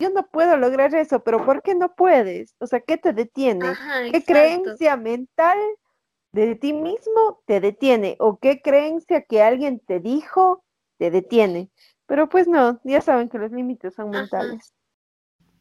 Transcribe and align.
yo 0.00 0.10
no 0.10 0.26
puedo 0.26 0.56
lograr 0.56 0.94
eso, 0.94 1.22
pero 1.22 1.44
¿por 1.44 1.62
qué 1.62 1.74
no 1.74 1.94
puedes? 1.94 2.56
O 2.58 2.66
sea, 2.66 2.80
¿qué 2.80 2.96
te 2.96 3.12
detiene? 3.12 3.74
¿Qué 4.10 4.24
creencia 4.24 4.96
mental 4.96 5.58
de 6.32 6.54
ti 6.56 6.72
mismo 6.72 7.42
te 7.46 7.60
detiene? 7.60 8.16
¿O 8.18 8.38
qué 8.38 8.62
creencia 8.62 9.22
que 9.22 9.42
alguien 9.42 9.78
te 9.80 10.00
dijo 10.00 10.64
te 10.98 11.10
detiene? 11.10 11.70
Pero 12.06 12.28
pues 12.28 12.48
no, 12.48 12.80
ya 12.82 13.02
saben 13.02 13.28
que 13.28 13.38
los 13.38 13.52
límites 13.52 13.94
son 13.94 14.10
mentales. 14.10 14.74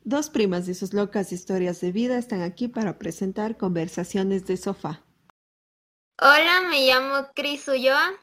Dos 0.04 0.30
primas 0.30 0.66
de 0.66 0.74
sus 0.74 0.94
locas 0.94 1.34
historias 1.34 1.82
de 1.82 1.92
vida 1.92 2.18
están 2.18 2.42
aquí 2.42 2.70
para 2.70 2.98
presentar 2.98 3.58
conversaciones 3.58 4.46
de 4.48 4.56
sofá. 4.56 5.04
Hola, 6.22 6.62
me 6.70 6.88
llamo 6.88 7.28
Cris 7.36 7.68
Ulloa. 7.68 8.14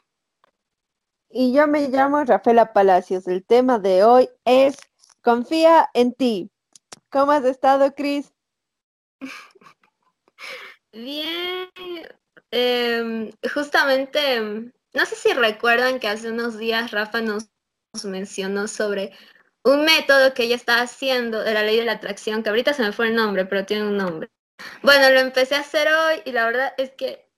Y 1.28 1.52
yo 1.52 1.66
me 1.66 1.88
llamo 1.88 2.24
Rafaela 2.24 2.72
Palacios. 2.72 3.28
El 3.28 3.44
tema 3.44 3.78
de 3.78 4.04
hoy 4.04 4.28
es 4.44 4.76
Confía 5.26 5.90
en 5.92 6.14
ti. 6.14 6.52
¿Cómo 7.10 7.32
has 7.32 7.44
estado, 7.44 7.92
Cris? 7.96 8.32
Bien. 10.92 11.68
Em, 12.52 13.32
justamente, 13.52 14.40
no 14.40 15.04
sé 15.04 15.16
si 15.16 15.32
recuerdan 15.32 15.98
que 15.98 16.06
hace 16.06 16.30
unos 16.30 16.56
días 16.58 16.92
Rafa 16.92 17.22
nos 17.22 17.48
mencionó 18.04 18.68
sobre 18.68 19.14
un 19.64 19.84
método 19.84 20.32
que 20.32 20.44
ella 20.44 20.54
está 20.54 20.80
haciendo 20.80 21.42
de 21.42 21.54
la 21.54 21.64
ley 21.64 21.76
de 21.76 21.86
la 21.86 21.94
atracción, 21.94 22.44
que 22.44 22.50
ahorita 22.50 22.72
se 22.72 22.84
me 22.84 22.92
fue 22.92 23.08
el 23.08 23.16
nombre, 23.16 23.46
pero 23.46 23.66
tiene 23.66 23.82
un 23.82 23.96
nombre. 23.96 24.30
Bueno, 24.84 25.10
lo 25.10 25.18
empecé 25.18 25.56
a 25.56 25.60
hacer 25.60 25.88
hoy 25.88 26.22
y 26.24 26.30
la 26.30 26.46
verdad 26.46 26.72
es 26.78 26.92
que 26.92 27.28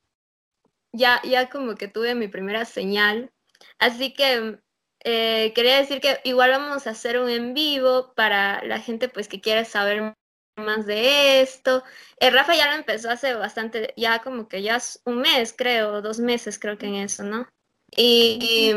ya, 0.93 1.23
ya 1.25 1.49
como 1.49 1.75
que 1.75 1.89
tuve 1.89 2.15
mi 2.15 2.29
primera 2.29 2.67
señal. 2.67 3.33
Así 3.79 4.13
que 4.13 4.61
eh, 5.11 5.53
quería 5.55 5.79
decir 5.79 6.03
que 6.03 6.21
igual 6.25 6.51
vamos 6.51 6.87
a 6.87 6.91
hacer 6.91 7.19
un 7.19 7.31
en 7.31 7.55
vivo 7.55 8.13
para 8.15 8.63
la 8.65 8.79
gente 8.79 9.09
pues 9.09 9.27
que 9.27 9.41
quiere 9.41 9.65
saber 9.65 10.15
más 10.57 10.85
de 10.85 11.41
esto. 11.41 11.83
Eh, 12.21 12.31
Rafa 12.31 12.55
ya 12.55 12.67
lo 12.67 12.75
empezó 12.75 13.11
hace 13.11 13.33
bastante, 13.33 13.95
ya 13.97 14.21
como 14.21 14.49
que 14.49 14.61
ya 14.61 14.79
un 15.07 15.23
mes, 15.23 15.55
creo, 15.57 16.03
dos 16.03 16.19
meses 16.21 16.59
creo 16.59 16.77
que 16.77 16.87
en 16.87 16.97
eso, 16.97 17.23
¿no? 17.23 17.49
Y, 17.97 18.75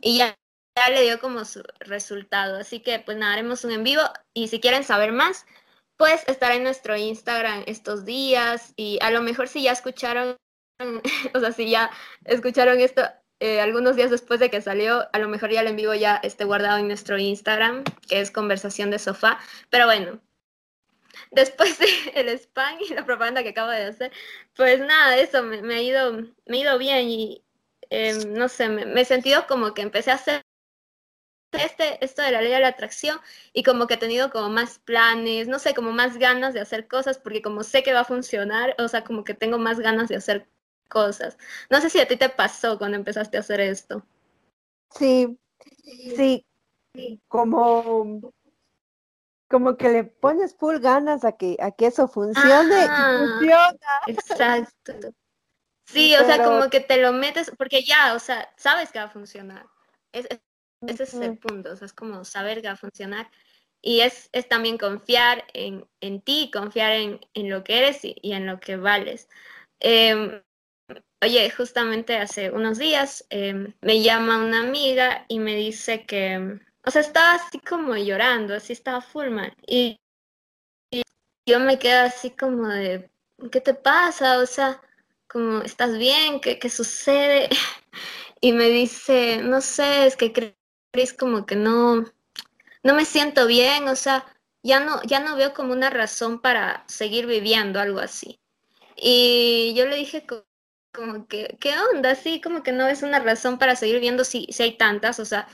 y 0.00 0.18
ya 0.18 0.36
ya 0.76 0.90
le 0.90 1.02
dio 1.02 1.18
como 1.18 1.44
su 1.44 1.62
resultado. 1.80 2.58
Así 2.58 2.80
que 2.80 3.00
pues 3.00 3.16
nada, 3.16 3.32
haremos 3.32 3.64
un 3.64 3.72
en 3.72 3.82
vivo 3.82 4.02
y 4.32 4.46
si 4.46 4.60
quieren 4.60 4.84
saber 4.84 5.10
más, 5.10 5.44
pues 5.96 6.22
estar 6.28 6.52
en 6.52 6.62
nuestro 6.62 6.96
Instagram 6.96 7.64
estos 7.66 8.04
días 8.04 8.74
y 8.76 8.98
a 9.02 9.10
lo 9.10 9.22
mejor 9.22 9.48
si 9.48 9.62
ya 9.62 9.72
escucharon, 9.72 10.36
o 11.34 11.40
sea, 11.40 11.52
si 11.52 11.70
ya 11.70 11.90
escucharon 12.24 12.78
esto 12.80 13.02
eh, 13.40 13.60
algunos 13.60 13.96
días 13.96 14.10
después 14.10 14.40
de 14.40 14.50
que 14.50 14.62
salió, 14.62 15.08
a 15.12 15.18
lo 15.18 15.28
mejor 15.28 15.50
ya 15.50 15.60
el 15.60 15.68
en 15.68 15.76
vivo 15.76 15.94
ya 15.94 16.16
esté 16.16 16.44
guardado 16.44 16.78
en 16.78 16.88
nuestro 16.88 17.18
Instagram, 17.18 17.84
que 18.08 18.20
es 18.20 18.30
conversación 18.30 18.90
de 18.90 18.98
sofá. 18.98 19.38
Pero 19.70 19.86
bueno, 19.86 20.20
después 21.30 21.78
del 21.78 22.28
spam 22.38 22.78
y 22.80 22.94
la 22.94 23.04
propaganda 23.04 23.42
que 23.42 23.50
acabo 23.50 23.70
de 23.70 23.84
hacer, 23.84 24.12
pues 24.54 24.80
nada, 24.80 25.16
eso 25.18 25.42
me, 25.42 25.74
ha, 25.74 25.82
ido, 25.82 26.12
me 26.46 26.56
ha 26.58 26.60
ido 26.60 26.78
bien 26.78 27.08
y 27.08 27.44
em, 27.90 28.32
no 28.34 28.48
sé, 28.48 28.68
me, 28.68 28.86
me, 28.86 29.02
he 29.02 29.04
sentido 29.04 29.46
como 29.46 29.74
que 29.74 29.82
empecé 29.82 30.10
a 30.10 30.14
hacer 30.14 30.42
este, 31.52 32.04
esto 32.04 32.22
de 32.22 32.32
la 32.32 32.40
ley 32.42 32.52
de 32.52 32.60
la 32.60 32.68
atracción 32.68 33.18
y 33.52 33.62
como 33.62 33.86
que 33.86 33.94
he 33.94 33.96
tenido 33.98 34.30
como 34.30 34.48
más 34.50 34.78
planes, 34.78 35.48
no 35.48 35.58
sé, 35.58 35.74
como 35.74 35.92
más 35.92 36.18
ganas 36.18 36.54
de 36.54 36.60
hacer 36.60 36.88
cosas 36.88 37.18
porque 37.18 37.42
como 37.42 37.62
sé 37.62 37.82
que 37.82 37.92
va 37.92 38.00
a 38.00 38.04
funcionar, 38.04 38.74
o 38.78 38.88
sea, 38.88 39.04
como 39.04 39.24
que 39.24 39.34
tengo 39.34 39.58
más 39.58 39.80
ganas 39.80 40.08
de 40.08 40.16
hacer 40.16 40.48
cosas. 40.86 41.36
No 41.70 41.80
sé 41.80 41.90
si 41.90 42.00
a 42.00 42.08
ti 42.08 42.16
te 42.16 42.28
pasó 42.28 42.78
cuando 42.78 42.96
empezaste 42.96 43.36
a 43.36 43.40
hacer 43.40 43.60
esto. 43.60 44.04
Sí, 44.90 45.38
sí, 46.16 46.46
como, 47.28 48.32
como 49.48 49.76
que 49.76 49.88
le 49.90 50.04
pones 50.04 50.54
full 50.56 50.78
ganas 50.78 51.24
a 51.24 51.32
que, 51.32 51.56
a 51.60 51.70
que 51.70 51.86
eso 51.86 52.08
funcione 52.08 52.84
y 52.84 52.88
funciona. 52.88 54.00
Exacto. 54.06 54.92
Sí, 55.86 56.14
o 56.16 56.24
sea, 56.24 56.42
como 56.42 56.68
que 56.68 56.80
te 56.80 57.00
lo 57.00 57.12
metes, 57.12 57.52
porque 57.56 57.82
ya, 57.84 58.14
o 58.14 58.18
sea, 58.18 58.52
sabes 58.56 58.90
que 58.90 58.98
va 58.98 59.04
a 59.04 59.10
funcionar. 59.10 59.66
Es, 60.12 60.26
ese 60.86 61.02
es 61.04 61.14
el 61.14 61.38
punto, 61.38 61.72
o 61.72 61.76
sea, 61.76 61.86
es 61.86 61.92
como 61.92 62.24
saber 62.24 62.60
que 62.60 62.68
va 62.68 62.74
a 62.74 62.76
funcionar. 62.76 63.30
Y 63.80 64.00
es, 64.00 64.28
es 64.32 64.48
también 64.48 64.78
confiar 64.78 65.44
en, 65.52 65.86
en 66.00 66.20
ti, 66.20 66.50
confiar 66.52 66.92
en, 66.92 67.20
en, 67.34 67.50
lo 67.50 67.62
que 67.62 67.78
eres 67.78 68.00
y, 68.02 68.16
en 68.22 68.46
lo 68.46 68.58
que 68.58 68.76
vales. 68.76 69.28
Em, 69.78 70.42
oye, 71.22 71.50
justamente 71.50 72.16
hace 72.16 72.50
unos 72.50 72.78
días 72.78 73.26
em, 73.30 73.74
me 73.80 74.02
llama 74.02 74.38
una 74.44 74.60
amiga 74.60 75.24
y 75.28 75.38
me 75.38 75.54
dice 75.56 76.04
que, 76.06 76.60
o 76.84 76.90
sea, 76.90 77.00
estaba 77.00 77.34
así 77.34 77.58
como 77.60 77.96
llorando, 77.96 78.54
así 78.54 78.72
estaba 78.72 79.00
full. 79.00 79.28
Y, 79.66 79.98
yo 81.48 81.60
me 81.60 81.78
quedo 81.78 82.02
así 82.06 82.30
como 82.30 82.68
de, 82.68 83.08
¿qué 83.52 83.60
te 83.60 83.74
pasa? 83.74 84.38
O 84.40 84.46
sea, 84.46 84.80
como, 85.28 85.62
¿estás 85.62 85.96
bien? 85.98 86.40
¿Qué, 86.40 86.58
qué 86.58 86.70
sucede? 86.70 87.48
Y 88.42 88.52
me 88.52 88.68
dice, 88.68 89.38
no 89.42 89.62
sé, 89.62 90.06
es 90.06 90.14
que 90.14 90.30
creo 90.30 90.52
es 90.92 91.12
como 91.12 91.46
que 91.46 91.56
no, 91.56 92.04
no 92.82 92.94
me 92.94 93.04
siento 93.04 93.46
bien, 93.46 93.88
o 93.88 93.96
sea, 93.96 94.24
ya 94.62 94.80
no, 94.80 95.02
ya 95.04 95.20
no 95.20 95.36
veo 95.36 95.54
como 95.54 95.72
una 95.72 95.90
razón 95.90 96.40
para 96.40 96.84
seguir 96.88 97.26
viviendo, 97.26 97.80
algo 97.80 98.00
así. 98.00 98.40
Y 98.96 99.74
yo 99.76 99.86
le 99.86 99.96
dije 99.96 100.26
como, 100.96 101.28
que, 101.28 101.56
¿qué 101.60 101.74
onda? 101.92 102.14
Sí, 102.14 102.40
como 102.40 102.62
que 102.62 102.72
no 102.72 102.88
es 102.88 103.02
una 103.02 103.20
razón 103.20 103.58
para 103.58 103.76
seguir 103.76 104.00
viendo 104.00 104.24
si, 104.24 104.46
si 104.50 104.62
hay 104.64 104.76
tantas, 104.76 105.20
o 105.20 105.24
sea, 105.24 105.46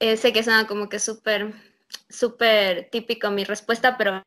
eh, 0.00 0.16
sé 0.16 0.32
que 0.32 0.40
es 0.40 0.48
como 0.66 0.88
que 0.88 0.98
súper, 0.98 1.54
súper 2.08 2.90
típico 2.90 3.30
mi 3.30 3.44
respuesta, 3.44 3.96
pero 3.96 4.22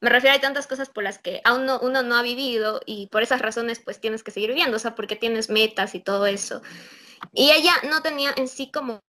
me 0.00 0.10
refiero 0.10 0.36
a 0.36 0.40
tantas 0.40 0.66
cosas 0.66 0.90
por 0.90 1.04
las 1.04 1.18
que 1.18 1.40
aún 1.44 1.64
no, 1.66 1.78
uno 1.80 2.02
no 2.02 2.16
ha 2.16 2.22
vivido 2.22 2.80
y 2.84 3.06
por 3.08 3.22
esas 3.22 3.40
razones 3.40 3.80
pues 3.80 4.00
tienes 4.00 4.22
que 4.22 4.32
seguir 4.32 4.50
viviendo, 4.50 4.76
o 4.76 4.80
sea, 4.80 4.94
porque 4.94 5.16
tienes 5.16 5.48
metas 5.48 5.94
y 5.94 6.00
todo 6.00 6.26
eso. 6.26 6.60
Y 7.32 7.52
ella 7.52 7.72
no 7.88 8.02
tenía 8.02 8.34
en 8.36 8.48
sí 8.48 8.70
como 8.70 9.00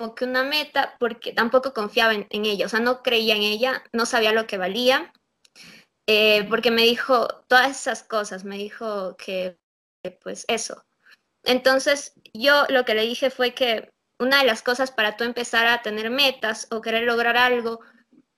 como 0.00 0.14
que 0.14 0.24
una 0.24 0.44
meta 0.44 0.96
porque 0.98 1.34
tampoco 1.34 1.74
confiaba 1.74 2.14
en, 2.14 2.26
ella, 2.46 2.64
o 2.64 2.68
sea, 2.70 2.80
no 2.80 3.02
creía 3.02 3.36
en 3.36 3.42
ella, 3.42 3.84
no 3.92 4.06
sabía 4.06 4.32
lo 4.32 4.46
que 4.46 4.56
valía, 4.56 5.12
eh, 6.08 6.46
porque 6.48 6.70
me 6.70 6.82
dijo 6.82 7.28
todas 7.48 7.70
esas 7.70 8.02
cosas, 8.02 8.44
me 8.44 8.56
dijo 8.56 9.14
que, 9.18 9.58
pues 10.22 10.44
eso. 10.48 10.84
Entonces, 11.44 12.12
yo 12.32 12.64
lo 12.68 12.84
que 12.84 12.94
le 12.94 13.02
dije 13.02 13.30
fue 13.30 13.54
que 13.54 13.90
una 14.18 14.38
de 14.38 14.46
las 14.46 14.62
cosas 14.62 14.90
para 14.90 15.16
tú 15.16 15.24
empezar 15.24 15.66
a 15.66 15.82
tener 15.82 16.10
metas 16.10 16.68
o 16.70 16.80
querer 16.80 17.04
lograr 17.04 17.36
algo 17.36 17.80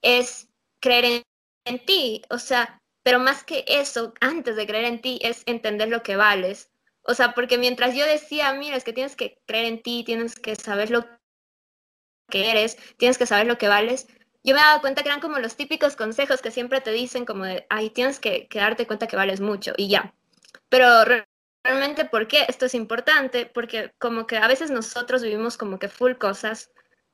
es 0.01 0.49
creer 0.81 1.25
en, 1.65 1.85
ti, 1.85 2.23
o 2.31 2.39
sea, 2.39 2.81
pero 3.03 3.19
más 3.19 3.45
que 3.45 3.65
eso, 3.67 4.15
antes 4.21 4.57
de 4.57 4.67
creer 4.67 4.85
en 4.85 5.01
ti, 5.01 5.19
es 5.23 5.43
entender 5.47 5.89
lo 5.89 6.03
que 6.03 6.17
vales. 6.17 6.71
O 7.03 7.15
sea, 7.15 7.35
porque 7.35 7.59
mientras 7.59 7.95
yo 7.97 8.07
decía, 8.07 8.53
mira, 8.53 8.77
es 8.77 8.85
que 8.85 8.93
tienes 8.93 9.17
que 9.17 9.41
creer 9.47 9.67
en 9.67 9.83
ti, 9.83 10.05
tienes 10.05 10.37
que 10.37 10.55
saber 10.55 10.91
lo 10.91 11.05
que 12.31 12.51
eres, 12.51 12.77
tienes 12.97 13.19
que 13.19 13.27
saber 13.27 13.47
lo 13.47 13.59
que 13.59 13.69
vales. 13.69 14.07
Yo 14.45 14.55
me 14.55 14.61
dado 14.61 14.81
cuenta 14.81 15.03
que 15.03 15.09
eran 15.09 15.21
como 15.21 15.39
los 15.39 15.57
típicos 15.57 15.97
consejos 15.97 16.43
que 16.43 16.51
siempre 16.51 16.81
te 16.81 16.93
dicen 16.93 17.25
como 17.25 17.45
de, 17.45 17.67
ay, 17.71 17.91
tienes 17.91 18.19
que, 18.21 18.49
darte 18.53 18.87
cuenta 18.87 19.07
que 19.07 19.17
vales 19.17 19.41
mucho 19.41 19.73
y 19.77 19.89
ya. 19.89 20.15
Pero 20.69 21.05
realmente, 21.65 22.05
¿por 22.05 22.29
qué 22.29 22.45
esto 22.49 22.67
es 22.67 22.75
importante? 22.75 23.47
Porque 23.47 23.93
como 23.99 24.27
que 24.27 24.37
a 24.37 24.49
veces 24.49 24.71
nosotros 24.71 25.23
vivimos 25.23 25.57
como 25.57 25.79
que 25.79 25.89
full 25.89 26.15
cosas, 26.15 26.71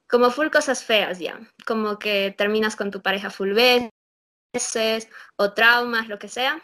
como 0.09 0.31
full 0.31 0.49
cosas 0.49 0.85
feas 0.85 1.19
ya, 1.19 1.41
como 1.67 1.99
que 1.99 2.35
terminas 2.37 2.77
con 2.77 2.91
tu 2.91 3.03
pareja 3.03 3.31
full 3.31 3.53
veces 3.53 5.09
o 5.37 5.53
traumas, 5.53 6.09
lo 6.09 6.19
que 6.19 6.29
sea, 6.29 6.63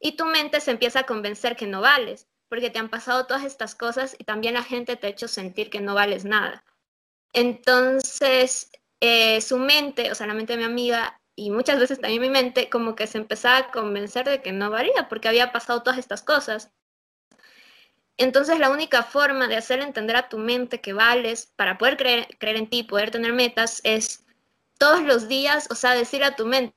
y 0.00 0.16
tu 0.16 0.24
mente 0.26 0.60
se 0.60 0.70
empieza 0.70 1.00
a 1.00 1.06
convencer 1.06 1.56
que 1.56 1.66
no 1.66 1.80
vales, 1.80 2.28
porque 2.48 2.70
te 2.70 2.78
han 2.78 2.90
pasado 2.90 3.26
todas 3.26 3.44
estas 3.44 3.74
cosas 3.74 4.14
y 4.18 4.24
también 4.24 4.54
la 4.54 4.62
gente 4.62 4.96
te 4.96 5.06
ha 5.06 5.10
hecho 5.10 5.28
sentir 5.28 5.70
que 5.70 5.80
no 5.80 5.94
vales 5.94 6.24
nada. 6.24 6.64
Entonces, 7.32 8.70
eh, 9.00 9.40
su 9.40 9.58
mente, 9.58 10.10
o 10.10 10.14
sea, 10.14 10.26
la 10.26 10.34
mente 10.34 10.54
de 10.54 10.58
mi 10.58 10.64
amiga 10.64 11.20
y 11.34 11.50
muchas 11.50 11.78
veces 11.78 12.00
también 12.00 12.22
mi 12.22 12.30
mente, 12.30 12.70
como 12.70 12.94
que 12.94 13.06
se 13.06 13.18
empezaba 13.18 13.58
a 13.58 13.70
convencer 13.70 14.26
de 14.26 14.40
que 14.42 14.52
no 14.52 14.70
valía 14.70 15.08
porque 15.08 15.28
había 15.28 15.52
pasado 15.52 15.82
todas 15.82 15.98
estas 15.98 16.22
cosas. 16.22 16.72
Entonces, 18.18 18.58
la 18.58 18.70
única 18.70 19.02
forma 19.02 19.48
de 19.48 19.56
hacer 19.56 19.80
entender 19.80 20.16
a 20.16 20.28
tu 20.28 20.38
mente 20.38 20.80
que 20.80 20.92
vales 20.92 21.52
para 21.56 21.78
poder 21.78 21.96
creer, 21.96 22.28
creer 22.38 22.56
en 22.56 22.68
ti, 22.70 22.82
poder 22.82 23.10
tener 23.10 23.32
metas, 23.32 23.80
es 23.84 24.24
todos 24.78 25.02
los 25.02 25.28
días, 25.28 25.68
o 25.70 25.74
sea, 25.74 25.94
decir 25.94 26.24
a 26.24 26.36
tu 26.36 26.46
mente, 26.46 26.74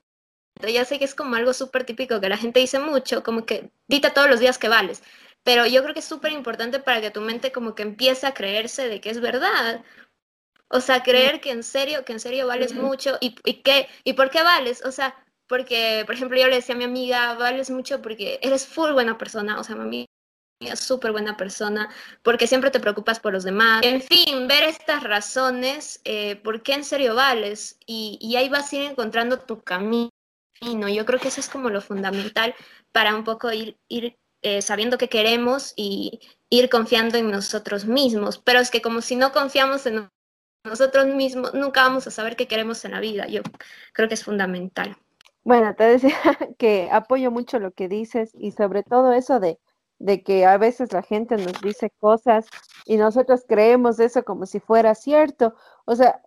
ya 0.68 0.86
sé 0.86 1.00
que 1.00 1.06
es 1.06 1.16
como 1.16 1.36
algo 1.36 1.54
súper 1.54 1.86
típico 1.86 2.20
que 2.20 2.30
la 2.30 2.38
gente 2.38 2.60
dice 2.60 2.80
mucho, 2.80 3.24
como 3.24 3.46
que 3.46 3.72
dita 3.88 4.14
todos 4.14 4.30
los 4.30 4.40
días 4.40 4.58
que 4.58 4.70
vales, 4.70 5.04
pero 5.44 5.66
yo 5.66 5.82
creo 5.84 5.94
que 5.94 6.02
es 6.02 6.06
súper 6.06 6.32
importante 6.34 6.80
para 6.80 7.02
que 7.02 7.12
tu 7.12 7.22
mente 7.22 7.52
como 7.52 7.76
que 7.76 7.84
empiece 7.84 8.28
a 8.28 8.34
creerse 8.34 8.90
de 8.90 9.02
que 9.02 9.10
es 9.10 9.22
verdad, 9.22 9.84
o 10.70 10.82
sea, 10.82 11.02
creer 11.04 11.42
que 11.42 11.52
en 11.52 11.64
serio, 11.64 12.06
que 12.06 12.14
en 12.14 12.20
serio 12.20 12.48
vales 12.48 12.76
mucho 12.76 13.18
y, 13.22 13.36
y, 13.44 13.62
qué, 13.64 13.88
y 14.04 14.14
por 14.14 14.30
qué 14.30 14.44
vales. 14.44 14.84
O 14.86 14.92
sea, 14.92 15.16
porque, 15.48 16.04
por 16.06 16.16
ejemplo, 16.16 16.40
yo 16.40 16.48
le 16.48 16.58
decía 16.58 16.76
a 16.76 16.78
mi 16.78 16.84
amiga, 16.84 17.34
vales 17.34 17.72
mucho 17.72 18.02
porque 18.02 18.40
eres 18.44 18.68
full 18.68 18.92
buena 18.92 19.18
persona. 19.18 19.60
O 19.60 19.64
sea, 19.64 19.76
mi 19.76 20.06
amiga 20.60 20.76
súper 20.76 21.12
buena 21.12 21.38
persona, 21.38 21.90
porque 22.22 22.48
siempre 22.48 22.70
te 22.70 22.80
preocupas 22.80 23.20
por 23.20 23.34
los 23.34 23.44
demás. 23.44 23.82
En 23.84 24.02
fin, 24.02 24.48
ver 24.48 24.64
estas 24.64 25.04
razones, 25.04 26.02
eh, 26.04 26.36
por 26.38 26.62
qué 26.64 26.74
en 26.74 26.84
serio 26.84 27.16
vales, 27.16 27.78
y, 27.86 28.18
y, 28.22 28.36
ahí 28.36 28.50
vas 28.50 28.72
a 28.72 28.76
ir 28.76 28.84
encontrando 28.84 29.40
tu 29.40 29.62
camino. 29.62 30.10
Yo 30.62 31.06
creo 31.06 31.20
que 31.20 31.30
eso 31.30 31.40
es 31.40 31.48
como 31.48 31.70
lo 31.70 31.82
fundamental 31.82 32.54
para 32.92 33.16
un 33.16 33.24
poco 33.24 33.52
ir, 33.54 33.78
ir 33.88 34.18
eh, 34.42 34.62
sabiendo 34.62 34.98
qué 34.98 35.08
queremos 35.08 35.74
y 35.78 36.20
ir 36.50 36.70
confiando 36.70 37.18
en 37.18 37.32
nosotros 37.32 37.86
mismos. 37.86 38.38
Pero 38.38 38.60
es 38.60 38.70
que 38.70 38.82
como 38.82 39.02
si 39.02 39.16
no 39.16 39.32
confiamos 39.32 39.86
en 39.86 40.10
nosotros 40.66 41.08
mismos, 41.08 41.54
nunca 41.54 41.84
vamos 41.84 42.08
a 42.08 42.12
saber 42.12 42.36
qué 42.36 42.48
queremos 42.48 42.84
en 42.84 42.92
la 42.92 43.00
vida. 43.00 43.28
Yo 43.28 43.42
creo 43.94 44.10
que 44.10 44.16
es 44.16 44.24
fundamental. 44.26 44.98
Bueno, 45.44 45.74
te 45.76 45.86
decía 45.86 46.18
que 46.58 46.90
apoyo 46.92 47.32
mucho 47.32 47.60
lo 47.60 47.72
que 47.72 47.88
dices 47.88 48.32
y 48.38 48.52
sobre 48.52 48.84
todo 48.84 49.14
eso 49.14 49.40
de 49.40 49.60
de 50.00 50.24
que 50.24 50.46
a 50.46 50.58
veces 50.58 50.94
la 50.94 51.04
gente 51.04 51.36
nos 51.36 51.62
dice 51.62 51.92
cosas 52.00 52.48
y 52.86 52.98
nosotros 52.98 53.46
creemos 53.48 54.00
eso 54.00 54.24
como 54.24 54.46
si 54.46 54.60
fuera 54.60 54.96
cierto. 54.96 55.54
O 55.86 55.96
sea, 55.96 56.22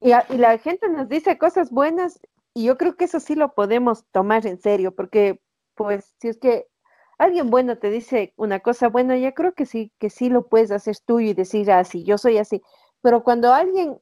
y, 0.00 0.10
la 0.36 0.58
gente 0.58 0.88
nos 0.88 1.08
dice 1.08 1.38
cosas 1.38 1.70
buenas 1.70 2.20
y 2.54 2.64
yo 2.64 2.76
creo 2.78 2.96
que 2.96 3.06
eso 3.06 3.20
sí 3.20 3.34
lo 3.34 3.54
podemos 3.54 4.04
tomar 4.12 4.46
en 4.46 4.60
serio, 4.60 4.94
porque 4.94 5.40
pues 5.74 6.14
si 6.20 6.28
es 6.28 6.38
que 6.38 6.66
alguien 7.18 7.50
bueno 7.50 7.78
te 7.78 7.90
dice 7.90 8.34
una 8.36 8.60
cosa 8.60 8.88
buena, 8.88 9.16
ya 9.16 9.32
creo 9.32 9.54
que 9.54 9.66
sí, 9.66 9.92
que 9.98 10.10
sí 10.10 10.28
lo 10.28 10.48
puedes 10.48 10.70
hacer 10.70 10.96
tú 11.04 11.20
y 11.20 11.34
decir 11.34 11.70
así, 11.72 12.02
ah, 12.02 12.04
yo 12.06 12.18
soy 12.18 12.38
así. 12.38 12.62
Pero 13.02 13.24
cuando 13.24 13.52
alguien 13.52 13.98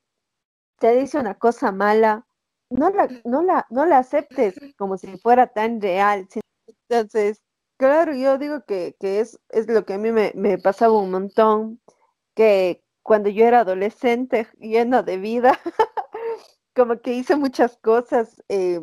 te 0.79 0.97
dice 0.97 1.19
una 1.19 1.35
cosa 1.39 1.73
mala, 1.73 2.27
no 2.71 2.91
la, 2.91 3.09
no 3.25 3.43
la, 3.43 3.67
no 3.71 3.87
la 3.87 3.99
aceptes 3.99 4.55
como 4.77 4.97
si 4.99 5.17
fuera 5.19 5.49
tan 5.49 5.81
real. 5.81 6.29
Entonces, 6.89 7.42
Claro, 7.83 8.15
yo 8.15 8.39
digo 8.39 8.65
que, 8.65 8.95
es, 9.01 9.41
es 9.49 9.67
lo 9.67 9.85
que 9.85 9.95
a 9.95 9.99
mí 9.99 10.13
me, 10.13 10.33
pasaba 10.59 10.97
un 11.01 11.11
montón, 11.11 11.81
que 12.37 12.85
cuando 13.03 13.29
yo 13.29 13.45
era 13.45 13.61
adolescente, 13.61 14.47
llena 14.61 15.03
de 15.03 15.17
vida, 15.19 15.59
como 16.77 17.01
que 17.01 17.15
hice 17.15 17.35
muchas 17.35 17.77
cosas 17.79 18.41
eh, 18.49 18.81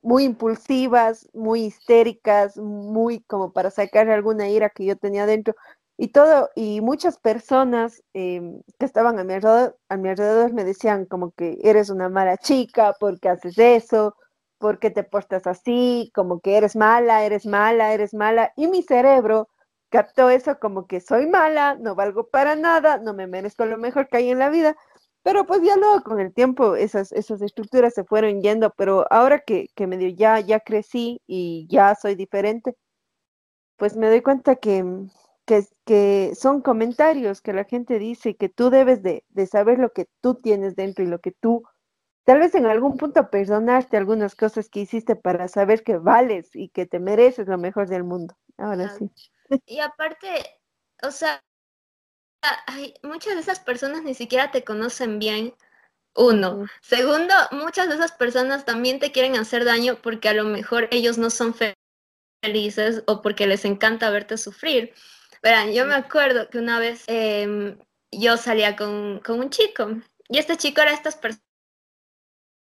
muy 0.00 0.22
impulsivas, 0.24 1.28
muy 1.34 1.64
histéricas, 1.64 2.56
muy 2.58 3.20
como 3.22 3.52
para 3.52 3.70
sacar 3.72 4.08
alguna 4.10 4.48
ira 4.48 4.70
que 4.70 4.84
yo 4.84 4.96
tenía 4.96 5.26
dentro. 5.26 5.56
Y 5.96 6.08
todo, 6.12 6.50
y 6.54 6.80
muchas 6.80 7.18
personas 7.18 8.04
em, 8.14 8.62
que 8.78 8.86
estaban 8.86 9.18
a 9.18 9.24
mi, 9.24 9.34
alrededor, 9.34 9.76
a 9.88 9.96
mi 9.96 10.08
alrededor 10.10 10.52
me 10.52 10.62
decían 10.64 11.04
como 11.06 11.32
que 11.32 11.58
eres 11.64 11.90
una 11.90 12.08
mala 12.08 12.36
chica 12.36 12.94
porque 13.00 13.28
haces 13.28 13.58
eso, 13.58 14.14
¿por 14.58 14.78
qué 14.78 14.90
te 14.90 15.04
portas 15.04 15.46
así? 15.46 16.10
Como 16.14 16.40
que 16.40 16.56
eres 16.56 16.76
mala, 16.76 17.24
eres 17.24 17.46
mala, 17.46 17.94
eres 17.94 18.14
mala. 18.14 18.52
Y 18.56 18.68
mi 18.68 18.82
cerebro 18.82 19.48
captó 19.90 20.30
eso 20.30 20.58
como 20.58 20.86
que 20.86 21.00
soy 21.00 21.26
mala, 21.26 21.76
no 21.76 21.94
valgo 21.94 22.28
para 22.28 22.56
nada, 22.56 22.98
no 22.98 23.14
me 23.14 23.26
merezco 23.26 23.64
lo 23.66 23.78
mejor 23.78 24.08
que 24.08 24.18
hay 24.18 24.30
en 24.30 24.38
la 24.38 24.50
vida. 24.50 24.76
Pero 25.22 25.46
pues 25.46 25.62
ya 25.62 25.76
luego 25.76 26.02
con 26.02 26.20
el 26.20 26.32
tiempo 26.32 26.76
esas, 26.76 27.12
esas 27.12 27.42
estructuras 27.42 27.94
se 27.94 28.04
fueron 28.04 28.42
yendo, 28.42 28.72
pero 28.76 29.06
ahora 29.10 29.40
que, 29.40 29.68
que 29.74 29.86
medio 29.86 30.08
ya, 30.08 30.40
ya 30.40 30.60
crecí 30.60 31.20
y 31.26 31.66
ya 31.70 31.94
soy 31.94 32.14
diferente, 32.14 32.76
pues 33.76 33.96
me 33.96 34.08
doy 34.08 34.22
cuenta 34.22 34.56
que, 34.56 34.84
que, 35.84 36.34
son 36.34 36.62
comentarios 36.62 37.40
que 37.40 37.52
la 37.52 37.64
gente 37.64 37.98
dice 37.98 38.36
que 38.36 38.48
tú 38.48 38.70
debes 38.70 39.02
de, 39.02 39.24
de 39.28 39.46
saber 39.46 39.78
lo 39.78 39.92
que 39.92 40.06
tú 40.20 40.34
tienes 40.34 40.76
dentro 40.76 41.04
y 41.04 41.08
lo 41.08 41.20
que 41.20 41.32
tú 41.32 41.62
tal 42.28 42.40
vez 42.40 42.54
en 42.54 42.66
algún 42.66 42.98
punto 42.98 43.30
perdonarte 43.30 43.96
algunas 43.96 44.34
cosas 44.34 44.68
que 44.68 44.80
hiciste 44.80 45.16
para 45.16 45.48
saber 45.48 45.82
que 45.82 45.96
vales 45.96 46.50
y 46.52 46.68
que 46.68 46.84
te 46.84 46.98
mereces 46.98 47.48
lo 47.48 47.56
mejor 47.56 47.88
del 47.88 48.04
mundo. 48.04 48.36
Ahora 48.58 48.94
sí. 48.94 49.08
Y 49.64 49.80
aparte, 49.80 50.28
o 51.02 51.10
sea, 51.10 51.42
hay, 52.66 52.92
muchas 53.02 53.34
de 53.34 53.40
esas 53.40 53.60
personas 53.60 54.02
ni 54.02 54.12
siquiera 54.12 54.50
te 54.50 54.62
conocen 54.62 55.18
bien. 55.18 55.54
Uno. 56.14 56.66
Segundo, 56.82 57.32
muchas 57.52 57.88
de 57.88 57.94
esas 57.94 58.12
personas 58.12 58.66
también 58.66 58.98
te 58.98 59.10
quieren 59.10 59.36
hacer 59.36 59.64
daño 59.64 59.96
porque 60.02 60.28
a 60.28 60.34
lo 60.34 60.44
mejor 60.44 60.86
ellos 60.90 61.16
no 61.16 61.30
son 61.30 61.54
felices 62.44 63.04
o 63.06 63.22
porque 63.22 63.46
les 63.46 63.64
encanta 63.64 64.10
verte 64.10 64.36
sufrir. 64.36 64.92
Verán, 65.42 65.72
yo 65.72 65.86
me 65.86 65.94
acuerdo 65.94 66.50
que 66.50 66.58
una 66.58 66.78
vez 66.78 67.04
em, 67.06 67.78
yo 68.12 68.36
salía 68.36 68.76
con, 68.76 69.20
con, 69.20 69.40
un 69.40 69.48
chico 69.48 69.88
y 70.28 70.36
este 70.36 70.58
chico 70.58 70.82
era 70.82 70.92
estas 70.92 71.16
personas 71.16 71.47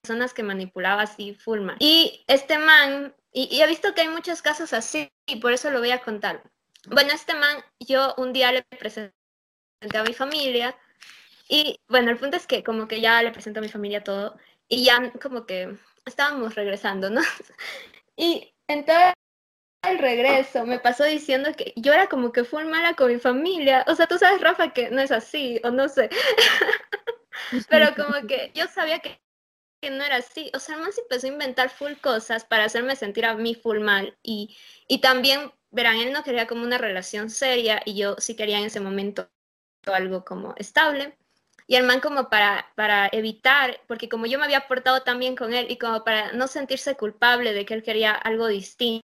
personas 0.03 0.35
que 0.35 0.43
manipulaba 0.43 1.03
así 1.03 1.35
Fulman. 1.35 1.77
Y 1.79 2.25
este 2.27 2.59
man, 2.59 3.15
y, 3.33 3.61
he 3.61 3.67
visto 3.67 3.95
que 3.95 4.03
hay 4.03 4.09
muchos 4.09 4.43
casos 4.43 4.73
así, 4.73 5.09
y 5.27 5.37
por 5.37 5.53
eso 5.53 5.71
lo 5.71 5.79
voy 5.79 5.93
a 5.93 6.03
contar. 6.03 6.43
Bueno, 6.87 7.13
este 7.13 7.35
man, 7.35 7.65
yo 7.81 8.15
un 8.19 8.33
día 8.33 8.51
le 8.53 8.63
presenté 8.65 9.15
a 9.95 10.03
mi 10.03 10.13
familia, 10.13 10.77
y 11.49 11.77
bueno, 11.89 12.11
el 12.11 12.19
punto 12.19 12.37
es 12.37 12.47
que 12.47 12.65
como 12.65 12.89
que 12.89 13.01
ya 13.01 13.23
le 13.23 13.31
presento 13.31 13.61
a 13.61 13.63
mi 13.63 13.69
familia 13.69 14.03
todo, 14.03 14.37
y 14.69 14.85
ya 14.85 15.13
como 15.23 15.47
que 15.47 15.77
estábamos 16.05 16.57
regresando, 16.57 17.09
¿no? 17.09 17.21
y 18.17 18.53
entonces 18.69 19.15
el 19.85 19.99
regreso 19.99 20.65
me 20.67 20.79
pasó 20.81 21.05
diciendo 21.05 21.51
que 21.57 21.73
yo 21.77 21.93
era 21.93 22.09
como 22.09 22.33
que 22.33 22.45
full 22.45 22.65
mala 22.65 22.95
con 22.95 23.13
mi 23.13 23.19
familia. 23.19 23.85
O 23.89 23.95
sea, 23.97 24.07
tú 24.07 24.17
sabes, 24.17 24.41
Rafa, 24.41 24.73
que 24.73 24.91
no 24.91 25.01
es 25.01 25.11
así, 25.11 25.61
o 25.65 25.71
no 25.71 25.89
sé. 25.89 26.09
Pero 27.69 27.95
como 27.97 28.27
que 28.29 28.53
yo 28.55 28.67
sabía 28.69 29.01
que 29.01 29.21
que 29.83 29.91
no 29.91 30.05
era 30.05 30.17
así. 30.17 30.51
O 30.55 30.61
sea, 30.61 30.79
más 30.79 30.97
empezó 30.97 31.27
a 31.27 31.31
inventar 31.31 31.69
full 31.69 31.95
cosas 32.01 32.45
para 32.45 32.65
hacerme 32.65 32.97
sentir 32.97 33.27
a 33.27 33.35
mí 33.35 33.55
full 33.55 33.81
mal. 33.81 34.17
Y, 34.23 34.57
y 34.89 35.01
también, 35.01 35.53
verán, 35.71 35.97
él 35.97 36.13
no 36.13 36.23
quería 36.23 36.47
como 36.47 36.63
una 36.63 36.79
relación 36.79 37.29
seria 37.31 37.83
y 37.85 37.97
yo 37.97 38.17
sí 38.19 38.37
quería 38.37 38.59
en 38.59 38.67
ese 38.67 38.81
momento 38.81 39.29
algo 39.87 40.25
como 40.25 40.55
estable. 40.57 41.19
Y 41.67 41.77
el 41.77 41.85
man 41.85 42.01
como 42.01 42.31
para, 42.31 42.73
para 42.77 43.09
evitar, 43.13 43.81
porque 43.89 44.09
como 44.09 44.27
yo 44.27 44.39
me 44.39 44.45
había 44.45 44.69
portado 44.69 45.03
tan 45.03 45.19
bien 45.19 45.37
con 45.37 45.53
él 45.53 45.67
y 45.71 45.79
como 45.79 46.05
para 46.05 46.33
no 46.33 46.47
sentirse 46.47 46.97
culpable 46.97 47.53
de 47.53 47.65
que 47.65 47.75
él 47.75 47.83
quería 47.83 48.13
algo 48.13 48.47
distinto, 48.47 49.03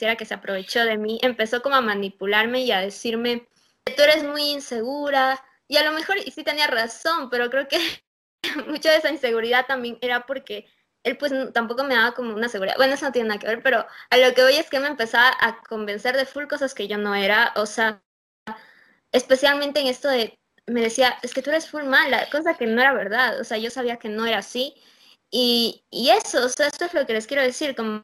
era 0.00 0.16
que 0.16 0.24
se 0.24 0.34
aprovechó 0.34 0.84
de 0.84 0.96
mí, 0.96 1.18
empezó 1.22 1.62
como 1.62 1.76
a 1.76 1.80
manipularme 1.80 2.62
y 2.62 2.72
a 2.72 2.80
decirme 2.80 3.48
tú 3.96 4.02
eres 4.02 4.24
muy 4.24 4.42
insegura. 4.50 5.44
Y 5.68 5.76
a 5.76 5.84
lo 5.84 5.92
mejor 5.92 6.16
y 6.18 6.30
sí 6.30 6.42
tenía 6.42 6.66
razón, 6.66 7.30
pero 7.30 7.50
creo 7.50 7.68
que 7.68 7.78
mucha 8.66 8.90
de 8.90 8.98
esa 8.98 9.10
inseguridad 9.10 9.66
también 9.66 9.98
era 10.00 10.26
porque 10.26 10.66
él 11.02 11.16
pues 11.16 11.32
tampoco 11.52 11.84
me 11.84 11.94
daba 11.94 12.12
como 12.12 12.34
una 12.34 12.48
seguridad. 12.48 12.76
Bueno, 12.76 12.94
eso 12.94 13.06
no 13.06 13.12
tiene 13.12 13.28
nada 13.28 13.40
que 13.40 13.46
ver, 13.46 13.62
pero 13.62 13.86
a 14.10 14.16
lo 14.16 14.34
que 14.34 14.42
voy 14.42 14.56
es 14.56 14.68
que 14.68 14.80
me 14.80 14.88
empezaba 14.88 15.30
a 15.40 15.62
convencer 15.62 16.16
de 16.16 16.26
full 16.26 16.46
cosas 16.46 16.74
que 16.74 16.88
yo 16.88 16.98
no 16.98 17.14
era, 17.14 17.52
o 17.56 17.66
sea, 17.66 18.02
especialmente 19.12 19.80
en 19.80 19.86
esto 19.86 20.08
de, 20.08 20.34
me 20.66 20.82
decía, 20.82 21.18
es 21.22 21.34
que 21.34 21.42
tú 21.42 21.50
eres 21.50 21.68
full 21.68 21.84
mala, 21.84 22.28
cosa 22.30 22.56
que 22.56 22.66
no 22.66 22.80
era 22.80 22.92
verdad, 22.92 23.40
o 23.40 23.44
sea, 23.44 23.58
yo 23.58 23.70
sabía 23.70 23.96
que 23.98 24.08
no 24.08 24.26
era 24.26 24.38
así. 24.38 24.74
Y, 25.30 25.84
y 25.90 26.10
eso, 26.10 26.44
o 26.44 26.48
sea, 26.48 26.66
esto 26.68 26.84
es 26.84 26.94
lo 26.94 27.06
que 27.06 27.14
les 27.14 27.26
quiero 27.26 27.42
decir, 27.42 27.74
como 27.76 28.02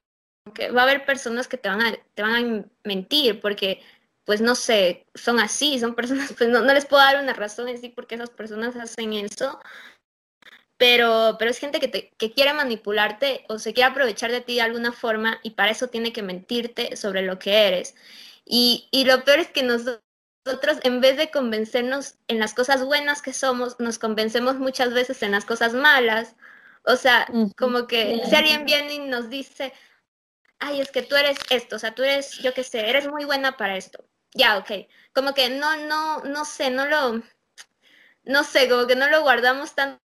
que 0.54 0.70
va 0.70 0.82
a 0.82 0.84
haber 0.84 1.04
personas 1.04 1.48
que 1.48 1.58
te 1.58 1.68
van 1.68 1.82
a, 1.82 1.92
te 2.14 2.22
van 2.22 2.34
a 2.34 2.64
mentir, 2.84 3.40
porque 3.40 3.82
pues 4.24 4.40
no 4.40 4.56
sé, 4.56 5.06
son 5.14 5.38
así, 5.38 5.78
son 5.78 5.94
personas, 5.94 6.32
pues 6.38 6.50
no, 6.50 6.60
no 6.60 6.74
les 6.74 6.86
puedo 6.86 7.02
dar 7.02 7.22
una 7.22 7.32
razón 7.32 7.68
en 7.68 7.80
sí 7.80 7.88
porque 7.88 8.16
esas 8.16 8.30
personas 8.30 8.76
hacen 8.76 9.12
eso, 9.14 9.60
pero, 10.78 11.36
pero 11.38 11.50
es 11.50 11.58
gente 11.58 11.80
que, 11.80 11.88
te, 11.88 12.10
que 12.18 12.32
quiere 12.32 12.52
manipularte 12.52 13.44
o 13.48 13.58
se 13.58 13.72
quiere 13.72 13.90
aprovechar 13.90 14.30
de 14.30 14.40
ti 14.42 14.56
de 14.56 14.62
alguna 14.62 14.92
forma 14.92 15.38
y 15.42 15.50
para 15.50 15.70
eso 15.70 15.88
tiene 15.88 16.12
que 16.12 16.22
mentirte 16.22 16.96
sobre 16.96 17.22
lo 17.22 17.38
que 17.38 17.66
eres. 17.66 17.94
Y, 18.44 18.88
y 18.90 19.04
lo 19.04 19.24
peor 19.24 19.40
es 19.40 19.48
que 19.48 19.62
nosotros, 19.62 20.00
en 20.82 21.00
vez 21.00 21.16
de 21.16 21.30
convencernos 21.30 22.16
en 22.28 22.38
las 22.40 22.54
cosas 22.54 22.84
buenas 22.84 23.22
que 23.22 23.32
somos, 23.32 23.80
nos 23.80 23.98
convencemos 23.98 24.58
muchas 24.58 24.92
veces 24.92 25.22
en 25.22 25.32
las 25.32 25.44
cosas 25.46 25.74
malas. 25.74 26.36
O 26.84 26.96
sea, 26.96 27.26
como 27.58 27.86
que 27.86 28.22
si 28.28 28.34
alguien 28.36 28.64
viene 28.66 28.94
y 28.94 28.98
nos 29.00 29.30
dice, 29.30 29.72
ay, 30.58 30.80
es 30.80 30.90
que 30.90 31.02
tú 31.02 31.16
eres 31.16 31.38
esto, 31.50 31.76
o 31.76 31.78
sea, 31.78 31.94
tú 31.94 32.02
eres, 32.04 32.38
yo 32.38 32.54
qué 32.54 32.64
sé, 32.64 32.88
eres 32.88 33.08
muy 33.08 33.24
buena 33.24 33.56
para 33.56 33.76
esto. 33.76 34.04
Ya, 34.34 34.58
ok. 34.58 34.70
Como 35.14 35.34
que 35.34 35.48
no, 35.50 35.76
no, 35.86 36.20
no 36.20 36.44
sé, 36.44 36.70
no 36.70 36.86
lo, 36.86 37.22
no 38.24 38.44
sé, 38.44 38.68
como 38.68 38.86
que 38.86 38.96
no 38.96 39.08
lo 39.08 39.22
guardamos 39.22 39.74
tanto 39.74 40.05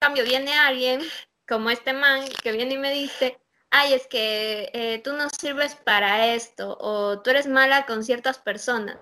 cambio 0.00 0.24
viene 0.24 0.54
alguien 0.54 1.02
como 1.46 1.70
este 1.70 1.92
man 1.92 2.24
que 2.42 2.52
viene 2.52 2.74
y 2.74 2.78
me 2.78 2.92
dice, 2.92 3.38
ay, 3.70 3.92
es 3.92 4.06
que 4.06 4.70
eh, 4.72 5.00
tú 5.04 5.12
no 5.12 5.28
sirves 5.28 5.74
para 5.74 6.34
esto 6.34 6.76
o 6.80 7.20
tú 7.20 7.30
eres 7.30 7.46
mala 7.46 7.86
con 7.86 8.02
ciertas 8.02 8.38
personas. 8.38 8.98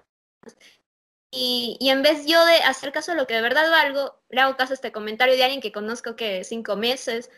Y, 1.31 1.77
y, 1.79 1.91
en 1.91 2.03
vez 2.03 2.27
yo 2.27 2.45
de 2.47 2.57
hacer 2.57 2.91
caso 2.91 3.13
de 3.13 3.19
lo 3.19 3.27
que 3.27 3.35
de 3.35 3.43
verdad 3.43 3.71
valgo, 3.71 4.19
le 4.31 4.41
hago 4.41 4.57
caso 4.57 4.73
a 4.73 4.75
este 4.75 4.93
comentario 4.93 5.37
de 5.37 5.45
alguien 5.45 5.61
que 5.61 5.73
conozco 5.73 6.17
que 6.17 6.43
cinco 6.43 6.75
meses. 6.75 7.31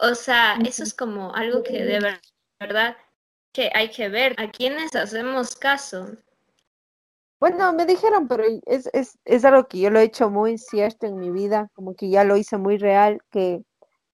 O 0.00 0.14
sea, 0.14 0.58
eso 0.66 0.82
es 0.82 0.92
como 0.92 1.34
algo 1.34 1.62
que 1.62 1.84
de 1.84 2.20
verdad 2.60 2.96
que 3.52 3.70
hay 3.72 3.90
que 3.90 4.08
ver. 4.08 4.34
¿A 4.38 4.50
quiénes 4.50 4.94
hacemos 4.96 5.56
caso? 5.56 6.16
Bueno, 7.48 7.72
me 7.74 7.86
dijeron, 7.86 8.26
pero 8.26 8.42
es, 8.66 8.90
es, 8.92 9.20
es 9.24 9.44
algo 9.44 9.68
que 9.68 9.78
yo 9.78 9.90
lo 9.90 10.00
he 10.00 10.02
hecho 10.02 10.30
muy 10.30 10.58
cierto 10.58 11.06
en 11.06 11.16
mi 11.16 11.30
vida, 11.30 11.70
como 11.74 11.94
que 11.94 12.10
ya 12.10 12.24
lo 12.24 12.36
hice 12.36 12.58
muy 12.58 12.76
real, 12.76 13.20
que, 13.30 13.62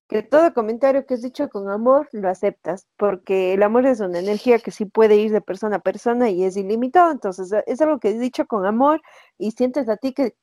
que 0.09 0.23
todo 0.23 0.53
comentario 0.55 1.07
que 1.07 1.15
es 1.15 1.23
dicho 1.23 1.49
con 1.49 1.71
amor 1.71 2.09
lo 2.13 2.29
aceptas, 2.29 2.87
porque 2.99 3.55
el 3.55 3.63
amor 3.63 3.87
es 3.87 4.01
una 4.01 4.19
energía 4.19 4.59
que 4.59 4.71
sí 4.71 4.85
puede 4.85 5.17
ir 5.17 5.33
de 5.33 5.41
persona 5.41 5.77
a 5.77 5.81
persona 5.81 6.29
y 6.31 6.45
es 6.45 6.59
ilimitado, 6.59 7.11
entonces 7.13 7.51
es 7.67 7.81
algo 7.81 8.01
que 8.01 8.11
es 8.11 8.21
dicho 8.21 8.47
con 8.47 8.67
amor 8.67 9.01
y 9.39 9.53
sientes 9.53 9.89
a 9.89 9.97
ti 9.97 10.13
que, 10.13 10.37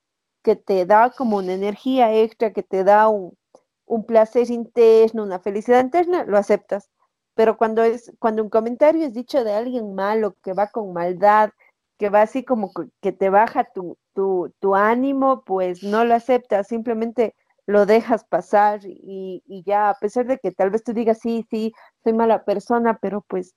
que 0.44 0.56
te 0.56 0.86
da 0.88 1.12
como 1.12 1.38
una 1.38 1.54
energía 1.54 2.14
extra, 2.16 2.54
que 2.54 2.64
te 2.64 2.84
da 2.84 3.10
un, 3.10 3.38
un 3.86 4.06
placer 4.06 4.50
interno, 4.52 5.24
una 5.24 5.40
felicidad 5.40 5.84
interna, 5.84 6.24
lo 6.26 6.38
aceptas. 6.40 6.90
Pero 7.36 7.58
cuando 7.58 7.84
es, 7.84 8.12
cuando 8.20 8.44
un 8.44 8.50
comentario 8.50 9.06
es 9.06 9.14
dicho 9.14 9.44
de 9.44 9.54
alguien 9.54 9.96
malo, 9.96 10.36
que 10.44 10.54
va 10.54 10.68
con 10.72 10.94
maldad, 10.94 11.52
que 12.00 12.10
va 12.10 12.22
así 12.22 12.44
como 12.44 12.72
que 13.02 13.12
te 13.12 13.30
baja 13.30 13.66
tu, 13.66 13.98
tu, 14.16 14.54
tu 14.60 14.76
ánimo, 14.76 15.44
pues 15.44 15.84
no 15.84 16.06
lo 16.06 16.16
aceptas, 16.16 16.68
simplemente 16.68 17.36
lo 17.68 17.86
dejas 17.86 18.24
pasar 18.24 18.80
y, 18.84 19.44
y, 19.46 19.64
ya, 19.64 19.90
a 19.90 20.00
pesar 20.00 20.26
de 20.26 20.40
que 20.40 20.52
tal 20.52 20.72
vez 20.72 20.84
tú 20.84 20.94
digas, 20.94 21.20
sí, 21.22 21.46
sí, 21.52 21.74
soy 22.04 22.14
mala 22.14 22.46
persona, 22.46 22.98
pero 23.00 23.22
pues 23.28 23.54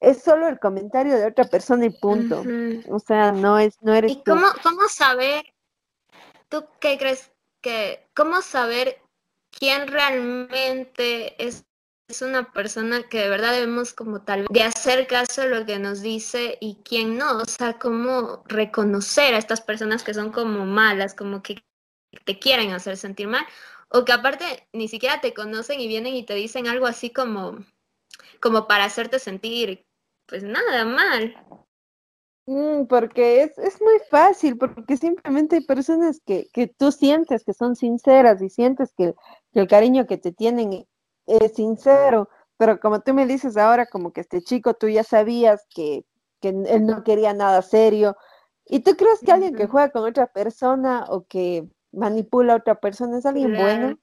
es 0.00 0.20
solo 0.20 0.48
el 0.48 0.58
comentario 0.58 1.16
de 1.16 1.26
otra 1.26 1.44
persona 1.44 1.84
y 1.86 1.90
punto. 1.90 2.42
O 2.88 2.98
sea, 2.98 3.30
no 3.30 3.58
es, 3.58 3.76
no 3.82 3.94
eres 3.94 4.10
¿Y 4.10 4.24
Cómo, 4.24 4.46
cómo 4.64 4.88
saber, 4.88 5.44
tú 6.48 6.64
qué 6.80 6.98
crees 6.98 7.30
que, 7.60 8.04
cómo 8.16 8.42
saber 8.42 9.00
quién 9.56 9.86
realmente 9.86 11.40
es, 11.44 11.64
es 12.12 12.22
una 12.22 12.52
persona 12.52 13.02
que 13.08 13.18
de 13.18 13.28
verdad 13.30 13.52
debemos 13.52 13.94
como 13.94 14.20
tal 14.20 14.46
de 14.50 14.62
hacer 14.62 15.06
caso 15.06 15.42
a 15.42 15.46
lo 15.46 15.64
que 15.64 15.78
nos 15.78 16.02
dice 16.02 16.58
y 16.60 16.76
quién 16.84 17.16
no? 17.16 17.38
O 17.38 17.44
sea, 17.46 17.78
cómo 17.78 18.44
reconocer 18.46 19.34
a 19.34 19.38
estas 19.38 19.62
personas 19.62 20.04
que 20.04 20.12
son 20.14 20.30
como 20.30 20.66
malas, 20.66 21.14
como 21.14 21.42
que 21.42 21.64
te 22.24 22.38
quieren 22.38 22.72
hacer 22.72 22.98
sentir 22.98 23.28
mal, 23.28 23.46
o 23.88 24.04
que 24.04 24.12
aparte 24.12 24.44
ni 24.72 24.88
siquiera 24.88 25.20
te 25.22 25.32
conocen 25.32 25.80
y 25.80 25.88
vienen 25.88 26.14
y 26.14 26.26
te 26.26 26.34
dicen 26.34 26.66
algo 26.68 26.86
así 26.86 27.10
como, 27.10 27.64
como 28.40 28.66
para 28.66 28.84
hacerte 28.84 29.18
sentir, 29.18 29.86
pues 30.26 30.42
nada 30.42 30.84
mal. 30.84 31.34
Mm, 32.46 32.86
porque 32.86 33.42
es, 33.42 33.56
es, 33.56 33.80
muy 33.80 33.98
fácil, 34.10 34.58
porque 34.58 34.96
simplemente 34.98 35.56
hay 35.56 35.64
personas 35.64 36.20
que, 36.26 36.48
que 36.52 36.66
tú 36.66 36.92
sientes 36.92 37.44
que 37.44 37.54
son 37.54 37.76
sinceras 37.76 38.42
y 38.42 38.50
sientes 38.50 38.92
que, 38.98 39.14
que, 39.52 39.60
el 39.60 39.68
cariño 39.68 40.06
que 40.06 40.18
te 40.18 40.32
tienen 40.32 40.84
es 41.26 41.54
sincero, 41.54 42.28
pero 42.56 42.80
como 42.80 43.00
tú 43.00 43.14
me 43.14 43.26
dices 43.26 43.56
ahora, 43.56 43.86
como 43.86 44.12
que 44.12 44.20
este 44.20 44.42
chico 44.42 44.74
tú 44.74 44.88
ya 44.88 45.04
sabías 45.04 45.66
que, 45.74 46.04
que 46.40 46.48
él 46.48 46.86
no 46.86 47.04
quería 47.04 47.32
nada 47.32 47.62
serio, 47.62 48.16
y 48.66 48.80
tú 48.80 48.96
crees 48.96 49.20
que 49.20 49.32
alguien 49.32 49.54
que 49.54 49.66
juega 49.66 49.90
con 49.90 50.04
otra 50.04 50.26
persona 50.26 51.04
o 51.08 51.26
que 51.26 51.68
manipula 51.92 52.54
a 52.54 52.56
otra 52.56 52.80
persona, 52.80 53.18
¿es 53.18 53.26
alguien 53.26 53.54
bueno? 53.54 53.98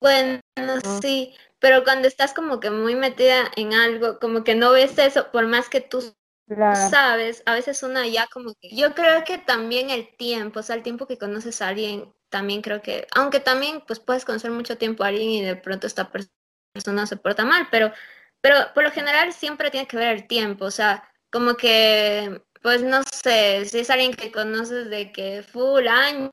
Bueno, 0.00 0.40
ah. 0.56 0.98
sí, 1.00 1.34
pero 1.58 1.82
cuando 1.82 2.06
estás 2.08 2.34
como 2.34 2.60
que 2.60 2.70
muy 2.70 2.94
metida 2.94 3.44
en 3.56 3.72
algo, 3.72 4.18
como 4.18 4.44
que 4.44 4.54
no 4.54 4.72
ves 4.72 4.98
eso, 4.98 5.30
por 5.32 5.46
más 5.46 5.68
que 5.68 5.80
tú 5.80 6.14
sabes, 6.48 7.42
a 7.46 7.54
veces 7.54 7.82
una 7.82 8.06
ya 8.06 8.26
como 8.26 8.54
que... 8.54 8.68
Yo 8.74 8.94
creo 8.94 9.24
que 9.24 9.38
también 9.38 9.90
el 9.90 10.14
tiempo, 10.16 10.60
o 10.60 10.62
sea, 10.62 10.76
el 10.76 10.82
tiempo 10.82 11.06
que 11.06 11.18
conoces 11.18 11.62
a 11.62 11.68
alguien, 11.68 12.12
también 12.30 12.62
creo 12.62 12.82
que, 12.82 13.06
aunque 13.14 13.40
también 13.40 13.82
pues 13.86 14.00
puedes 14.00 14.24
conocer 14.24 14.50
mucho 14.50 14.76
tiempo 14.76 15.04
a 15.04 15.08
alguien 15.08 15.30
y 15.30 15.42
de 15.42 15.56
pronto 15.56 15.86
esta 15.86 16.10
persona 16.10 17.06
se 17.06 17.16
porta 17.16 17.44
mal, 17.44 17.68
pero, 17.70 17.92
pero 18.40 18.56
por 18.74 18.84
lo 18.84 18.90
general 18.90 19.32
siempre 19.32 19.70
tiene 19.70 19.86
que 19.86 19.96
ver 19.96 20.08
el 20.08 20.26
tiempo, 20.26 20.66
o 20.66 20.70
sea, 20.70 21.08
como 21.30 21.56
que, 21.56 22.42
pues 22.62 22.82
no 22.82 23.02
sé, 23.12 23.64
si 23.64 23.78
es 23.78 23.90
alguien 23.90 24.14
que 24.14 24.32
conoces 24.32 24.90
de 24.90 25.12
que 25.12 25.42
full 25.42 25.86
año 25.88 26.30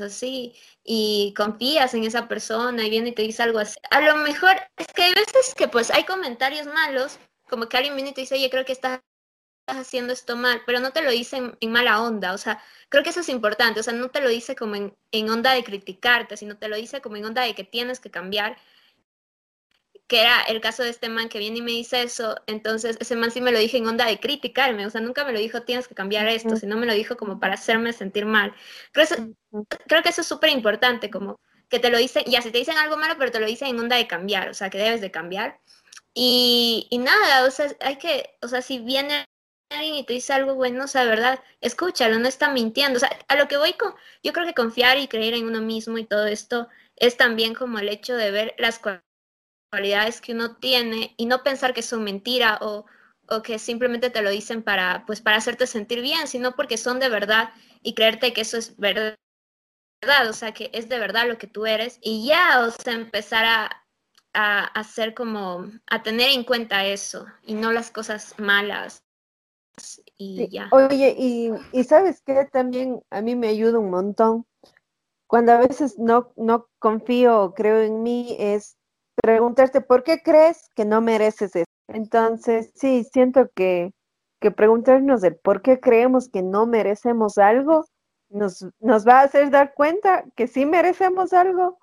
así 0.00 0.54
y 0.84 1.34
confías 1.36 1.92
en 1.94 2.04
esa 2.04 2.28
persona 2.28 2.84
y 2.84 2.90
viene 2.90 3.08
y 3.10 3.14
te 3.14 3.22
dice 3.22 3.42
algo 3.42 3.58
así. 3.58 3.78
A 3.90 4.00
lo 4.00 4.16
mejor 4.16 4.56
es 4.76 4.86
que 4.94 5.02
hay 5.02 5.14
veces 5.14 5.54
que 5.56 5.68
pues 5.68 5.90
hay 5.90 6.04
comentarios 6.04 6.66
malos, 6.66 7.18
como 7.48 7.68
que 7.68 7.76
alguien 7.76 7.96
viene 7.96 8.10
y 8.10 8.14
te 8.14 8.20
dice, 8.22 8.36
oye, 8.36 8.50
creo 8.50 8.64
que 8.64 8.72
estás 8.72 9.00
haciendo 9.66 10.12
esto 10.12 10.36
mal, 10.36 10.62
pero 10.66 10.80
no 10.80 10.92
te 10.92 11.02
lo 11.02 11.10
dice 11.10 11.54
en, 11.60 11.72
mala 11.72 12.02
onda, 12.02 12.32
o 12.34 12.38
sea, 12.38 12.62
creo 12.88 13.02
que 13.02 13.10
eso 13.10 13.20
es 13.20 13.28
importante, 13.28 13.80
o 13.80 13.82
sea, 13.82 13.92
no 13.92 14.10
te 14.10 14.20
lo 14.20 14.28
dice 14.28 14.56
como 14.56 14.76
en, 14.76 14.96
en 15.12 15.28
onda 15.30 15.52
de 15.52 15.64
criticarte, 15.64 16.36
sino 16.36 16.56
te 16.56 16.68
lo 16.68 16.76
dice 16.76 17.00
como 17.00 17.16
en 17.16 17.24
onda 17.24 17.42
de 17.42 17.54
que 17.54 17.64
tienes 17.64 18.00
que 18.00 18.10
cambiar 18.10 18.56
que 20.06 20.20
era 20.20 20.42
el 20.42 20.60
caso 20.60 20.82
de 20.82 20.90
este 20.90 21.08
man 21.08 21.28
que 21.28 21.38
viene 21.38 21.58
y 21.58 21.62
me 21.62 21.72
dice 21.72 22.02
eso, 22.02 22.36
entonces 22.46 22.96
ese 23.00 23.16
man 23.16 23.30
sí 23.30 23.40
me 23.40 23.50
lo 23.50 23.58
dije 23.58 23.76
en 23.76 23.88
onda 23.88 24.06
de 24.06 24.20
criticarme, 24.20 24.86
o 24.86 24.90
sea, 24.90 25.00
nunca 25.00 25.24
me 25.24 25.32
lo 25.32 25.38
dijo 25.38 25.62
tienes 25.62 25.88
que 25.88 25.94
cambiar 25.94 26.28
esto, 26.28 26.56
sino 26.56 26.76
me 26.76 26.86
lo 26.86 26.94
dijo 26.94 27.16
como 27.16 27.40
para 27.40 27.54
hacerme 27.54 27.92
sentir 27.92 28.24
mal. 28.24 28.54
Creo, 28.92 29.06
creo 29.88 30.02
que 30.02 30.10
eso 30.10 30.20
es 30.20 30.26
súper 30.26 30.50
importante, 30.50 31.10
como 31.10 31.40
que 31.68 31.80
te 31.80 31.90
lo 31.90 31.98
dicen, 31.98 32.24
ya 32.26 32.42
si 32.42 32.50
te 32.52 32.58
dicen 32.58 32.78
algo 32.78 32.96
malo, 32.96 33.16
pero 33.18 33.32
te 33.32 33.40
lo 33.40 33.46
dicen 33.46 33.68
en 33.68 33.80
onda 33.80 33.96
de 33.96 34.06
cambiar, 34.06 34.48
o 34.50 34.54
sea, 34.54 34.70
que 34.70 34.78
debes 34.78 35.00
de 35.00 35.10
cambiar. 35.10 35.60
Y, 36.14 36.86
y 36.90 36.98
nada, 36.98 37.44
o 37.46 37.50
sea, 37.50 37.74
hay 37.80 37.96
que, 37.98 38.38
o 38.42 38.48
sea, 38.48 38.62
si 38.62 38.78
viene 38.78 39.26
y 39.70 40.04
te 40.04 40.14
dice 40.14 40.32
algo 40.32 40.54
bueno, 40.54 40.84
o 40.84 40.86
sea, 40.86 41.04
verdad, 41.04 41.42
escúchalo, 41.60 42.18
no 42.18 42.28
está 42.28 42.50
mintiendo. 42.50 42.96
O 42.96 43.00
sea, 43.00 43.10
a 43.28 43.36
lo 43.36 43.48
que 43.48 43.56
voy 43.56 43.72
con, 43.74 43.94
yo 44.22 44.32
creo 44.32 44.46
que 44.46 44.54
confiar 44.54 44.98
y 44.98 45.08
creer 45.08 45.34
en 45.34 45.46
uno 45.46 45.60
mismo 45.60 45.98
y 45.98 46.04
todo 46.04 46.26
esto 46.26 46.68
es 46.96 47.16
también 47.16 47.54
como 47.54 47.78
el 47.78 47.88
hecho 47.88 48.16
de 48.16 48.30
ver 48.30 48.54
las 48.58 48.80
cualidades 49.70 50.20
que 50.20 50.32
uno 50.32 50.56
tiene 50.56 51.14
y 51.16 51.26
no 51.26 51.42
pensar 51.42 51.74
que 51.74 51.82
son 51.82 52.04
mentira 52.04 52.58
o, 52.62 52.86
o, 53.28 53.42
que 53.42 53.58
simplemente 53.58 54.10
te 54.10 54.22
lo 54.22 54.30
dicen 54.30 54.62
para, 54.62 55.04
pues, 55.06 55.20
para 55.20 55.36
hacerte 55.36 55.66
sentir 55.66 56.00
bien, 56.00 56.28
sino 56.28 56.52
porque 56.54 56.78
son 56.78 57.00
de 57.00 57.08
verdad 57.08 57.52
y 57.82 57.94
creerte 57.94 58.32
que 58.32 58.42
eso 58.42 58.56
es 58.56 58.76
verdad, 58.78 59.16
o 60.28 60.32
sea, 60.32 60.52
que 60.52 60.70
es 60.72 60.88
de 60.88 60.98
verdad 60.98 61.28
lo 61.28 61.38
que 61.38 61.46
tú 61.46 61.66
eres 61.66 61.98
y 62.02 62.26
ya, 62.26 62.60
o 62.60 62.70
sea, 62.70 62.94
empezar 62.94 63.44
a, 63.44 63.84
a 64.32 64.64
hacer 64.66 65.14
como, 65.14 65.70
a 65.90 66.02
tener 66.02 66.30
en 66.30 66.44
cuenta 66.44 66.84
eso 66.86 67.26
y 67.42 67.54
no 67.54 67.72
las 67.72 67.90
cosas 67.90 68.38
malas. 68.38 69.05
Y 70.16 70.48
ya. 70.48 70.68
Oye, 70.72 71.14
y, 71.18 71.50
y 71.72 71.84
sabes 71.84 72.22
que 72.22 72.46
también 72.46 73.02
a 73.10 73.20
mí 73.20 73.36
me 73.36 73.48
ayuda 73.48 73.78
un 73.78 73.90
montón 73.90 74.46
cuando 75.26 75.52
a 75.52 75.58
veces 75.58 75.98
no, 75.98 76.32
no 76.36 76.68
confío 76.78 77.42
o 77.42 77.54
creo 77.54 77.80
en 77.82 78.02
mí, 78.02 78.36
es 78.38 78.76
preguntarte 79.22 79.80
por 79.80 80.04
qué 80.04 80.22
crees 80.22 80.68
que 80.74 80.84
no 80.84 81.00
mereces 81.00 81.56
eso. 81.56 81.66
Entonces, 81.88 82.70
sí, 82.74 83.04
siento 83.12 83.50
que, 83.54 83.92
que 84.40 84.50
preguntarnos 84.50 85.24
el 85.24 85.36
por 85.36 85.62
qué 85.62 85.80
creemos 85.80 86.28
que 86.28 86.42
no 86.42 86.66
merecemos 86.66 87.38
algo 87.38 87.84
nos, 88.28 88.66
nos 88.80 89.06
va 89.06 89.20
a 89.20 89.24
hacer 89.24 89.50
dar 89.50 89.74
cuenta 89.74 90.24
que 90.34 90.46
sí 90.46 90.66
merecemos 90.66 91.32
algo 91.32 91.78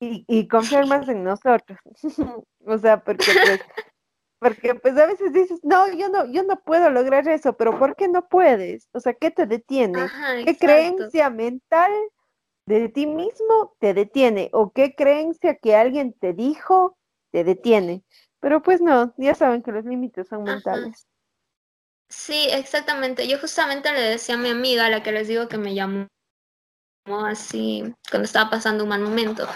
y, 0.00 0.24
y 0.28 0.48
confiar 0.48 0.86
más 0.86 1.08
en 1.08 1.24
nosotros. 1.24 1.78
o 2.66 2.78
sea, 2.78 3.02
porque 3.02 3.26
pues, 3.44 3.60
porque 4.42 4.74
pues 4.74 4.98
a 4.98 5.06
veces 5.06 5.32
dices, 5.32 5.60
no, 5.62 5.88
yo 5.92 6.08
no, 6.08 6.26
yo 6.32 6.42
no 6.42 6.60
puedo 6.60 6.90
lograr 6.90 7.28
eso, 7.28 7.56
pero 7.56 7.78
¿por 7.78 7.94
qué 7.94 8.08
no 8.08 8.28
puedes? 8.28 8.88
O 8.92 8.98
sea, 8.98 9.14
¿qué 9.14 9.30
te 9.30 9.46
detiene? 9.46 10.08
¿Qué 10.44 10.56
creencia 10.58 11.30
mental 11.30 11.92
de 12.66 12.88
ti 12.88 13.06
mismo 13.06 13.76
te 13.78 13.94
detiene 13.94 14.50
o 14.52 14.72
qué 14.72 14.94
creencia 14.94 15.56
que 15.56 15.76
alguien 15.76 16.12
te 16.12 16.32
dijo 16.32 16.96
te 17.30 17.44
detiene. 17.44 18.04
Pero 18.40 18.62
pues 18.62 18.80
no, 18.80 19.14
ya 19.16 19.34
saben 19.34 19.62
que 19.62 19.72
los 19.72 19.84
límites 19.84 20.28
son 20.28 20.44
mentales. 20.44 21.06
Sí, 22.08 22.48
exactamente. 22.50 23.26
Yo 23.26 23.38
justamente 23.38 23.90
le 23.92 24.00
decía 24.00 24.34
a 24.34 24.38
mi 24.38 24.50
amiga, 24.50 24.86
a 24.86 24.90
la 24.90 25.02
que 25.02 25.12
les 25.12 25.28
digo 25.28 25.48
que 25.48 25.58
me 25.58 25.74
llamó 25.74 26.08
así 27.06 27.94
cuando 28.10 28.26
estaba 28.26 28.50
pasando 28.50 28.84
un 28.84 28.90
mal 28.90 29.00
momento, 29.00 29.46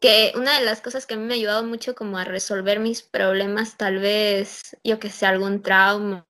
que 0.00 0.32
una 0.36 0.58
de 0.58 0.64
las 0.64 0.80
cosas 0.80 1.06
que 1.06 1.14
a 1.14 1.16
mí 1.16 1.24
me 1.24 1.34
ha 1.34 1.36
ayudado 1.36 1.64
mucho 1.64 1.94
como 1.94 2.18
a 2.18 2.24
resolver 2.24 2.80
mis 2.80 3.02
problemas, 3.02 3.76
tal 3.76 3.98
vez, 3.98 4.76
yo 4.84 4.98
que 4.98 5.10
sé, 5.10 5.26
algún 5.26 5.62
trauma 5.62 6.26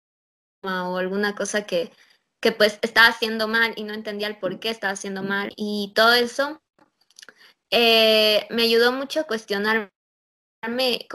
o 0.62 0.96
alguna 0.96 1.34
cosa 1.34 1.66
que, 1.66 1.92
que 2.40 2.52
pues 2.52 2.78
estaba 2.82 3.08
haciendo 3.08 3.48
mal 3.48 3.72
y 3.76 3.84
no 3.84 3.94
entendía 3.94 4.28
el 4.28 4.38
por 4.38 4.58
qué 4.60 4.70
estaba 4.70 4.92
haciendo 4.92 5.22
mal 5.22 5.52
y 5.56 5.92
todo 5.94 6.14
eso 6.14 6.60
eh, 7.70 8.46
me 8.50 8.62
ayudó 8.62 8.92
mucho 8.92 9.20
a 9.20 9.24
cuestionarme 9.24 9.90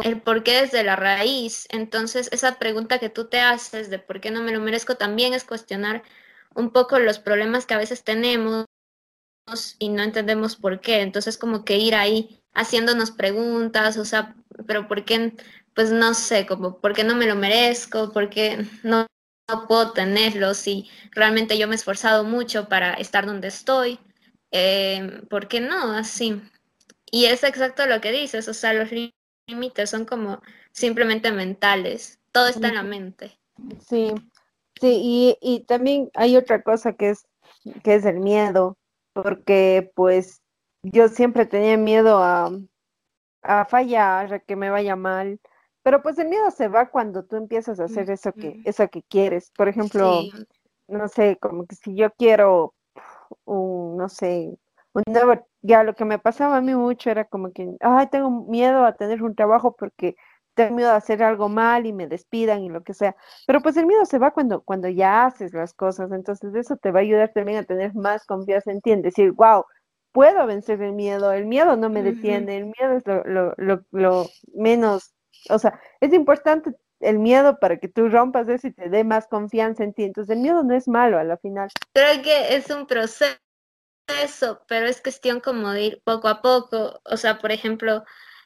el 0.03 0.21
por 0.21 0.43
qué 0.43 0.61
desde 0.61 0.83
la 0.83 0.95
raíz. 0.95 1.67
Entonces, 1.69 2.29
esa 2.31 2.59
pregunta 2.59 2.99
que 2.99 3.09
tú 3.09 3.27
te 3.27 3.39
haces 3.39 3.89
de 3.89 3.99
por 3.99 4.21
qué 4.21 4.31
no 4.31 4.41
me 4.41 4.51
lo 4.51 4.59
merezco 4.59 4.95
también 4.95 5.33
es 5.33 5.43
cuestionar 5.43 6.03
un 6.55 6.71
poco 6.71 6.99
los 6.99 7.19
problemas 7.19 7.65
que 7.65 7.73
a 7.73 7.79
veces 7.79 8.03
tenemos 8.03 8.65
y 9.79 9.89
no 9.89 10.03
entendemos 10.03 10.55
por 10.55 10.79
qué. 10.79 11.01
Entonces, 11.01 11.37
como 11.37 11.65
que 11.65 11.77
ir 11.77 11.95
ahí 11.95 12.42
haciéndonos 12.53 13.11
preguntas, 13.11 13.97
o 13.97 14.05
sea, 14.05 14.35
pero 14.67 14.87
¿por 14.87 15.05
qué? 15.05 15.33
Pues 15.73 15.91
no 15.91 16.13
sé, 16.13 16.45
como, 16.45 16.79
¿por 16.79 16.93
qué 16.93 17.03
no 17.03 17.15
me 17.15 17.25
lo 17.25 17.35
merezco? 17.35 18.11
¿Por 18.11 18.29
qué 18.29 18.67
no 18.83 19.07
no 19.49 19.67
puedo 19.67 19.91
tenerlo 19.91 20.53
si 20.53 20.89
realmente 21.11 21.57
yo 21.57 21.67
me 21.67 21.73
he 21.73 21.75
esforzado 21.75 22.23
mucho 22.23 22.69
para 22.69 22.93
estar 22.93 23.25
donde 23.25 23.49
estoy. 23.49 23.99
Eh, 24.51 25.21
¿Por 25.29 25.47
qué 25.47 25.59
no? 25.59 25.91
Así. 25.93 26.41
Y 27.11 27.25
es 27.25 27.43
exacto 27.43 27.85
lo 27.85 28.01
que 28.01 28.11
dices, 28.11 28.47
o 28.47 28.53
sea, 28.53 28.73
los 28.73 28.89
límites 29.47 29.89
son 29.89 30.05
como 30.05 30.41
simplemente 30.71 31.31
mentales, 31.31 32.19
todo 32.31 32.47
está 32.47 32.69
en 32.69 32.75
la 32.75 32.83
mente. 32.83 33.37
Sí, 33.87 34.11
sí, 34.79 34.99
y, 35.03 35.37
y 35.41 35.59
también 35.65 36.09
hay 36.15 36.37
otra 36.37 36.63
cosa 36.63 36.93
que 36.93 37.11
es, 37.11 37.27
que 37.83 37.95
es 37.95 38.05
el 38.05 38.19
miedo, 38.19 38.77
porque 39.13 39.91
pues 39.93 40.41
yo 40.83 41.07
siempre 41.07 41.45
tenía 41.45 41.77
miedo 41.77 42.17
a, 42.21 42.51
a 43.41 43.65
fallar, 43.65 44.33
a 44.33 44.39
que 44.39 44.55
me 44.55 44.69
vaya 44.69 44.95
mal. 44.95 45.39
Pero 45.83 46.01
pues 46.01 46.17
el 46.17 46.29
miedo 46.29 46.49
se 46.51 46.69
va 46.69 46.89
cuando 46.89 47.25
tú 47.25 47.35
empiezas 47.35 47.79
a 47.79 47.85
hacer 47.85 48.09
eso 48.09 48.31
que, 48.33 48.61
eso 48.63 48.87
que 48.87 49.03
quieres. 49.03 49.51
Por 49.51 49.67
ejemplo, 49.67 50.21
no 50.87 51.07
sé, 51.09 51.37
como 51.41 51.65
que 51.65 51.75
si 51.75 51.95
yo 51.95 52.09
quiero 52.11 52.73
un, 53.43 53.97
no 53.97 54.07
sé, 54.07 54.57
un 54.93 55.03
nuevo, 55.07 55.45
ya 55.61 55.83
lo 55.83 55.93
que 55.93 56.05
me 56.05 56.19
pasaba 56.19 56.57
a 56.57 56.61
mí 56.61 56.73
mucho 56.73 57.09
era 57.09 57.25
como 57.25 57.51
que, 57.51 57.75
ay, 57.81 58.07
tengo 58.07 58.29
miedo 58.29 58.85
a 58.85 58.95
tener 58.95 59.23
un 59.23 59.35
trabajo 59.35 59.75
porque 59.75 60.15
tengo 60.53 60.75
miedo 60.75 60.91
a 60.91 60.95
hacer 60.97 61.21
algo 61.23 61.49
mal 61.49 61.85
y 61.85 61.93
me 61.93 62.07
despidan 62.07 62.61
y 62.63 62.69
lo 62.69 62.83
que 62.83 62.93
sea. 62.93 63.15
Pero 63.45 63.61
pues 63.61 63.75
el 63.75 63.85
miedo 63.85 64.05
se 64.05 64.19
va 64.19 64.31
cuando, 64.31 64.61
cuando 64.61 64.87
ya 64.87 65.25
haces 65.25 65.53
las 65.53 65.73
cosas. 65.73 66.11
Entonces 66.11 66.53
eso 66.55 66.77
te 66.77 66.91
va 66.91 66.99
a 66.99 67.01
ayudar 67.01 67.31
también 67.33 67.57
a 67.57 67.63
tener 67.63 67.93
más 67.95 68.25
confianza 68.25 68.71
en 68.71 68.79
ti, 68.81 68.91
en 68.91 69.01
decir, 69.01 69.31
wow, 69.33 69.65
puedo 70.13 70.47
vencer 70.47 70.81
el 70.81 70.93
miedo, 70.93 71.33
el 71.33 71.45
miedo 71.45 71.75
no 71.75 71.89
me 71.89 72.01
detiene, 72.01 72.57
el 72.57 72.65
miedo 72.65 72.95
es 72.95 73.05
lo, 73.05 73.23
lo, 73.25 73.53
lo, 73.57 73.83
lo 73.91 74.29
menos 74.53 75.13
o 75.49 75.59
sea, 75.59 75.79
es 75.99 76.13
importante 76.13 76.71
el 76.99 77.19
miedo 77.19 77.59
para 77.59 77.77
que 77.77 77.87
tú 77.87 78.07
rompas 78.09 78.47
eso 78.47 78.67
y 78.67 78.73
te 78.73 78.89
dé 78.89 79.03
más 79.03 79.27
confianza 79.27 79.83
en 79.83 79.93
ti. 79.93 80.03
Entonces, 80.03 80.35
el 80.35 80.41
miedo 80.41 80.63
no 80.63 80.73
es 80.73 80.87
malo 80.87 81.19
a 81.19 81.23
la 81.23 81.37
final. 81.37 81.69
Creo 81.93 82.21
que 82.21 82.55
es 82.55 82.69
un 82.69 82.87
proceso, 82.87 83.37
pero 84.67 84.85
es 84.85 85.01
cuestión 85.01 85.39
como 85.41 85.71
de 85.71 85.81
ir 85.81 86.01
poco 86.03 86.27
a 86.27 86.41
poco. 86.41 87.01
O 87.03 87.17
sea, 87.17 87.39
por 87.39 87.51
ejemplo, 87.51 88.03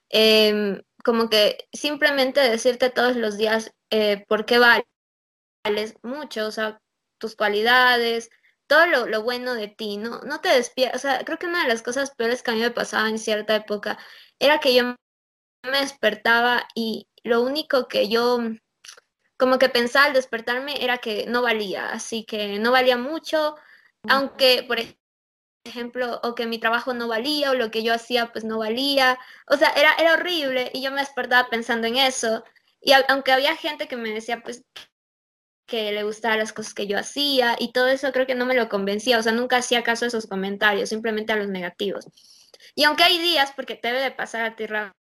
em, 0.10 0.82
como 1.04 1.30
que 1.30 1.68
simplemente 1.72 2.40
decirte 2.40 2.90
todos 2.90 3.16
los 3.16 3.38
días 3.38 3.72
eh, 3.92 4.26
por 4.28 4.46
qué 4.46 4.60
vales 4.60 5.96
mucho, 6.02 6.48
o 6.48 6.52
sea, 6.52 6.82
tus 7.20 7.36
cualidades, 7.36 8.30
todo 8.68 8.86
lo, 8.86 9.24
bueno 9.24 9.54
de 9.56 9.68
ti, 9.70 9.98
¿no? 9.98 10.22
No 10.22 10.42
te 10.42 10.50
despiertas, 10.50 10.98
o 10.98 11.08
sea, 11.08 11.26
creo 11.26 11.38
que 11.40 11.48
una 11.48 11.64
de 11.64 11.70
las 11.70 11.82
cosas 11.82 12.12
peores 12.16 12.44
que 12.44 12.52
a 12.52 12.54
mí 12.54 12.60
me 12.62 12.72
pasaba 12.72 13.10
en 13.10 13.20
cierta 13.20 13.56
época 13.56 13.98
era 14.40 14.60
que 14.60 14.76
yo 14.76 14.96
me 15.64 15.80
despertaba 15.80 16.68
y 16.76 17.08
lo 17.24 17.42
único 17.42 17.88
que 17.88 18.10
yo 18.10 18.40
como 19.38 19.60
que 19.60 19.70
pensaba 19.70 20.06
al 20.08 20.14
despertarme 20.14 20.84
era 20.84 20.98
que 20.98 21.26
no 21.28 21.42
valía, 21.42 21.90
así 21.90 22.26
que 22.26 22.60
no 22.60 22.72
valía 22.72 22.98
mucho, 22.98 23.56
aunque, 24.10 24.64
por 24.68 24.80
ejemplo, 25.66 26.20
o 26.24 26.36
que 26.36 26.48
mi 26.48 26.60
trabajo 26.60 26.94
no 26.94 27.08
valía 27.08 27.52
o 27.52 27.56
lo 27.56 27.72
que 27.72 27.84
yo 27.84 27.94
hacía 27.94 28.32
pues 28.32 28.46
no 28.46 28.60
valía, 28.60 29.20
o 29.48 29.58
sea, 29.58 29.70
era, 29.72 29.94
era 30.00 30.14
horrible 30.16 30.72
y 30.74 30.82
yo 30.82 30.92
me 30.92 31.02
despertaba 31.02 31.50
pensando 31.50 31.88
en 31.88 31.98
eso. 31.98 32.44
Y 32.82 32.94
aunque 33.10 33.32
había 33.32 33.56
gente 33.56 33.88
que 33.88 33.98
me 33.98 34.12
decía 34.12 34.42
pues 34.44 34.64
que 35.68 35.92
le 35.92 36.04
gustaban 36.04 36.40
las 36.40 36.54
cosas 36.54 36.74
que 36.74 36.88
yo 36.88 36.98
hacía 36.98 37.56
y 37.60 37.74
todo 37.74 37.88
eso 37.90 38.12
creo 38.12 38.26
que 38.26 38.36
no 38.36 38.46
me 38.46 38.56
lo 38.56 38.70
convencía, 38.70 39.20
o 39.20 39.24
sea, 39.24 39.34
nunca 39.34 39.58
hacía 39.58 39.84
caso 39.84 40.06
a 40.06 40.08
esos 40.08 40.26
comentarios, 40.26 40.90
simplemente 40.90 41.34
a 41.34 41.36
los 41.36 41.50
negativos. 41.50 42.08
Y 42.74 42.86
aunque 42.86 43.04
hay 43.04 43.20
días, 43.20 43.52
porque 43.56 43.76
te 43.76 43.90
debe 43.90 44.02
de 44.02 44.12
pasar 44.12 44.46
a 44.46 44.56
ti, 44.56 44.66
Rafa, 44.66 44.94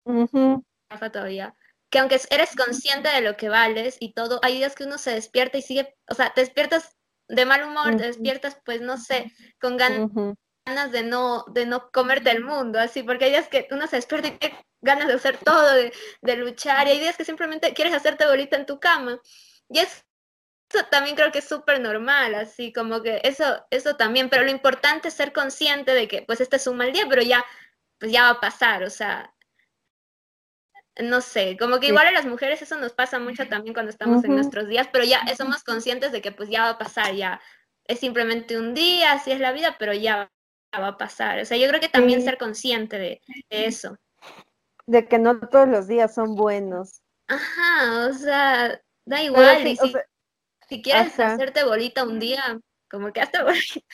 todavía, 1.13 1.55
que 1.89 2.01
aunque 2.01 2.21
eres 2.31 2.55
consciente 2.57 3.09
de 3.09 3.21
lo 3.21 3.37
que 3.37 3.49
vales 3.49 3.97
y 4.01 4.13
todo, 4.13 4.41
hay 4.43 4.57
días 4.57 4.75
que 4.75 4.85
uno 4.85 4.99
se 4.99 5.13
despierta 5.13 5.57
y 5.57 5.63
sigue, 5.63 5.95
o 6.09 6.15
sea, 6.15 6.35
te 6.35 6.41
despiertas 6.41 6.97
de 7.29 7.47
mal 7.47 7.63
humor, 7.63 7.97
te 7.97 8.05
despiertas, 8.05 8.59
pues 8.65 8.81
no 8.81 8.99
sé, 8.99 9.33
con 9.61 9.77
ganas 9.77 10.91
de 10.91 11.05
no, 11.05 11.45
de 11.49 11.65
no 11.67 11.91
comerte 11.93 12.31
el 12.31 12.45
mundo, 12.45 12.81
así, 12.81 13.05
porque 13.05 13.27
hay 13.27 13.31
días 13.31 13.49
que 13.49 13.69
uno 13.71 13.87
se 13.87 13.97
despierta 13.97 14.29
y 14.29 14.39
tiene 14.39 14.65
ganas 14.81 15.07
de 15.07 15.15
hacer 15.15 15.37
todo, 15.39 15.75
de, 15.75 15.93
de 16.23 16.37
luchar, 16.37 16.89
y 16.89 16.91
hay 16.91 16.99
días 16.99 17.17
que 17.17 17.25
simplemente 17.25 17.73
quieres 17.73 17.95
hacerte 17.95 18.27
bolita 18.27 18.57
en 18.57 18.67
tu 18.67 18.81
cama. 18.81 19.21
Y 19.69 19.81
es 19.81 20.05
eso 20.73 20.85
también 20.91 21.17
creo 21.17 21.31
que 21.31 21.39
es 21.39 21.49
súper 21.49 21.81
normal, 21.81 22.35
así 22.35 22.73
como 22.73 23.03
que 23.03 23.21
eso, 23.25 23.65
eso 23.71 23.97
también, 23.97 24.29
pero 24.29 24.45
lo 24.45 24.51
importante 24.51 25.09
es 25.09 25.15
ser 25.15 25.33
consciente 25.33 25.95
de 25.95 26.09
que 26.09 26.23
pues 26.23 26.41
este 26.41 26.57
es 26.57 26.67
un 26.67 26.77
mal 26.77 26.93
día, 26.93 27.07
pero 27.09 27.23
ya, 27.23 27.45
pues 27.99 28.13
ya 28.13 28.23
va 28.23 28.31
a 28.31 28.41
pasar, 28.41 28.83
o 28.83 28.91
sea, 28.91 29.33
no 30.99 31.21
sé, 31.21 31.57
como 31.59 31.79
que 31.79 31.89
igual 31.89 32.07
a 32.07 32.13
las 32.13 32.27
mujeres 32.27 32.63
eso 32.63 32.77
nos 32.79 32.93
pasa 32.93 33.19
mucho 33.19 33.47
también 33.49 33.75
cuando 33.75 33.91
estamos 33.91 34.25
en 34.25 34.35
nuestros 34.35 34.67
días, 34.67 34.89
pero 34.93 35.05
ya 35.05 35.23
somos 35.37 35.63
conscientes 35.63 36.11
de 36.11 36.23
que 36.23 36.33
pues 36.33 36.49
ya 36.49 36.63
va 36.63 36.71
a 36.71 36.79
pasar, 36.79 37.15
ya 37.15 37.41
es 37.85 38.01
simplemente 38.01 38.59
un 38.59 38.75
día, 38.75 39.13
así 39.13 39.31
es 39.31 39.41
la 39.41 39.53
vida, 39.53 39.77
pero 39.79 39.93
ya 39.93 40.31
va 40.75 40.89
a 40.89 40.99
pasar, 40.99 41.39
o 41.39 41.45
sea, 41.45 41.57
yo 41.57 41.69
creo 41.69 41.81
que 41.81 41.89
también 41.89 42.23
ser 42.23 42.39
consciente 42.39 42.99
de, 42.99 43.21
eso. 43.51 43.97
De 44.87 45.07
que 45.07 45.19
no 45.19 45.39
todos 45.39 45.69
los 45.69 45.87
días 45.87 46.15
son 46.15 46.35
buenos. 46.35 47.03
Ajá, 47.29 48.09
o 48.09 48.13
sea, 48.13 48.81
da 49.05 49.23
igual. 49.23 49.65
Si 50.69 50.83
quieres 50.83 51.19
hacerte 51.19 51.65
bolita 51.65 52.05
un 52.05 52.19
día, 52.19 52.61
como 52.91 53.13
que 53.13 53.21
hasta 53.21 53.45
bolita. 53.45 53.87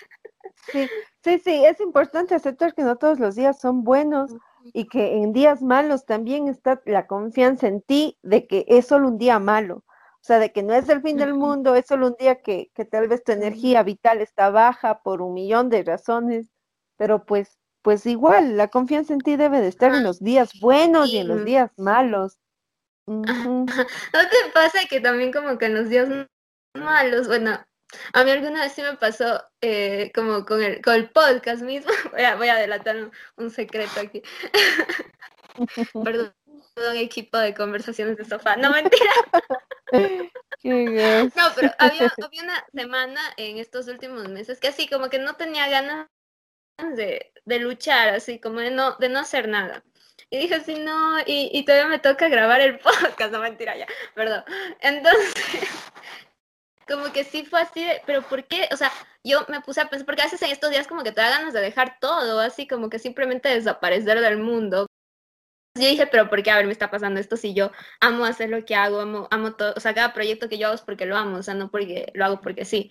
Sí, 0.71 0.89
sí, 1.23 1.39
sí, 1.39 1.65
es 1.65 1.81
importante 1.81 2.35
aceptar 2.35 2.75
que 2.75 2.83
no 2.83 2.97
todos 2.97 3.19
los 3.19 3.35
días 3.35 3.61
son 3.61 3.85
buenos 3.85 4.33
y 4.73 4.87
que 4.87 5.17
en 5.17 5.33
días 5.33 5.63
malos 5.63 6.07
también 6.07 6.49
está 6.49 6.81
la 6.87 7.07
confianza 7.07 7.67
en 7.67 7.83
ti 7.83 8.19
de 8.23 8.47
que 8.47 8.65
es 8.69 8.87
solo 8.87 9.09
un 9.09 9.19
día 9.19 9.39
malo. 9.39 9.85
O 10.23 10.25
sea, 10.25 10.39
de 10.39 10.53
que 10.53 10.63
no 10.63 10.73
es 10.73 10.89
el 10.89 11.03
fin 11.03 11.17
del 11.17 11.35
mundo, 11.35 11.75
es 11.75 11.87
solo 11.87 12.07
un 12.07 12.17
día 12.17 12.43
que, 12.43 12.71
que 12.75 12.85
tal 12.85 13.09
vez 13.09 13.25
tu 13.25 13.33
energía 13.33 13.83
vital 13.83 14.21
está 14.21 14.51
baja 14.51 15.03
por 15.03 15.21
un 15.21 15.35
millón 15.35 15.69
de 15.69 15.83
razones, 15.83 16.53
pero 16.97 17.25
pues, 17.25 17.59
pues 17.83 18.07
igual, 18.07 18.57
la 18.57 18.69
confianza 18.69 19.15
en 19.15 19.21
ti 19.21 19.35
debe 19.35 19.61
de 19.61 19.67
estar 19.67 19.93
en 19.93 20.05
los 20.05 20.21
días 20.21 20.53
buenos 20.61 21.11
y 21.11 21.19
en 21.19 21.27
los 21.27 21.45
días 21.45 21.73
malos. 21.77 22.39
¿No 23.07 23.67
te 23.67 24.51
pasa 24.55 24.79
que 24.89 25.01
también 25.01 25.33
como 25.33 25.59
que 25.59 25.67
en 25.67 25.75
los 25.75 25.89
días 25.89 26.09
malos. 26.75 27.29
Bueno, 27.29 27.65
a 28.13 28.25
mí 28.25 28.31
alguna 28.31 28.63
vez 28.63 28.73
sí 28.73 28.83
me 28.83 28.97
pasó 28.97 29.43
eh, 29.61 30.11
como 30.15 30.45
con 30.45 30.63
el, 30.63 30.81
con 30.83 30.95
el 30.95 31.11
podcast 31.11 31.63
mismo. 31.63 31.91
Voy 32.13 32.23
a, 32.23 32.37
voy 32.37 32.49
a 32.49 32.57
delatar 32.57 33.11
un, 33.37 33.51
secreto 33.51 34.01
aquí. 34.01 34.23
Perdón, 36.05 36.33
equipo 36.97 37.39
de 37.39 37.55
conversaciones 37.55 38.17
de 38.17 38.25
sofá. 38.25 38.57
No, 38.57 38.71
mentira. 38.71 39.13
no, 40.65 41.53
pero 41.55 41.71
había, 41.79 42.13
había, 42.25 42.43
una 42.43 42.65
semana 42.73 43.21
en 43.37 43.59
estos 43.59 43.89
últimos 43.89 44.29
meses 44.29 44.59
que 44.59 44.69
así 44.69 44.89
como 44.89 45.11
que 45.11 45.19
no 45.19 45.35
tenía 45.35 45.69
ganas 45.69 46.09
de, 46.97 47.33
de 47.45 47.59
luchar, 47.59 48.09
así 48.09 48.41
como 48.41 48.61
de 48.61 48.71
no, 48.71 48.97
de 48.97 49.09
no 49.11 49.19
hacer 49.21 49.49
nada. 49.49 49.85
Y 50.31 50.39
dije 50.39 50.55
así, 50.55 50.77
no, 50.77 51.19
y, 51.21 51.51
y 51.53 51.65
todavía 51.67 51.89
me 51.89 51.99
toca 51.99 52.29
grabar 52.29 52.63
el 52.63 52.79
podcast, 52.79 53.33
no 53.33 53.41
mentira 53.41 53.77
ya, 53.77 53.87
perdón. 54.15 54.43
Entonces, 54.81 55.69
como 56.89 57.13
que 57.13 57.25
sí 57.25 57.45
fue 57.45 57.61
así 57.61 57.85
de, 57.85 58.03
pero 58.07 58.23
¿por 58.23 58.45
qué? 58.45 58.69
O 58.73 58.77
sea, 58.77 58.91
yo 59.25 59.45
me 59.49 59.61
puse 59.61 59.81
a 59.81 59.89
pensar, 59.89 60.07
porque 60.07 60.23
a 60.23 60.25
veces 60.27 60.43
en 60.43 60.51
estos 60.51 60.71
días 60.71 60.87
como 60.87 61.03
que 61.03 61.13
te 61.13 61.21
da 61.21 61.31
ganas 61.31 61.53
de 61.53 61.61
dejar 61.61 61.99
todo, 62.01 62.41
así 62.41 62.67
como 62.67 62.89
que 62.91 62.99
simplemente 62.99 63.49
desaparecer 63.49 64.21
del 64.21 64.39
mundo. 64.39 64.87
Yo 65.75 65.89
dije, 65.89 66.07
pero 66.07 66.29
¿por 66.29 66.43
qué? 66.43 66.51
A 66.51 66.57
ver, 66.57 66.67
me 66.67 66.73
está 66.73 66.91
pasando 66.91 67.19
esto 67.19 67.37
si 67.37 67.55
yo 67.55 67.71
amo 68.01 68.27
hacer 68.27 68.51
lo 68.51 68.65
que 68.65 68.75
hago, 68.75 69.01
amo, 69.01 69.27
amo 69.31 69.55
todo, 69.55 69.73
o 69.77 69.81
sea, 69.81 69.95
cada 69.95 70.13
proyecto 70.13 70.49
que 70.49 70.59
yo 70.59 70.67
hago 70.67 70.75
es 70.75 70.83
porque 70.83 71.07
lo 71.07 71.17
amo, 71.17 71.39
o 71.39 71.43
sea, 71.43 71.55
no 71.55 71.71
porque 71.71 72.11
lo 72.15 72.25
hago 72.27 72.41
porque 72.43 72.65
sí. 72.67 72.91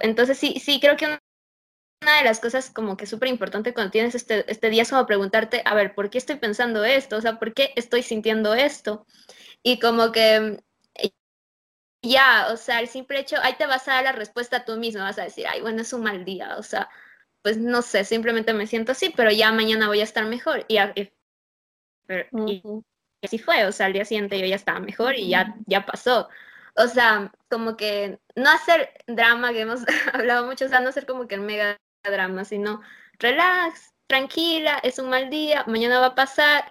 entonces 0.00 0.38
sí, 0.38 0.60
sí, 0.60 0.80
creo 0.80 0.96
que 0.96 1.06
una 1.06 2.18
de 2.18 2.24
las 2.24 2.40
cosas 2.40 2.70
como 2.70 2.96
que 2.96 3.06
súper 3.06 3.28
importante 3.28 3.74
cuando 3.74 3.90
tienes 3.90 4.14
este, 4.14 4.50
este 4.50 4.70
día 4.70 4.82
es 4.82 4.90
como 4.90 5.06
preguntarte, 5.06 5.62
a 5.64 5.74
ver, 5.74 5.94
¿por 5.94 6.10
qué 6.10 6.18
estoy 6.18 6.36
pensando 6.36 6.84
esto? 6.84 7.16
O 7.16 7.20
sea, 7.20 7.38
¿por 7.38 7.54
qué 7.54 7.72
estoy 7.76 8.02
sintiendo 8.02 8.54
esto? 8.54 9.06
Y 9.62 9.80
como 9.80 10.12
que 10.12 10.62
ya, 12.02 12.48
o 12.52 12.56
sea, 12.56 12.80
el 12.80 12.88
simple 12.88 13.20
hecho, 13.20 13.36
ahí 13.42 13.54
te 13.56 13.66
vas 13.66 13.88
a 13.88 13.94
dar 13.94 14.04
la 14.04 14.12
respuesta 14.12 14.64
tú 14.64 14.76
mismo, 14.76 15.02
vas 15.02 15.18
a 15.18 15.24
decir, 15.24 15.46
ay, 15.48 15.60
bueno, 15.60 15.82
es 15.82 15.92
un 15.92 16.02
mal 16.02 16.24
día, 16.24 16.56
o 16.56 16.62
sea, 16.62 16.88
pues 17.42 17.58
no 17.58 17.82
sé, 17.82 18.04
simplemente 18.04 18.52
me 18.52 18.66
siento 18.66 18.92
así, 18.92 19.10
pero 19.16 19.30
ya 19.30 19.52
mañana 19.52 19.88
voy 19.88 20.00
a 20.00 20.04
estar 20.04 20.26
mejor. 20.26 20.64
Y, 20.68 20.78
así 23.22 23.38
fue, 23.38 23.66
o 23.66 23.72
sea, 23.72 23.86
al 23.86 23.92
día 23.92 24.04
siguiente 24.04 24.38
yo 24.38 24.46
ya 24.46 24.56
estaba 24.56 24.80
mejor 24.80 25.16
y 25.16 25.30
ya, 25.30 25.54
ya 25.66 25.86
pasó. 25.86 26.28
O 26.76 26.86
sea, 26.86 27.32
como 27.50 27.76
que 27.76 28.20
no 28.36 28.50
hacer 28.50 28.92
drama, 29.06 29.52
que 29.52 29.62
hemos 29.62 29.80
hablado 30.12 30.46
mucho, 30.46 30.66
o 30.66 30.68
sea, 30.68 30.80
no 30.80 30.90
hacer 30.90 31.06
como 31.06 31.26
que 31.26 31.34
el 31.36 31.40
mega 31.42 31.78
drama, 32.04 32.44
sino 32.44 32.80
relax, 33.18 33.92
tranquila, 34.06 34.78
es 34.82 34.98
un 34.98 35.10
mal 35.10 35.30
día, 35.30 35.64
mañana 35.66 36.00
va 36.00 36.06
a 36.06 36.14
pasar, 36.14 36.70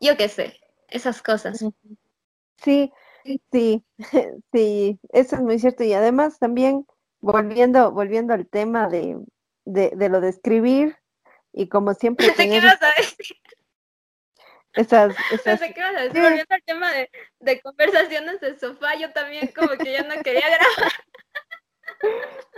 yo 0.00 0.16
qué 0.16 0.28
sé, 0.28 0.60
esas 0.88 1.22
cosas. 1.22 1.64
Sí, 2.62 2.92
Sí, 3.24 3.84
sí, 4.52 5.00
eso 5.10 5.36
es 5.36 5.42
muy 5.42 5.58
cierto. 5.58 5.84
Y 5.84 5.92
además 5.94 6.38
también, 6.38 6.86
volviendo, 7.20 7.90
volviendo 7.92 8.34
al 8.34 8.46
tema 8.46 8.88
de, 8.88 9.18
de, 9.64 10.08
lo 10.08 10.20
de 10.20 10.28
escribir, 10.28 10.96
y 11.52 11.68
como 11.68 11.94
siempre... 11.94 12.32
¿Qué 12.36 12.60
vas 12.60 12.82
a 12.82 12.94
decir? 12.96 13.36
Esas, 14.74 15.14
esas... 15.32 15.60
¿Qué 15.60 15.80
vas 15.80 15.96
a 15.96 16.02
decir? 16.02 16.20
Volviendo 16.20 16.54
al 16.54 16.62
tema 16.64 16.92
de, 16.92 17.10
de 17.40 17.60
conversaciones 17.60 18.40
de 18.40 18.58
sofá, 18.58 18.94
yo 18.96 19.12
también 19.12 19.50
como 19.54 19.70
que 19.70 19.92
ya 19.92 20.02
no 20.02 20.22
quería 20.22 20.48
grabar. 20.48 20.92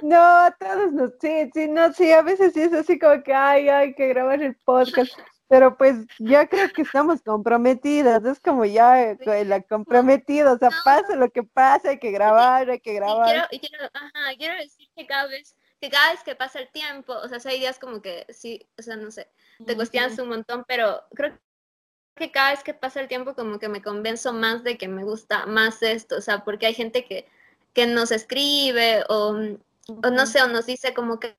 No, 0.03 0.53
todos 0.59 0.93
nos, 0.93 1.13
sí, 1.21 1.51
sí, 1.55 1.69
no, 1.69 1.93
sí, 1.93 2.11
a 2.11 2.23
veces 2.23 2.53
sí 2.53 2.63
es 2.63 2.73
así 2.73 2.99
como 2.99 3.23
que, 3.23 3.33
ay, 3.33 3.69
hay 3.69 3.95
que 3.95 4.09
grabar 4.09 4.43
el 4.43 4.57
podcast. 4.57 5.17
Pero 5.49 5.77
pues 5.77 5.95
ya 6.19 6.49
creo 6.49 6.71
que 6.73 6.83
estamos 6.83 7.23
comprometidas, 7.23 8.25
es 8.25 8.41
como 8.41 8.65
ya 8.65 9.01
eh, 9.13 9.45
la 9.45 9.63
comprometida, 9.63 10.53
o 10.53 10.59
sea, 10.59 10.71
pasa 10.85 11.15
lo 11.15 11.31
que 11.31 11.45
pasa, 11.45 11.91
hay 11.91 11.99
que 12.01 12.11
grabar, 12.11 12.69
hay 12.69 12.81
que 12.81 12.95
grabar. 12.95 13.47
Y 13.53 13.61
quiero, 13.61 13.85
ajá, 13.93 14.37
quiero 14.37 14.57
decir 14.57 14.89
que 14.97 15.07
cada 15.07 15.29
vez, 15.29 15.55
que 15.81 15.89
cada 15.89 16.13
vez 16.13 16.25
que 16.25 16.35
pasa 16.35 16.59
el 16.59 16.69
tiempo, 16.71 17.13
o 17.13 17.29
sea, 17.29 17.39
hay 17.51 17.61
días 17.61 17.79
como 17.79 18.03
que 18.03 18.27
sí, 18.31 18.67
o 18.77 18.83
sea, 18.83 18.97
no 18.97 19.11
sé, 19.13 19.29
te 19.65 19.77
cuestionas 19.77 20.19
un 20.19 20.31
montón, 20.31 20.65
pero 20.67 21.05
creo 21.15 21.39
que 22.17 22.33
cada 22.33 22.51
vez 22.51 22.65
que 22.65 22.75
pasa 22.75 23.01
el 23.01 23.09
tiempo 23.09 23.35
como 23.35 23.61
que 23.61 23.69
me 23.69 23.83
convenzo 23.83 24.33
más 24.33 24.65
de 24.65 24.77
que 24.77 24.89
me 24.89 25.05
gusta 25.05 25.47
más 25.47 25.81
esto, 25.83 26.17
o 26.17 26.21
sea, 26.21 26.45
porque 26.45 26.67
hay 26.67 26.75
gente 26.75 27.05
que, 27.05 27.29
que 27.73 27.87
nos 27.87 28.11
escribe 28.11 29.05
o, 29.09 29.37
o 29.89 30.11
no 30.11 30.27
sé, 30.27 30.43
o 30.43 30.49
nos 30.49 30.67
dice 30.67 30.93
como 30.93 31.21
que 31.21 31.37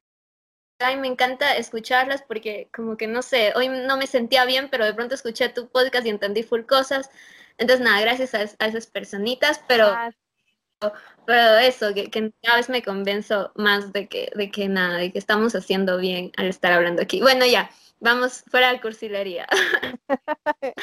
ay, 0.80 0.98
me 0.98 1.08
encanta 1.08 1.56
escucharlas 1.56 2.22
porque 2.22 2.70
como 2.74 2.98
que 2.98 3.08
no 3.08 3.22
sé, 3.22 3.54
hoy 3.56 3.70
no 3.70 3.98
me 3.98 4.08
sentía 4.08 4.46
bien, 4.46 4.70
pero 4.70 4.86
de 4.86 4.94
pronto 4.94 5.16
escuché 5.16 5.50
tu 5.50 5.70
podcast 5.70 6.06
y 6.06 6.10
entendí 6.10 6.44
full 6.44 6.62
cosas. 6.62 7.10
Entonces, 7.58 7.84
nada, 7.84 8.02
gracias 8.02 8.34
a, 8.36 8.44
esas 8.44 8.88
personitas, 8.88 9.62
pero, 9.68 9.88
ah, 9.88 10.12
pero 11.26 11.58
eso, 11.58 11.94
que, 11.94 12.10
cada 12.44 12.58
vez 12.58 12.70
me 12.70 12.84
convenzo 12.84 13.52
más 13.56 13.92
de 13.94 14.08
que, 14.08 14.32
de 14.36 14.52
que 14.52 14.70
nada, 14.70 14.98
de 14.98 15.12
que 15.12 15.18
estamos 15.18 15.56
haciendo 15.56 15.98
bien 15.98 16.32
al 16.38 16.48
estar 16.48 16.72
hablando 16.72 17.02
aquí. 17.02 17.20
Bueno, 17.22 17.46
ya, 17.46 17.70
vamos 18.00 18.44
fuera 18.50 18.72
de 18.72 18.80
cursilería. 18.80 19.48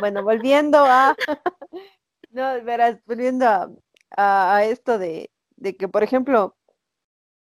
bueno, 0.00 0.22
volviendo 0.22 0.84
a, 0.84 1.16
no, 2.30 2.62
verás, 2.62 2.98
volviendo 3.06 3.46
a, 3.46 3.70
a, 4.56 4.64
esto 4.64 4.98
de, 4.98 5.30
de 5.56 5.76
que, 5.76 5.88
por 5.88 6.02
ejemplo, 6.02 6.57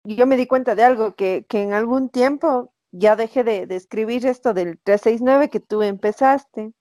yo 0.04 0.26
me 0.26 0.36
di 0.36 0.46
cuenta 0.46 0.74
de 0.74 0.84
algo, 0.84 1.14
que, 1.14 1.46
que 1.48 1.62
en 1.62 1.72
algún 1.72 2.10
tiempo 2.10 2.72
ya 2.92 3.16
dejé 3.16 3.42
de, 3.44 3.66
de, 3.66 3.76
escribir 3.76 4.26
esto 4.26 4.54
del 4.54 4.78
369 4.84 5.50
que 5.50 5.60
tú 5.60 5.82
empezaste. 5.82 6.72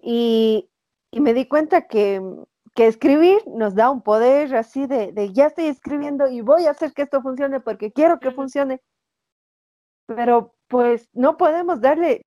Y, 0.00 0.70
y 1.10 1.20
me 1.20 1.34
di 1.34 1.46
cuenta 1.48 1.86
que, 1.86 2.20
que, 2.74 2.86
escribir 2.86 3.38
nos 3.46 3.74
da 3.74 3.90
un 3.90 4.02
poder 4.02 4.54
así 4.54 4.86
de, 4.86 5.12
de, 5.12 5.32
ya 5.32 5.46
estoy 5.46 5.66
escribiendo 5.66 6.28
y 6.28 6.42
voy 6.42 6.66
a 6.66 6.72
hacer 6.72 6.92
que 6.92 7.02
esto 7.02 7.22
funcione 7.22 7.60
porque 7.60 7.92
quiero 7.92 8.20
que 8.20 8.30
funcione. 8.30 8.80
Pero 10.06 10.54
pues 10.68 11.08
no 11.12 11.36
podemos 11.36 11.80
darle 11.80 12.22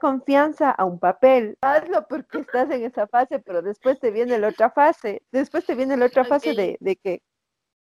confianza 0.00 0.70
a 0.70 0.84
un 0.84 0.98
papel. 0.98 1.56
Hazlo 1.60 2.06
porque 2.08 2.38
estás 2.40 2.70
en 2.70 2.84
esa 2.84 3.06
fase, 3.06 3.38
pero 3.40 3.62
después 3.62 4.00
te 4.00 4.10
viene 4.10 4.38
la 4.38 4.48
otra 4.48 4.70
fase. 4.70 5.22
Después 5.32 5.66
te 5.66 5.74
viene 5.74 5.96
la 5.96 6.06
otra 6.06 6.24
fase 6.24 6.54
de, 6.54 6.78
de 6.80 6.96
que 6.96 7.22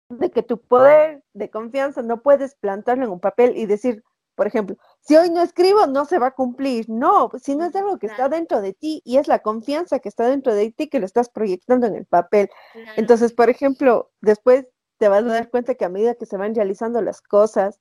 de 0.09 0.31
que 0.31 0.43
tu 0.43 0.59
poder 0.59 1.23
de 1.33 1.49
confianza 1.49 2.01
no 2.01 2.21
puedes 2.21 2.55
plantarlo 2.55 3.05
en 3.05 3.11
un 3.11 3.19
papel 3.19 3.57
y 3.57 3.65
decir, 3.65 4.03
por 4.35 4.47
ejemplo, 4.47 4.75
si 4.99 5.15
hoy 5.15 5.29
no 5.29 5.41
escribo, 5.41 5.87
no 5.87 6.05
se 6.05 6.19
va 6.19 6.27
a 6.27 6.35
cumplir. 6.35 6.89
No, 6.89 7.31
si 7.41 7.55
no 7.55 7.65
es 7.65 7.75
algo 7.75 7.97
que 7.97 8.07
está 8.07 8.29
dentro 8.29 8.61
de 8.61 8.73
ti 8.73 9.01
y 9.05 9.17
es 9.17 9.27
la 9.27 9.39
confianza 9.39 9.99
que 9.99 10.09
está 10.09 10.27
dentro 10.27 10.53
de 10.53 10.71
ti 10.71 10.89
que 10.89 10.99
lo 10.99 11.05
estás 11.05 11.29
proyectando 11.29 11.87
en 11.87 11.95
el 11.95 12.05
papel. 12.05 12.49
Entonces, 12.97 13.33
por 13.33 13.49
ejemplo, 13.49 14.11
después 14.21 14.67
te 14.97 15.07
vas 15.07 15.23
a 15.23 15.27
dar 15.27 15.49
cuenta 15.49 15.75
que 15.75 15.85
a 15.85 15.89
medida 15.89 16.15
que 16.15 16.25
se 16.25 16.37
van 16.37 16.55
realizando 16.55 17.01
las 17.01 17.21
cosas, 17.21 17.79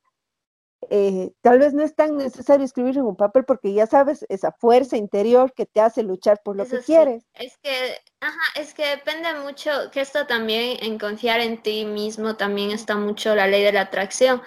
eh, 0.89 1.31
tal 1.41 1.59
vez 1.59 1.73
no 1.73 1.83
es 1.83 1.95
tan 1.95 2.17
necesario 2.17 2.65
escribir 2.65 2.97
en 2.97 3.03
un 3.03 3.15
papel 3.15 3.45
porque 3.45 3.73
ya 3.73 3.87
sabes 3.87 4.25
esa 4.29 4.51
fuerza 4.51 4.97
interior 4.97 5.53
que 5.53 5.65
te 5.65 5.81
hace 5.81 6.03
luchar 6.03 6.41
por 6.43 6.55
lo 6.55 6.65
que 6.65 6.79
quieres. 6.79 7.23
Es 7.33 7.57
que, 7.57 7.97
ajá, 8.21 8.41
es 8.55 8.73
que 8.73 8.85
depende 8.85 9.33
mucho, 9.35 9.69
que 9.91 10.01
esto 10.01 10.27
también 10.27 10.77
en 10.81 10.97
confiar 10.97 11.39
en 11.39 11.61
ti 11.61 11.85
mismo 11.85 12.35
también 12.35 12.71
está 12.71 12.95
mucho 12.95 13.35
la 13.35 13.47
ley 13.47 13.63
de 13.63 13.73
la 13.73 13.81
atracción. 13.81 14.41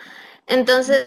Entonces, 0.46 1.06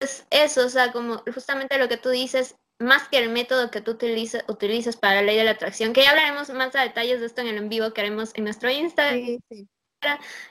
es 0.00 0.26
eso, 0.30 0.66
o 0.66 0.68
sea, 0.68 0.92
como 0.92 1.22
justamente 1.32 1.78
lo 1.78 1.88
que 1.88 1.96
tú 1.96 2.08
dices, 2.08 2.56
más 2.78 3.08
que 3.08 3.18
el 3.18 3.28
método 3.28 3.70
que 3.70 3.82
tú 3.82 3.92
utilices, 3.92 4.42
utilizas 4.48 4.96
para 4.96 5.16
la 5.16 5.22
ley 5.22 5.36
de 5.36 5.44
la 5.44 5.50
atracción, 5.52 5.92
que 5.92 6.02
ya 6.02 6.10
hablaremos 6.10 6.50
más 6.50 6.74
a 6.74 6.82
detalles 6.82 7.20
de 7.20 7.26
esto 7.26 7.42
en 7.42 7.48
el 7.48 7.58
en 7.58 7.68
vivo 7.68 7.92
que 7.92 8.00
haremos 8.00 8.32
en 8.34 8.44
nuestro 8.44 8.70
Instagram. 8.70 9.38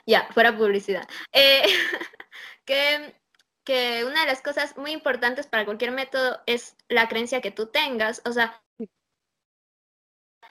Ya, 0.06 0.28
fuera 0.32 0.56
publicidad. 0.56 1.08
Eh, 1.32 1.62
que 2.64 3.19
que 3.64 4.04
una 4.04 4.20
de 4.22 4.26
las 4.26 4.42
cosas 4.42 4.76
muy 4.76 4.92
importantes 4.92 5.46
para 5.46 5.64
cualquier 5.64 5.92
método 5.92 6.40
es 6.46 6.76
la 6.88 7.08
creencia 7.08 7.40
que 7.40 7.50
tú 7.50 7.66
tengas. 7.66 8.22
O 8.24 8.32
sea, 8.32 8.62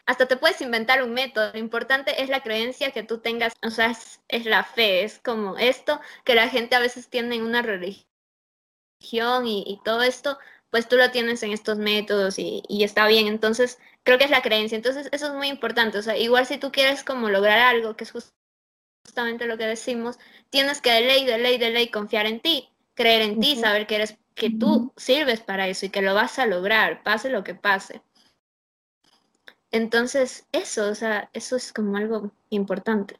hasta 0.05 0.27
te 0.27 0.37
puedes 0.37 0.61
inventar 0.61 1.03
un 1.03 1.13
método. 1.13 1.51
Lo 1.53 1.59
importante 1.59 2.21
es 2.21 2.29
la 2.29 2.41
creencia 2.41 2.91
que 2.91 3.03
tú 3.03 3.19
tengas. 3.19 3.53
O 3.63 3.69
sea, 3.69 3.95
es, 4.27 4.45
la 4.45 4.63
fe. 4.63 5.03
Es 5.03 5.19
como 5.19 5.57
esto 5.57 5.99
que 6.23 6.35
la 6.35 6.49
gente 6.49 6.75
a 6.75 6.79
veces 6.79 7.09
tiene 7.09 7.35
en 7.35 7.43
una 7.43 7.61
religión 7.61 8.07
y, 9.45 9.79
todo 9.85 10.01
esto, 10.01 10.37
pues 10.71 10.87
tú 10.87 10.97
lo 10.97 11.11
tienes 11.11 11.43
en 11.43 11.51
estos 11.51 11.77
métodos 11.77 12.39
y, 12.39 12.63
y, 12.67 12.83
está 12.83 13.07
bien. 13.07 13.27
Entonces, 13.27 13.79
creo 14.03 14.17
que 14.17 14.25
es 14.25 14.31
la 14.31 14.41
creencia. 14.41 14.75
Entonces, 14.75 15.09
eso 15.11 15.27
es 15.27 15.33
muy 15.33 15.47
importante. 15.47 15.97
O 15.99 16.01
sea, 16.01 16.17
igual 16.17 16.45
si 16.45 16.57
tú 16.57 16.71
quieres 16.71 17.03
como 17.03 17.29
lograr 17.29 17.59
algo, 17.59 17.95
que 17.95 18.03
es 18.05 18.13
justamente 19.05 19.47
lo 19.47 19.57
que 19.57 19.65
decimos, 19.67 20.17
tienes 20.49 20.81
que 20.81 20.91
de 20.91 21.01
ley, 21.01 21.25
de 21.25 21.37
ley, 21.37 21.57
de 21.57 21.69
ley 21.71 21.89
confiar 21.89 22.25
en 22.25 22.39
ti 22.39 22.68
creer 22.99 23.21
en 23.21 23.39
ti, 23.39 23.55
saber 23.55 23.87
que 23.87 23.95
eres, 23.95 24.17
que 24.35 24.49
tú 24.49 24.91
sirves 24.97 25.39
para 25.39 25.69
eso 25.69 25.85
y 25.85 25.89
que 25.89 26.01
lo 26.01 26.13
vas 26.13 26.37
a 26.37 26.45
lograr, 26.45 27.01
pase 27.01 27.29
lo 27.29 27.45
que 27.45 27.55
pase. 27.55 28.01
Entonces, 29.71 30.45
eso, 30.51 30.89
o 30.89 30.95
sea, 30.95 31.29
eso 31.31 31.55
es 31.55 31.71
como 31.71 31.95
algo 31.95 32.31
importante. 32.49 33.17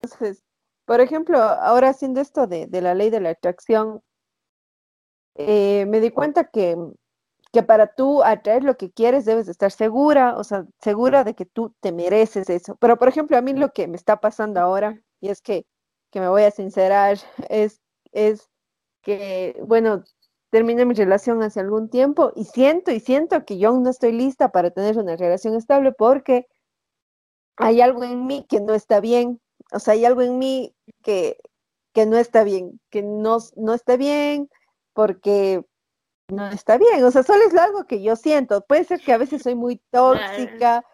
Entonces, 0.00 0.44
por 0.84 1.00
ejemplo, 1.00 1.40
ahora 1.42 1.88
haciendo 1.88 2.20
esto 2.20 2.46
de, 2.46 2.68
la 2.70 2.94
ley 2.94 3.10
de 3.10 3.18
la 3.18 3.30
atracción, 3.30 4.00
eh, 5.34 5.86
me 5.86 5.98
di 5.98 6.12
cuenta 6.12 6.44
que, 6.44 6.76
que 7.52 7.64
para 7.64 7.88
tú 7.88 8.22
atraer 8.22 8.62
lo 8.62 8.76
que 8.76 8.92
quieres 8.92 9.24
debes 9.24 9.48
estar 9.48 9.72
segura, 9.72 10.36
o 10.36 10.44
sea, 10.44 10.66
segura 10.80 11.24
de 11.24 11.34
que 11.34 11.46
tú 11.46 11.74
te 11.80 11.90
mereces 11.90 12.48
eso. 12.48 12.76
Pero, 12.76 12.96
por 12.96 13.08
ejemplo, 13.08 13.36
a 13.36 13.42
mí 13.42 13.54
lo 13.54 13.72
que 13.72 13.88
me 13.88 13.96
está 13.96 14.20
pasando 14.20 14.60
ahora, 14.60 15.02
y 15.20 15.30
es 15.30 15.42
que, 15.42 15.66
que 16.12 16.20
me 16.20 16.28
voy 16.28 16.44
a 16.44 16.52
sincerar, 16.52 17.18
es, 17.48 17.80
es 18.12 18.49
que, 19.02 19.60
bueno, 19.66 20.04
terminé 20.50 20.84
mi 20.84 20.94
relación 20.94 21.42
hace 21.42 21.60
algún 21.60 21.88
tiempo 21.88 22.32
y 22.34 22.44
siento 22.44 22.90
y 22.90 23.00
siento 23.00 23.44
que 23.44 23.58
yo 23.58 23.70
aún 23.70 23.82
no 23.82 23.90
estoy 23.90 24.12
lista 24.12 24.50
para 24.50 24.70
tener 24.70 24.98
una 24.98 25.16
relación 25.16 25.54
estable 25.54 25.92
porque 25.92 26.46
hay 27.56 27.80
algo 27.80 28.04
en 28.04 28.26
mí 28.26 28.46
que 28.48 28.60
no 28.60 28.74
está 28.74 29.00
bien, 29.00 29.40
o 29.72 29.78
sea, 29.78 29.94
hay 29.94 30.04
algo 30.04 30.22
en 30.22 30.38
mí 30.38 30.74
que, 31.02 31.38
que 31.92 32.06
no 32.06 32.16
está 32.16 32.42
bien, 32.42 32.80
que 32.90 33.02
no, 33.02 33.38
no 33.56 33.74
está 33.74 33.96
bien 33.96 34.48
porque 34.92 35.64
no 36.28 36.48
está 36.48 36.78
bien, 36.78 37.04
o 37.04 37.10
sea, 37.10 37.22
solo 37.22 37.44
es 37.44 37.54
algo 37.54 37.84
que 37.84 38.02
yo 38.02 38.16
siento, 38.16 38.62
puede 38.62 38.84
ser 38.84 39.00
que 39.00 39.12
a 39.12 39.18
veces 39.18 39.42
soy 39.42 39.54
muy 39.54 39.80
tóxica, 39.90 40.84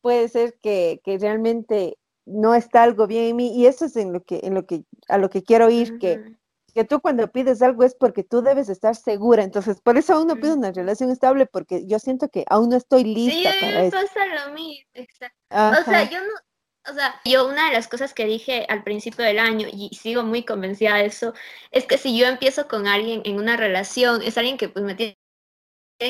puede 0.00 0.28
ser 0.28 0.58
que, 0.60 1.00
que 1.04 1.18
realmente 1.18 1.98
no 2.26 2.54
está 2.54 2.82
algo 2.82 3.06
bien 3.06 3.24
en 3.24 3.36
mí 3.36 3.56
y 3.56 3.66
eso 3.66 3.84
es 3.84 3.96
en 3.96 4.12
lo 4.12 4.22
que, 4.22 4.40
en 4.42 4.54
lo 4.54 4.66
que, 4.66 4.84
a 5.08 5.18
lo 5.18 5.30
que 5.30 5.42
quiero 5.42 5.68
ir, 5.70 5.98
que 5.98 6.36
que 6.74 6.84
tú 6.84 7.00
cuando 7.00 7.30
pides 7.30 7.62
algo 7.62 7.84
es 7.84 7.94
porque 7.94 8.24
tú 8.24 8.42
debes 8.42 8.68
estar 8.68 8.96
segura. 8.96 9.44
Entonces, 9.44 9.80
por 9.80 9.96
eso 9.96 10.14
aún 10.14 10.26
no 10.26 10.36
pido 10.36 10.54
una 10.54 10.72
relación 10.72 11.10
estable, 11.10 11.46
porque 11.46 11.86
yo 11.86 11.98
siento 11.98 12.28
que 12.28 12.44
aún 12.48 12.70
no 12.70 12.76
estoy 12.76 13.04
lista 13.04 13.52
sí, 13.52 13.58
para 13.60 13.84
eso. 13.84 13.96
pasa 13.96 14.26
lo 14.26 14.52
mismo, 14.52 14.90
exacto. 14.94 15.36
O 15.52 15.84
sea, 15.84 16.10
yo 16.10 16.18
no, 16.20 16.90
o 16.90 16.94
sea, 16.94 17.20
yo 17.24 17.46
una 17.48 17.68
de 17.68 17.74
las 17.74 17.86
cosas 17.86 18.12
que 18.12 18.26
dije 18.26 18.66
al 18.68 18.82
principio 18.82 19.24
del 19.24 19.38
año, 19.38 19.68
y 19.72 19.88
sigo 19.94 20.24
muy 20.24 20.44
convencida 20.44 20.96
de 20.96 21.06
eso, 21.06 21.32
es 21.70 21.86
que 21.86 21.96
si 21.96 22.18
yo 22.18 22.26
empiezo 22.26 22.66
con 22.66 22.88
alguien 22.88 23.22
en 23.24 23.36
una 23.36 23.56
relación, 23.56 24.20
es 24.22 24.36
alguien 24.36 24.58
que 24.58 24.68
pues 24.68 24.84
me 24.84 24.96
tiene, 24.96 25.16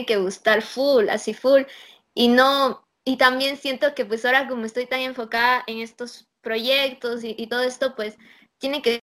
que 0.06 0.16
gustar 0.16 0.62
full, 0.62 1.08
así 1.10 1.34
full, 1.34 1.62
y 2.14 2.28
no, 2.28 2.88
y 3.04 3.18
también 3.18 3.58
siento 3.58 3.94
que 3.94 4.06
pues 4.06 4.24
ahora 4.24 4.48
como 4.48 4.64
estoy 4.64 4.86
tan 4.86 5.00
enfocada 5.00 5.62
en 5.66 5.78
estos 5.78 6.26
proyectos 6.40 7.22
y, 7.22 7.34
y 7.38 7.48
todo 7.48 7.62
esto, 7.62 7.94
pues 7.94 8.16
tiene 8.58 8.82
que 8.82 9.00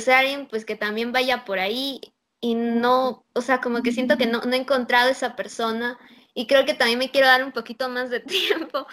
sea 0.00 0.20
alguien 0.20 0.48
pues 0.48 0.64
que 0.64 0.76
también 0.76 1.12
vaya 1.12 1.44
por 1.44 1.58
ahí 1.58 2.00
y 2.40 2.54
no, 2.54 3.24
o 3.32 3.40
sea, 3.40 3.60
como 3.60 3.82
que 3.82 3.92
siento 3.92 4.16
que 4.18 4.26
no, 4.26 4.42
no 4.42 4.52
he 4.52 4.58
encontrado 4.58 5.10
esa 5.10 5.36
persona 5.36 5.98
y 6.34 6.46
creo 6.46 6.66
que 6.66 6.74
también 6.74 6.98
me 6.98 7.10
quiero 7.10 7.26
dar 7.28 7.42
un 7.42 7.52
poquito 7.52 7.88
más 7.88 8.10
de 8.10 8.20
tiempo 8.20 8.86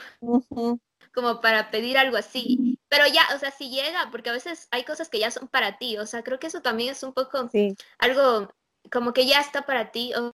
como 1.13 1.41
para 1.41 1.69
pedir 1.69 1.97
algo 1.97 2.17
así. 2.17 2.79
Pero 2.87 3.05
ya, 3.07 3.21
o 3.35 3.39
sea, 3.39 3.51
si 3.51 3.69
llega, 3.69 4.09
porque 4.11 4.29
a 4.29 4.33
veces 4.33 4.67
hay 4.71 4.83
cosas 4.83 5.09
que 5.09 5.19
ya 5.19 5.29
son 5.29 5.47
para 5.47 5.77
ti, 5.77 5.97
o 5.97 6.05
sea, 6.05 6.23
creo 6.23 6.39
que 6.39 6.47
eso 6.47 6.61
también 6.61 6.91
es 6.91 7.03
un 7.03 7.13
poco 7.13 7.49
algo 7.99 8.53
como 8.91 9.13
que 9.13 9.25
ya 9.25 9.39
está 9.39 9.65
para 9.65 9.91
ti. 9.91 10.13
O, 10.15 10.31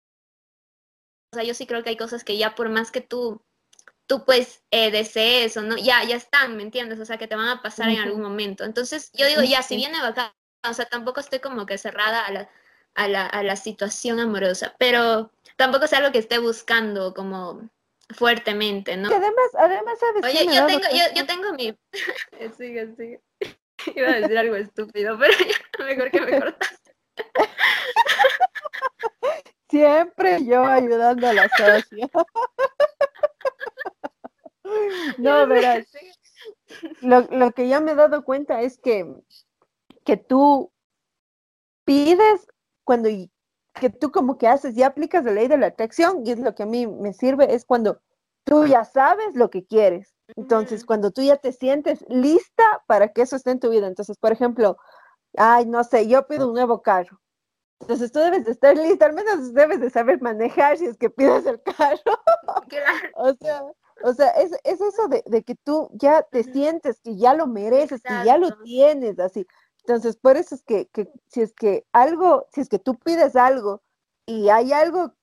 sea, 1.33 1.43
yo 1.43 1.53
sí 1.53 1.65
creo 1.65 1.83
que 1.83 1.89
hay 1.89 1.97
cosas 1.97 2.23
que 2.23 2.37
ya 2.37 2.55
por 2.55 2.69
más 2.69 2.91
que 2.91 3.01
tú 3.01 3.41
tú 4.07 4.23
pues 4.23 4.63
eh, 4.71 4.89
desees 4.89 5.57
o 5.57 5.61
no, 5.61 5.75
ya, 5.77 6.03
ya 6.05 6.15
están, 6.15 6.55
¿me 6.55 6.63
entiendes? 6.63 6.99
O 6.99 7.05
sea, 7.05 7.17
que 7.17 7.27
te 7.27 7.35
van 7.35 7.49
a 7.49 7.61
pasar 7.61 7.89
en 7.89 7.99
algún 7.99 8.21
momento. 8.21 8.63
Entonces, 8.63 9.11
yo 9.13 9.27
digo, 9.27 9.41
ya, 9.41 9.61
si 9.61 9.75
viene 9.75 9.97
acá 9.97 10.33
o 10.63 10.73
sea, 10.73 10.85
tampoco 10.85 11.19
estoy 11.19 11.39
como 11.39 11.65
que 11.65 11.77
cerrada 11.77 12.25
a 12.25 12.31
la, 12.31 12.49
a 12.95 13.07
la, 13.07 13.25
a 13.25 13.43
la 13.43 13.55
situación 13.55 14.19
amorosa, 14.19 14.75
pero 14.77 15.31
tampoco 15.55 15.85
es 15.85 15.93
algo 15.93 16.11
que 16.11 16.19
esté 16.19 16.39
buscando 16.39 17.13
como 17.13 17.69
fuertemente, 18.09 18.97
¿no? 18.97 19.09
además, 19.09 19.49
además, 19.57 19.99
¿sabes? 19.99 20.23
Oye, 20.23 20.55
yo 20.55 20.65
tengo, 20.65 20.87
yo, 20.91 21.03
yo, 21.15 21.25
tengo 21.25 21.53
mi... 21.53 21.77
sigue, 22.57 22.95
sigue. 22.95 23.21
Iba 23.95 24.09
a 24.09 24.19
decir 24.19 24.37
algo 24.37 24.55
estúpido, 24.55 25.17
pero 25.19 25.33
mejor 25.85 26.11
que 26.11 26.21
me 26.21 26.39
cortaste. 26.39 26.95
Siempre 29.69 30.45
yo 30.45 30.65
ayudando 30.65 31.27
a 31.27 31.33
la 31.33 31.49
socia. 31.49 32.09
No, 35.17 35.45
verás. 35.47 35.87
Lo, 37.01 37.21
lo 37.31 37.51
que 37.51 37.67
ya 37.67 37.81
me 37.81 37.91
he 37.91 37.95
dado 37.95 38.23
cuenta 38.23 38.61
es 38.61 38.77
que 38.77 39.05
que 40.07 40.15
tú 40.15 40.71
pides 41.83 42.47
cuando 42.85 43.09
que 43.73 43.89
tú 43.89 44.09
como 44.09 44.37
que 44.37 44.47
haces 44.47 44.77
y 44.77 44.83
aplicas 44.83 45.25
la 45.25 45.33
ley 45.33 45.49
de 45.49 45.57
la 45.57 45.67
atracción 45.67 46.25
y 46.25 46.31
es 46.31 46.39
lo 46.39 46.55
que 46.55 46.63
a 46.63 46.65
mí 46.65 46.87
me 46.87 47.11
sirve, 47.11 47.53
es 47.53 47.65
cuando 47.65 47.99
tú 48.45 48.65
ya 48.65 48.85
sabes 48.85 49.35
lo 49.35 49.49
que 49.49 49.65
quieres. 49.65 50.15
Entonces, 50.37 50.85
cuando 50.85 51.11
tú 51.11 51.21
ya 51.21 51.35
te 51.35 51.51
sientes 51.51 52.05
lista 52.07 52.63
para 52.87 53.11
que 53.11 53.21
eso 53.21 53.35
esté 53.35 53.51
en 53.51 53.59
tu 53.59 53.69
vida. 53.69 53.85
Entonces, 53.85 54.17
por 54.17 54.31
ejemplo, 54.31 54.77
ay, 55.35 55.65
no 55.65 55.83
sé, 55.83 56.07
yo 56.07 56.25
pido 56.25 56.47
un 56.47 56.53
nuevo 56.53 56.81
carro. 56.81 57.19
Entonces 57.81 58.09
tú 58.13 58.19
debes 58.19 58.45
de 58.45 58.51
estar 58.51 58.77
lista, 58.77 59.07
al 59.07 59.13
menos 59.13 59.53
debes 59.53 59.81
de 59.81 59.89
saber 59.89 60.21
manejar 60.21 60.77
si 60.77 60.85
es 60.85 60.97
que 60.97 61.09
pides 61.09 61.45
el 61.45 61.61
carro. 61.61 61.99
o 63.15 63.33
sea, 63.33 63.63
o 64.03 64.13
sea 64.13 64.29
es, 64.29 64.53
es 64.63 64.79
eso 64.79 65.09
de, 65.09 65.21
de, 65.25 65.43
que 65.43 65.55
tú 65.55 65.89
ya 65.93 66.23
te 66.23 66.43
sientes 66.43 67.01
que 67.01 67.17
ya 67.17 67.33
lo 67.33 67.45
mereces, 67.45 68.01
que 68.01 68.13
ya 68.23 68.37
lo 68.37 68.57
tienes, 68.63 69.19
así. 69.19 69.45
Entonces, 69.87 70.17
por 70.17 70.35
eso 70.35 70.53
es 70.53 70.63
que, 70.63 70.87
que, 70.87 71.09
si 71.27 71.41
es 71.41 71.53
que 71.53 71.85
algo, 71.93 72.45
si 72.51 72.59
es 72.59 72.67
que 72.67 72.77
tú 72.77 72.95
pides 72.95 73.37
algo 73.37 73.81
y 74.25 74.49
hay 74.49 74.73
algo, 74.73 75.13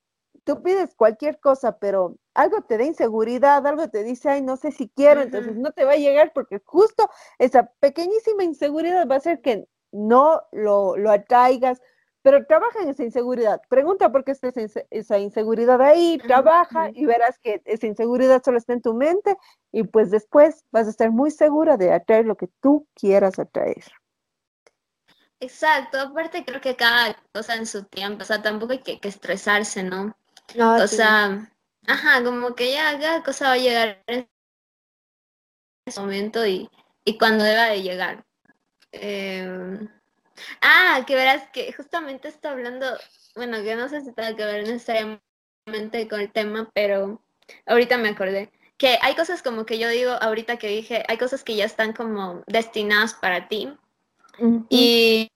tú 0.43 0.63
pides 0.63 0.95
cualquier 0.95 1.39
cosa, 1.39 1.77
pero 1.77 2.15
algo 2.33 2.63
te 2.63 2.79
da 2.79 2.83
inseguridad, 2.83 3.67
algo 3.67 3.87
te 3.89 4.03
dice, 4.03 4.27
ay, 4.27 4.41
no 4.41 4.57
sé 4.57 4.71
si 4.71 4.89
quiero, 4.89 5.21
entonces 5.21 5.55
no 5.55 5.71
te 5.71 5.85
va 5.85 5.91
a 5.91 5.97
llegar 5.97 6.33
porque 6.33 6.59
justo 6.65 7.07
esa 7.37 7.71
pequeñísima 7.79 8.43
inseguridad 8.43 9.07
va 9.07 9.13
a 9.13 9.17
hacer 9.19 9.39
que 9.41 9.67
no 9.91 10.41
lo, 10.51 10.97
lo 10.97 11.11
atraigas, 11.11 11.79
pero 12.23 12.47
trabaja 12.47 12.81
en 12.81 12.89
esa 12.89 13.03
inseguridad. 13.03 13.61
Pregunta 13.69 14.11
por 14.11 14.23
qué 14.23 14.31
está 14.31 14.51
esa 14.89 15.19
inseguridad 15.19 15.79
ahí, 15.79 16.17
trabaja 16.25 16.89
y 16.91 17.05
verás 17.05 17.37
que 17.37 17.61
esa 17.65 17.85
inseguridad 17.85 18.41
solo 18.43 18.57
está 18.57 18.73
en 18.73 18.81
tu 18.81 18.95
mente 18.95 19.37
y 19.71 19.83
pues 19.83 20.09
después 20.09 20.65
vas 20.71 20.87
a 20.87 20.89
estar 20.89 21.11
muy 21.11 21.29
segura 21.29 21.77
de 21.77 21.93
atraer 21.93 22.25
lo 22.25 22.35
que 22.35 22.47
tú 22.61 22.87
quieras 22.95 23.37
atraer. 23.37 23.83
Exacto, 25.45 25.99
aparte 25.99 26.43
creo 26.43 26.59
que 26.59 26.75
cada 26.75 27.15
cosa 27.31 27.55
en 27.55 27.67
su 27.67 27.83
tiempo, 27.83 28.23
o 28.23 28.25
sea, 28.25 28.41
tampoco 28.41 28.71
hay 28.71 28.79
que, 28.79 28.99
estresarse, 29.07 29.83
¿no? 29.83 30.17
no 30.55 30.75
o 30.75 30.87
sea, 30.87 31.51
ajá, 31.85 32.23
como 32.23 32.55
que 32.55 32.71
ya 32.71 32.97
cada 32.99 33.21
cosa 33.21 33.49
va 33.49 33.53
a 33.53 33.57
llegar 33.57 34.03
en 34.07 34.27
ese 35.85 35.99
momento 35.99 36.43
y, 36.47 36.67
y 37.03 37.19
cuando 37.19 37.43
deba 37.43 37.65
de 37.67 37.83
llegar. 37.83 38.25
Em, 38.91 39.87
ah, 40.61 41.03
que 41.05 41.13
verás 41.13 41.47
que 41.53 41.71
justamente 41.73 42.27
está 42.27 42.49
hablando, 42.51 42.97
bueno, 43.35 43.61
que 43.61 43.75
no 43.75 43.87
sé 43.87 44.01
si 44.01 44.13
tenga 44.13 44.35
que 44.35 44.45
ver 44.45 44.67
necesariamente 44.67 46.07
con 46.09 46.21
el 46.21 46.31
tema, 46.31 46.71
pero 46.73 47.21
ahorita 47.67 47.99
me 47.99 48.09
acordé 48.09 48.51
que 48.77 48.97
hay 48.99 49.15
cosas 49.15 49.43
como 49.43 49.65
que 49.67 49.77
yo 49.77 49.89
digo 49.89 50.11
ahorita 50.11 50.57
que 50.57 50.69
dije, 50.69 51.03
hay 51.07 51.17
cosas 51.17 51.43
que 51.43 51.55
ya 51.55 51.65
están 51.65 51.93
como 51.93 52.43
destinadas 52.47 53.13
para 53.13 53.47
ti 53.47 53.71
y, 54.69 55.29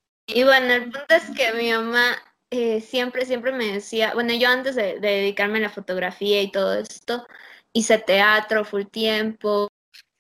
bueno, 0.44 0.74
el 0.74 0.84
punto 0.84 1.06
es 1.10 1.30
que 1.36 1.54
mi 1.54 1.72
mamá 1.72 2.18
eh, 2.52 2.82
siempre, 2.82 3.26
siempre 3.26 3.52
me 3.52 3.74
decía, 3.74 4.14
bueno, 4.14 4.34
yo 4.34 4.50
antes 4.50 4.76
de, 4.76 5.00
dedicarme 5.00 5.60
a 5.60 5.62
la 5.62 5.70
fotografía 5.70 6.42
y 6.42 6.52
todo 6.52 6.76
esto, 6.76 7.26
hice 7.74 7.98
teatro 8.00 8.66
full 8.66 8.86
tiempo, 8.86 9.70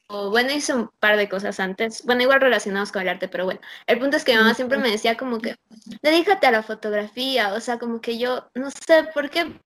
bueno, 0.07 0.51
hice 0.51 0.73
un 0.73 0.89
par 0.99 1.17
de 1.17 1.29
cosas 1.29 1.59
antes, 1.59 2.03
bueno, 2.05 2.23
igual 2.23 2.41
relacionados 2.41 2.91
con 2.91 3.03
el 3.03 3.09
arte, 3.09 3.27
pero 3.27 3.45
bueno, 3.45 3.61
el 3.85 3.99
punto 3.99 4.17
es 4.17 4.23
que 4.23 4.31
mi 4.33 4.39
mamá 4.39 4.55
siempre 4.55 4.79
me 4.79 4.89
decía 4.89 5.17
como 5.17 5.39
que, 5.39 5.55
dedícate 6.01 6.47
a 6.47 6.51
la 6.51 6.63
fotografía, 6.63 7.53
o 7.53 7.59
sea, 7.59 7.77
como 7.77 8.01
que 8.01 8.17
yo, 8.17 8.49
no 8.55 8.71
sé 8.71 9.05
por 9.13 9.29
qué, 9.29 9.59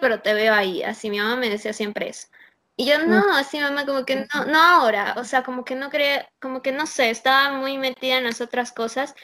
pero 0.00 0.20
te 0.22 0.34
veo 0.34 0.54
ahí, 0.54 0.82
así 0.82 1.10
mi 1.10 1.18
mamá 1.18 1.36
me 1.36 1.50
decía 1.50 1.72
siempre 1.72 2.08
eso. 2.08 2.28
Y 2.76 2.86
yo 2.86 3.06
no, 3.06 3.36
así 3.36 3.60
mamá, 3.60 3.84
como 3.84 4.06
que 4.06 4.26
no, 4.34 4.46
no 4.46 4.58
ahora, 4.58 5.14
o 5.18 5.24
sea, 5.24 5.42
como 5.42 5.64
que 5.64 5.74
no 5.74 5.90
creía, 5.90 6.28
como 6.40 6.62
que 6.62 6.72
no 6.72 6.86
sé, 6.86 7.10
estaba 7.10 7.52
muy 7.58 7.76
metida 7.76 8.16
en 8.16 8.24
las 8.24 8.40
otras 8.40 8.72
cosas. 8.72 9.14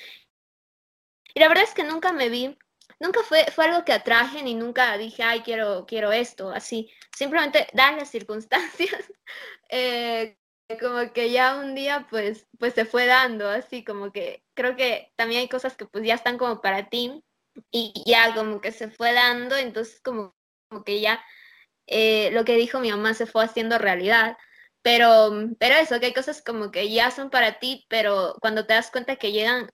Y 1.35 1.41
la 1.41 1.49
verdad 1.49 1.65
es 1.65 1.75
que 1.75 1.85
nunca 1.85 2.13
me 2.13 2.29
vi, 2.29 2.59
nunca 3.01 3.23
fue, 3.23 3.47
fue 3.55 3.67
algo 3.67 3.85
que 3.85 3.93
atraje 3.93 4.43
ni 4.43 4.55
nunca 4.55 4.97
dije, 4.99 5.23
ay, 5.23 5.41
quiero, 5.43 5.87
quiero 5.87 6.13
esto, 6.13 6.51
así. 6.51 6.91
Simplemente 7.17 7.67
dan 7.73 7.97
las 7.97 8.11
circunstancias, 8.11 9.05
eh, 9.71 10.37
como 10.81 11.13
que 11.13 11.31
ya 11.31 11.57
un 11.57 11.75
día 11.75 12.07
pues, 12.11 12.47
pues 12.59 12.75
se 12.75 12.85
fue 12.85 13.07
dando, 13.07 13.49
así 13.49 13.85
como 13.85 14.13
que 14.13 14.45
creo 14.55 14.77
que 14.77 15.13
también 15.17 15.43
hay 15.43 15.49
cosas 15.49 15.77
que 15.77 15.87
pues 15.87 16.05
ya 16.05 16.15
están 16.15 16.39
como 16.39 16.61
para 16.61 16.89
ti 16.89 17.23
y 17.71 17.93
ya 18.07 18.35
como 18.35 18.61
que 18.61 18.73
se 18.73 18.91
fue 18.91 19.13
dando, 19.13 19.57
entonces 19.57 20.01
como, 20.03 20.35
como 20.71 20.85
que 20.85 21.01
ya 21.01 21.25
eh, 21.87 22.31
lo 22.33 22.45
que 22.45 22.57
dijo 22.57 22.81
mi 22.81 22.91
mamá 22.91 23.15
se 23.15 23.27
fue 23.27 23.45
haciendo 23.45 23.79
realidad. 23.79 24.37
Pero, 24.83 25.31
pero 25.59 25.75
eso, 25.77 25.99
que 26.01 26.07
hay 26.07 26.15
cosas 26.15 26.43
como 26.43 26.71
que 26.71 26.91
ya 26.93 27.11
son 27.11 27.31
para 27.31 27.59
ti, 27.59 27.87
pero 27.89 28.37
cuando 28.41 28.67
te 28.67 28.75
das 28.75 28.91
cuenta 28.91 29.17
que 29.17 29.33
llegan, 29.33 29.71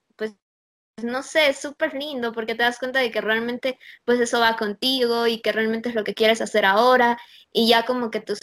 no 1.03 1.23
sé, 1.23 1.49
es 1.49 1.59
súper 1.59 1.95
lindo 1.95 2.33
porque 2.33 2.55
te 2.55 2.63
das 2.63 2.79
cuenta 2.79 3.01
de 3.01 3.11
que 3.11 3.21
realmente 3.21 3.79
pues 4.05 4.21
eso 4.21 4.41
va 4.41 4.57
contigo 4.57 5.27
y 5.27 5.41
que 5.41 5.53
realmente 5.53 5.89
es 5.89 5.95
lo 5.95 6.05
que 6.05 6.15
quieres 6.15 6.41
hacer 6.41 6.65
ahora 6.65 7.19
y 7.53 7.69
ya 7.69 7.85
como 7.85 8.11
que 8.11 8.21
tus 8.21 8.41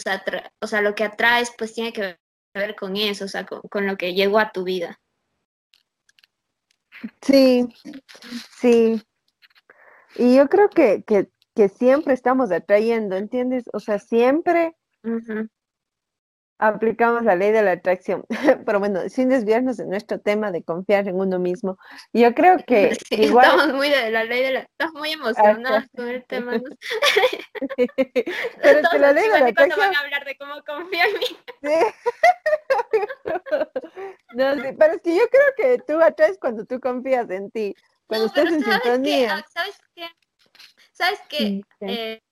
o 0.60 0.66
sea, 0.66 0.82
lo 0.82 0.94
que 0.94 1.04
atraes 1.04 1.52
pues 1.56 1.72
tiene 1.74 1.92
que 1.92 2.18
ver 2.54 2.76
con 2.76 2.96
eso, 2.96 3.24
o 3.24 3.28
sea, 3.28 3.46
con, 3.46 3.86
lo 3.86 3.96
que 3.96 4.14
llegó 4.14 4.38
a 4.38 4.52
tu 4.52 4.64
vida. 4.64 5.00
Sí, 7.22 7.66
sí. 8.60 9.02
Y 10.16 10.36
yo 10.36 10.48
creo 10.48 10.68
que, 10.68 11.02
que 11.04 11.30
que 11.54 11.68
siempre 11.68 12.14
estamos 12.14 12.50
atrayendo, 12.50 13.16
¿entiendes? 13.16 13.64
O 13.72 13.80
sea, 13.80 13.98
siempre 13.98 14.76
aplicamos 16.62 17.24
la 17.24 17.34
ley 17.34 17.50
de 17.50 17.62
la 17.62 17.72
atracción, 17.72 18.24
pero 18.66 18.78
bueno, 18.78 19.08
sin 19.08 19.28
desviarnos 19.28 19.76
de 19.76 19.86
nuestro 19.86 20.20
tema 20.20 20.52
de 20.52 20.62
confiar 20.62 21.08
en 21.08 21.16
uno 21.16 21.40
mismo. 21.40 21.76
Yo 22.12 22.32
creo 22.34 22.58
que 22.64 22.96
igual... 23.10 23.46
Estamos 23.46 23.74
muy 23.74 23.90
de 23.90 24.10
la 24.10 24.24
ley 24.24 24.42
de 24.42 24.50
la... 24.52 24.60
Estamos 24.60 24.94
muy 24.94 25.10
emocionados 25.12 25.84
con 25.94 26.08
el 26.08 26.24
tema. 26.26 26.52
pero 28.62 28.78
es 28.78 28.88
que 28.88 28.98
la 28.98 29.12
ley 29.12 29.24
de 29.24 29.40
la 29.40 29.46
atracción... 29.48 29.78
van 29.78 29.96
a 29.96 30.00
hablar 30.00 30.24
de 30.24 30.36
cómo 30.36 30.62
confiar 30.64 31.08
en 31.08 31.18
mí. 31.18 31.36
no, 34.34 34.54
sí, 34.54 34.68
pero 34.78 34.94
es 34.94 35.02
que 35.02 35.16
yo 35.16 35.24
creo 35.28 35.54
que 35.56 35.78
tú 35.86 36.00
atraes 36.00 36.38
cuando 36.40 36.64
tú 36.64 36.78
confías 36.78 37.28
en 37.30 37.50
ti, 37.50 37.74
cuando 38.06 38.26
estás 38.26 38.46
en 38.46 38.62
sintonía. 38.62 39.44
¿Sabes 39.52 39.80
qué? 39.96 40.06
¿Sabes 40.92 41.20
que 41.28 41.62
eh, 41.80 42.22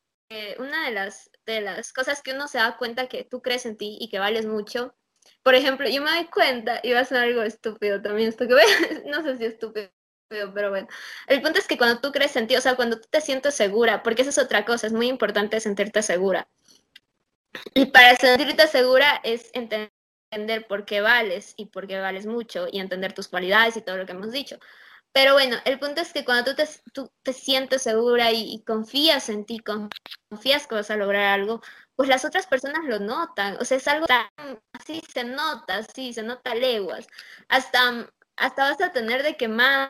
una 0.58 0.86
de 0.86 0.92
las, 0.92 1.30
de 1.46 1.60
las 1.60 1.92
cosas 1.92 2.22
que 2.22 2.32
uno 2.32 2.46
se 2.48 2.58
da 2.58 2.76
cuenta 2.76 3.08
que 3.08 3.24
tú 3.24 3.42
crees 3.42 3.66
en 3.66 3.76
ti 3.76 3.98
y 4.00 4.08
que 4.08 4.18
vales 4.18 4.46
mucho, 4.46 4.94
por 5.42 5.54
ejemplo, 5.54 5.88
yo 5.88 6.02
me 6.02 6.10
doy 6.10 6.26
cuenta, 6.26 6.80
y 6.82 6.92
va 6.92 7.00
a 7.00 7.04
ser 7.04 7.18
algo 7.18 7.42
estúpido 7.42 8.00
también 8.00 8.28
esto 8.28 8.46
que 8.46 8.54
no 9.06 9.22
sé 9.22 9.36
si 9.36 9.44
es 9.44 9.52
estúpido, 9.54 9.90
pero 10.28 10.70
bueno, 10.70 10.88
el 11.26 11.42
punto 11.42 11.58
es 11.58 11.66
que 11.66 11.76
cuando 11.76 12.00
tú 12.00 12.12
crees 12.12 12.36
en 12.36 12.46
ti, 12.46 12.56
o 12.56 12.60
sea, 12.60 12.76
cuando 12.76 13.00
tú 13.00 13.08
te 13.10 13.20
sientes 13.20 13.54
segura, 13.54 14.02
porque 14.02 14.22
esa 14.22 14.30
es 14.30 14.38
otra 14.38 14.64
cosa, 14.64 14.86
es 14.86 14.92
muy 14.92 15.08
importante 15.08 15.58
sentirte 15.60 16.02
segura. 16.02 16.48
Y 17.74 17.86
para 17.86 18.14
sentirte 18.16 18.68
segura 18.68 19.20
es 19.24 19.50
entender 19.54 20.66
por 20.68 20.84
qué 20.84 21.00
vales 21.00 21.54
y 21.56 21.66
por 21.66 21.88
qué 21.88 21.98
vales 21.98 22.26
mucho 22.26 22.68
y 22.70 22.78
entender 22.78 23.12
tus 23.12 23.26
cualidades 23.26 23.76
y 23.76 23.82
todo 23.82 23.96
lo 23.96 24.06
que 24.06 24.12
hemos 24.12 24.30
dicho. 24.30 24.58
Pero 25.12 25.32
bueno, 25.32 25.56
el 25.64 25.78
punto 25.80 26.00
es 26.00 26.12
que 26.12 26.24
cuando 26.24 26.50
tú 26.50 26.56
te, 26.56 26.68
tú 26.92 27.10
te 27.22 27.32
sientes 27.32 27.82
segura 27.82 28.30
y, 28.32 28.62
confías 28.64 29.28
en 29.28 29.44
ti, 29.44 29.58
confías 29.58 30.66
que 30.66 30.74
vas 30.76 30.90
a 30.90 30.96
lograr 30.96 31.26
algo, 31.26 31.60
pues 31.96 32.08
las 32.08 32.24
otras 32.24 32.46
personas 32.46 32.84
lo 32.84 33.00
notan. 33.00 33.56
O 33.60 33.64
sea, 33.64 33.76
es 33.78 33.88
algo 33.88 34.06
tan 34.06 34.28
así, 34.72 35.02
se 35.12 35.24
nota, 35.24 35.82
sí, 35.94 36.12
se 36.12 36.22
nota 36.22 36.54
leguas. 36.54 37.06
Hasta, 37.48 38.08
hasta 38.36 38.70
vas 38.70 38.80
a 38.80 38.92
tener 38.92 39.22
de 39.24 39.36
que 39.36 39.48
más, 39.48 39.88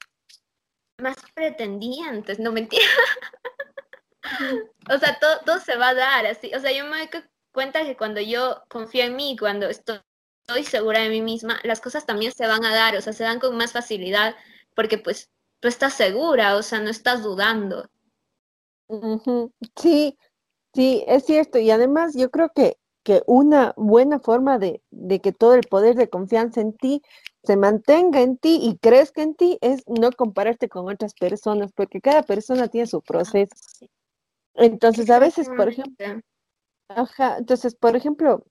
más 0.98 1.16
pretendientes, 1.35 2.38
no 2.38 2.52
mentira. 2.52 2.85
o 4.90 4.98
sea, 4.98 5.18
todo, 5.18 5.40
todo 5.44 5.61
se 5.61 5.76
va 5.76 5.90
a 5.90 5.94
dar 5.94 6.26
así. 6.26 6.52
O 6.54 6.61
sea, 6.61 6.72
yo 6.72 6.87
me 6.87 6.98
doy 6.98 7.11
cuenta 7.52 7.85
que 7.85 7.96
cuando 7.96 8.20
yo 8.22 8.62
confío 8.68 9.04
en 9.04 9.16
mí, 9.16 9.37
cuando 9.38 9.68
estoy, 9.68 10.00
estoy 10.46 10.64
segura 10.64 11.00
de 11.00 11.11
mí 11.11 11.20
misma, 11.20 11.61
las 11.62 11.80
cosas 11.80 12.06
también 12.06 12.33
se 12.33 12.46
van 12.46 12.64
a 12.64 12.74
dar, 12.74 12.96
o 12.96 13.02
sea, 13.02 13.12
se 13.12 13.24
dan 13.24 13.38
con 13.38 13.56
más 13.56 13.72
facilidad 13.72 14.35
porque 14.74 14.98
pues 14.98 15.30
tú 15.61 15.68
estás 15.68 15.94
segura, 15.94 16.56
o 16.56 16.62
sea, 16.62 16.80
no 16.80 16.90
estás 16.90 17.22
dudando. 17.22 17.88
Sí, 19.76 20.18
sí, 20.74 21.04
es 21.06 21.24
cierto. 21.24 21.59
Y 21.59 21.70
además 21.70 22.14
yo 22.16 22.30
creo 22.30 22.50
que, 22.54 22.76
que 23.04 23.22
una 23.26 23.72
buena 23.76 24.18
forma 24.18 24.59
de, 24.59 24.83
de, 24.90 25.20
que 25.20 25.33
todo 25.33 25.54
el 25.54 25.66
poder 25.68 25.94
de 25.96 26.11
confianza 26.11 26.61
en 26.61 26.76
ti 26.76 27.02
se 27.44 27.56
mantenga 27.56 28.20
en 28.20 28.37
ti 28.37 28.59
y 28.62 28.76
crezca 28.78 29.22
en 29.22 29.35
ti 29.35 29.59
es 29.61 29.83
no 29.87 30.11
compararte 30.12 30.68
con 30.68 30.90
otras 30.92 31.14
personas, 31.14 31.72
porque 31.72 32.00
cada 32.00 32.22
persona 32.22 32.68
tiene 32.68 32.87
su 32.87 33.00
proceso. 33.00 33.54
Entonces, 34.54 35.09
a 35.11 35.18
veces, 35.18 35.48
por 35.48 35.68
ejemplo, 35.68 36.20
ajá, 36.88 37.38
entonces, 37.38 37.74
por 37.74 37.96
ejemplo, 37.96 38.44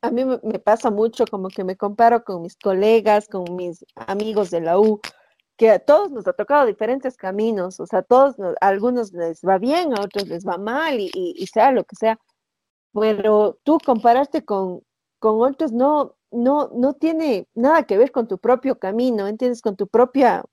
a 0.00 0.10
mí 0.10 0.24
me 0.24 0.58
pasa 0.58 0.90
mucho 0.90 1.24
como 1.26 1.48
que 1.48 1.62
me 1.62 1.76
comparo 1.76 2.24
con 2.24 2.42
mis 2.42 2.56
colegas, 2.56 3.28
con 3.28 3.44
mis 3.54 3.84
amigos 3.94 4.50
de 4.50 4.62
la 4.62 4.80
U, 4.80 5.00
que 5.58 5.70
a 5.70 5.80
todos 5.80 6.10
nos 6.12 6.26
ha 6.28 6.32
tocado 6.32 6.66
diferentes 6.66 7.16
caminos, 7.16 7.80
o 7.80 7.86
sea, 7.86 7.98
a 7.98 8.02
todos, 8.02 8.36
a 8.38 8.68
algunos 8.68 9.12
les 9.12 9.42
va 9.42 9.58
bien, 9.58 9.92
a 9.92 10.02
otros 10.02 10.28
les 10.28 10.46
va 10.46 10.56
mal 10.56 11.00
y, 11.00 11.10
y, 11.12 11.46
sea 11.48 11.72
lo 11.72 11.82
que 11.84 11.96
sea, 11.96 12.18
pero 12.92 13.58
tú 13.64 13.78
compararte 13.84 14.44
con, 14.44 14.82
con 15.18 15.42
otros 15.42 15.72
no, 15.72 16.14
no, 16.30 16.70
no 16.74 16.94
tiene 16.94 17.48
nada 17.54 17.82
que 17.82 17.98
ver 17.98 18.12
con 18.12 18.28
tu 18.28 18.38
propio 18.38 18.78
camino, 18.78 19.26
¿entiendes? 19.26 19.60
Con 19.60 19.76
tu 19.76 19.88
propia, 19.88 20.44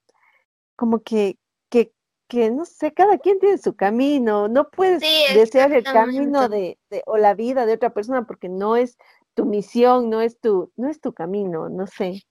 como 0.75 1.03
que, 1.03 1.37
que 1.69 1.93
que, 2.27 2.49
no 2.49 2.65
sé, 2.65 2.91
cada 2.91 3.19
quien 3.19 3.39
tiene 3.39 3.59
su 3.59 3.75
camino, 3.75 4.47
no 4.47 4.69
puedes 4.71 5.01
desear 5.35 5.71
el 5.73 5.83
camino 5.83 6.49
de, 6.49 6.79
o 7.05 7.17
la 7.17 7.35
vida 7.35 7.67
de 7.67 7.73
otra 7.73 7.93
persona 7.93 8.25
porque 8.25 8.49
no 8.49 8.75
es 8.75 8.97
tu 9.35 9.45
misión, 9.45 10.09
no 10.09 10.21
es 10.21 10.39
tu, 10.39 10.71
no 10.75 10.89
es 10.89 10.99
tu 10.99 11.13
camino, 11.13 11.69
no 11.69 11.85
sé. 11.85 12.23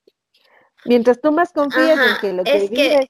Mientras 0.84 1.20
tú 1.20 1.32
más 1.32 1.52
confías 1.52 1.98
en 1.98 2.18
que 2.20 2.32
lo 2.32 2.44
que 2.44 2.68
vives 2.68 3.08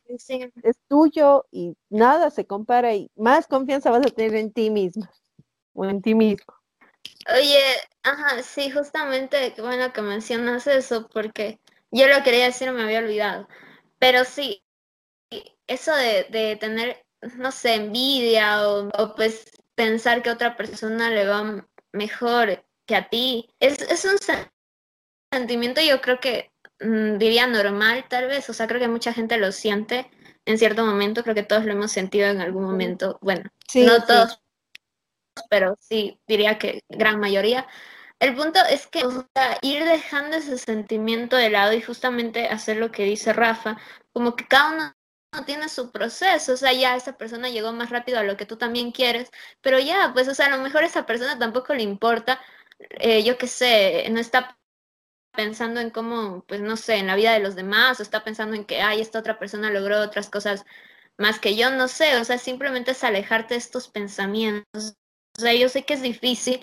es, 0.63 0.77
tuyo 0.89 1.47
y 1.51 1.77
nada 1.91 2.31
se 2.31 2.47
compara 2.47 2.95
y 2.95 3.11
más 3.17 3.47
confianza 3.47 3.91
vas 3.91 4.07
a 4.07 4.11
tener 4.11 4.37
en 4.37 4.53
ti 4.53 4.71
misma 4.71 5.11
o 5.73 5.85
en 5.85 6.01
ti 6.01 6.15
mismo. 6.15 6.55
Oye, 7.35 7.61
ajá, 8.03 8.43
sí, 8.43 8.71
justamente, 8.71 9.55
bueno 9.59 9.93
que 9.93 10.03
mencionas 10.03 10.67
eso 10.67 11.09
porque 11.09 11.59
yo 11.91 12.07
lo 12.07 12.23
quería 12.23 12.47
decir, 12.47 12.71
me 12.71 12.83
había 12.83 13.01
olvidado. 13.01 13.49
Pero 13.99 14.25
sí, 14.25 14.63
eso 15.67 15.95
de, 15.97 16.57
tener, 16.61 17.05
no 17.37 17.51
sé, 17.51 17.75
envidia 17.75 18.69
o, 18.69 18.89
o, 18.89 19.15
pues 19.15 19.51
pensar 19.75 20.23
que 20.23 20.31
otra 20.31 20.57
persona 20.57 21.11
le 21.11 21.27
va 21.27 21.67
mejor 21.93 22.65
que 22.87 22.97
a 22.97 23.09
ti, 23.09 23.49
es, 23.59 23.81
es 23.83 24.05
un 24.05 24.17
sentimiento 25.33 25.81
yo 25.81 26.01
creo 26.01 26.21
que 26.21 26.54
Mm, 26.81 27.19
diría 27.19 27.47
normal 27.47 28.05
tal 28.09 28.27
vez, 28.27 28.51
o 28.51 28.53
sea, 28.53 28.67
creo 28.67 28.81
que 28.81 28.89
mucha 28.89 29.13
gente 29.13 29.37
lo 29.39 29.53
siente 29.53 30.11
en 30.45 30.59
cierto 30.59 30.85
momento, 30.85 31.23
creo 31.23 31.35
que 31.35 31.43
todos 31.43 31.65
lo 31.65 31.73
hemos 31.73 31.93
sentido 31.93 32.29
en 32.29 32.41
algún 32.41 32.65
momento, 32.65 33.19
bueno, 33.23 33.51
no 33.75 34.05
todos, 34.05 34.43
pero 35.49 35.77
sí 35.81 36.21
diría 36.27 36.59
que 36.59 36.83
gran 36.89 37.19
mayoría. 37.21 37.67
El 38.21 38.35
punto 38.35 38.61
es 38.71 38.87
que 38.87 39.03
ir 39.63 39.85
dejando 39.85 40.37
ese 40.37 40.59
sentimiento 40.59 41.37
de 41.37 41.51
lado 41.51 41.73
y 41.73 41.83
justamente 41.83 42.49
hacer 42.49 42.77
lo 42.77 42.91
que 42.93 43.05
dice 43.05 43.33
Rafa, 43.33 43.77
como 44.13 44.37
que 44.37 44.47
cada 44.47 44.73
uno 44.73 45.45
tiene 45.47 45.69
su 45.69 45.91
proceso, 45.91 46.53
o 46.53 46.57
sea, 46.57 46.73
ya 46.73 46.97
esa 46.97 47.17
persona 47.17 47.49
llegó 47.51 47.73
más 47.73 47.91
rápido 47.91 48.19
a 48.19 48.23
lo 48.23 48.37
que 48.37 48.47
tú 48.47 48.57
también 48.57 48.93
quieres, 48.93 49.31
pero 49.61 49.79
ya, 49.79 50.11
pues, 50.15 50.29
o 50.29 50.35
sea, 50.35 50.47
a 50.47 50.57
lo 50.57 50.63
mejor 50.63 50.85
a 50.85 50.87
esa 50.87 51.07
persona 51.07 51.39
tampoco 51.39 51.75
le 51.75 51.83
importa, 51.83 52.41
eh, 52.79 53.25
yo 53.25 53.39
qué 53.39 53.49
sé, 53.49 54.07
no 54.11 54.21
está 54.21 54.57
pensando 55.35 55.81
en 55.81 55.90
cómo, 55.90 56.44
pues 56.47 56.61
no 56.61 56.77
sé, 56.77 56.97
en 56.97 57.07
la 57.09 57.16
vida 57.16 57.33
de 57.33 57.40
los 57.40 57.55
demás, 57.55 58.01
o 58.01 58.03
está 58.03 58.25
pensando 58.25 58.57
en 58.57 58.64
que, 58.64 58.81
ay, 58.81 59.01
esta 59.01 59.18
otra 59.18 59.38
persona 59.38 59.70
logró 59.70 60.01
otras 60.01 60.31
cosas 60.31 60.64
más 61.18 61.38
que 61.38 61.57
yo, 61.57 61.70
no 61.70 61.88
sé, 61.88 62.16
o 62.18 62.25
sea, 62.25 62.38
simplemente 62.38 62.92
es 62.92 63.05
alejarte 63.05 63.55
de 63.55 63.59
estos 63.59 63.88
pensamientos. 63.88 64.94
O 65.37 65.40
sea, 65.40 65.55
yo 65.55 65.68
sé 65.68 65.85
que 65.85 65.94
es 65.94 66.03
difícil, 66.03 66.61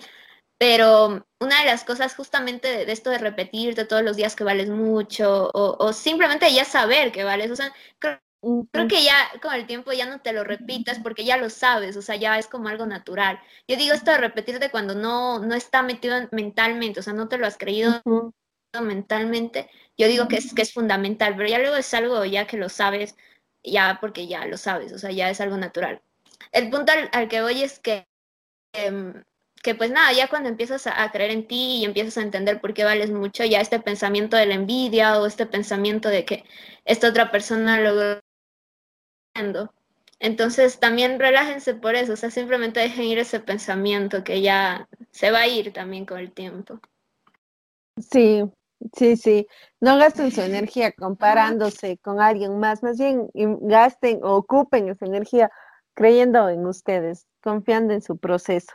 pero 0.58 1.26
una 1.40 1.60
de 1.60 1.66
las 1.66 1.84
cosas 1.84 2.14
justamente 2.14 2.86
de, 2.86 2.92
esto 2.92 3.10
de 3.10 3.18
repetirte 3.18 3.84
todos 3.84 4.02
los 4.02 4.16
días 4.16 4.36
que 4.36 4.44
vales 4.44 4.68
mucho, 4.70 5.50
o, 5.54 5.92
simplemente 5.92 6.52
ya 6.52 6.64
saber 6.64 7.12
que 7.12 7.24
vales, 7.24 7.50
o 7.50 7.56
sea, 7.56 7.72
creo, 7.98 8.20
creo, 8.72 8.88
que 8.88 9.04
ya 9.04 9.16
con 9.40 9.54
el 9.54 9.66
tiempo 9.66 9.92
ya 9.92 10.06
no 10.06 10.20
te 10.20 10.32
lo 10.32 10.44
repitas 10.44 10.98
porque 11.00 11.24
ya 11.24 11.36
lo 11.36 11.50
sabes, 11.50 11.96
o 11.96 12.02
sea, 12.02 12.16
ya 12.16 12.38
es 12.38 12.48
como 12.48 12.68
algo 12.68 12.86
natural. 12.86 13.40
Yo 13.68 13.76
digo 13.76 13.94
esto 13.94 14.10
de 14.10 14.18
repetirte 14.18 14.70
cuando 14.70 14.94
no, 14.94 15.38
no 15.40 15.54
está 15.54 15.82
metido 15.82 16.16
mentalmente, 16.32 17.00
o 17.00 17.02
sea, 17.02 17.12
no 17.12 17.28
te 17.28 17.38
lo 17.38 17.46
has 17.46 17.58
creído 17.58 18.02
mentalmente, 18.80 19.68
yo 19.98 20.08
digo 20.08 20.28
que 20.28 20.36
es, 20.36 20.54
que 20.54 20.62
es 20.62 20.72
fundamental, 20.72 21.36
pero 21.36 21.48
ya 21.48 21.58
luego 21.58 21.76
es 21.76 21.92
algo 21.92 22.24
ya 22.24 22.46
que 22.46 22.56
lo 22.56 22.68
sabes, 22.68 23.16
ya 23.62 23.98
porque 24.00 24.26
ya 24.26 24.46
lo 24.46 24.56
sabes, 24.56 24.92
o 24.92 24.98
sea, 24.98 25.10
ya 25.10 25.28
es 25.30 25.40
algo 25.40 25.58
natural. 25.58 26.00
El 26.52 26.70
punto 26.70 26.92
al, 27.12 27.28
que 27.28 27.42
voy 27.42 27.62
es 27.62 27.78
que, 27.78 28.06
em, 28.72 29.24
que 29.62 29.74
pues 29.74 29.90
nada, 29.90 30.12
ya 30.12 30.28
cuando 30.28 30.48
empiezas 30.48 30.86
a, 30.86 31.10
creer 31.12 31.30
en 31.30 31.46
ti 31.46 31.78
y 31.78 31.84
empiezas 31.84 32.18
a 32.18 32.22
entender 32.22 32.60
por 32.60 32.74
qué 32.74 32.84
vales 32.84 33.10
mucho, 33.10 33.44
ya 33.44 33.60
este 33.60 33.80
pensamiento 33.80 34.36
de 34.36 34.46
la 34.46 34.54
envidia 34.54 35.20
o 35.20 35.26
este 35.26 35.46
pensamiento 35.46 36.08
de 36.08 36.24
que 36.24 36.44
esta 36.84 37.08
otra 37.08 37.30
persona 37.30 37.80
logró 37.80 38.20
entonces 40.18 40.78
también 40.78 41.18
relájense 41.18 41.74
por 41.74 41.94
eso, 41.94 42.12
o 42.12 42.16
sea, 42.16 42.30
simplemente 42.30 42.80
dejen 42.80 43.04
ir 43.06 43.18
ese 43.18 43.40
pensamiento 43.40 44.22
que 44.22 44.40
ya 44.40 44.88
se 45.10 45.30
va 45.30 45.40
a 45.40 45.48
ir 45.48 45.72
también 45.72 46.06
con 46.06 46.18
el 46.18 46.30
tiempo. 46.30 46.80
Sí, 47.98 48.42
Sí, 48.96 49.16
sí, 49.16 49.46
no 49.80 49.96
gasten 49.96 50.30
su 50.30 50.40
energía 50.42 50.92
comparándose 50.92 51.98
con 51.98 52.20
alguien 52.20 52.58
más, 52.58 52.82
más 52.82 52.98
bien 52.98 53.28
gasten 53.34 54.20
o 54.22 54.36
ocupen 54.36 54.88
esa 54.88 55.06
energía 55.06 55.50
creyendo 55.94 56.48
en 56.48 56.66
ustedes, 56.66 57.26
confiando 57.42 57.92
en 57.92 58.02
su 58.02 58.18
proceso. 58.18 58.72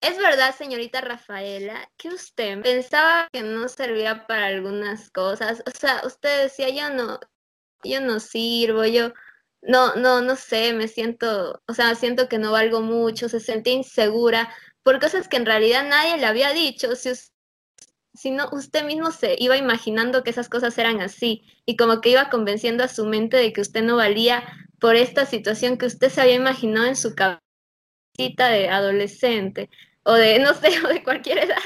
Es 0.00 0.18
verdad, 0.18 0.54
señorita 0.54 1.00
Rafaela, 1.00 1.90
que 1.96 2.08
usted 2.08 2.60
pensaba 2.62 3.28
que 3.32 3.42
no 3.42 3.68
servía 3.68 4.26
para 4.26 4.46
algunas 4.46 5.10
cosas. 5.10 5.62
O 5.66 5.70
sea, 5.70 6.02
usted 6.04 6.44
decía, 6.44 6.68
yo 6.68 6.94
no, 6.94 7.18
yo 7.82 8.00
no 8.00 8.20
sirvo, 8.20 8.84
yo 8.84 9.12
no, 9.62 9.96
no, 9.96 10.20
no 10.20 10.36
sé, 10.36 10.74
me 10.74 10.88
siento, 10.88 11.62
o 11.66 11.74
sea, 11.74 11.94
siento 11.94 12.28
que 12.28 12.38
no 12.38 12.52
valgo 12.52 12.82
mucho, 12.82 13.28
se 13.28 13.40
sentía 13.40 13.72
insegura 13.72 14.54
por 14.82 15.00
cosas 15.00 15.28
que 15.28 15.38
en 15.38 15.46
realidad 15.46 15.84
nadie 15.88 16.18
le 16.18 16.26
había 16.26 16.52
dicho. 16.52 16.94
Si 16.94 17.10
usted 17.10 17.35
sino 18.16 18.48
usted 18.52 18.84
mismo 18.84 19.10
se 19.10 19.36
iba 19.38 19.56
imaginando 19.56 20.24
que 20.24 20.30
esas 20.30 20.48
cosas 20.48 20.76
eran 20.78 21.00
así 21.00 21.44
y 21.66 21.76
como 21.76 22.00
que 22.00 22.10
iba 22.10 22.30
convenciendo 22.30 22.82
a 22.82 22.88
su 22.88 23.06
mente 23.06 23.36
de 23.36 23.52
que 23.52 23.60
usted 23.60 23.82
no 23.82 23.96
valía 23.96 24.42
por 24.80 24.96
esta 24.96 25.26
situación 25.26 25.78
que 25.78 25.86
usted 25.86 26.08
se 26.08 26.20
había 26.20 26.34
imaginado 26.34 26.86
en 26.86 26.96
su 26.96 27.14
cabecita 27.14 28.48
de 28.48 28.68
adolescente 28.68 29.70
o 30.02 30.14
de, 30.14 30.38
no 30.38 30.54
sé, 30.54 30.68
o 30.84 30.88
de 30.88 31.02
cualquier 31.02 31.38
edad, 31.38 31.56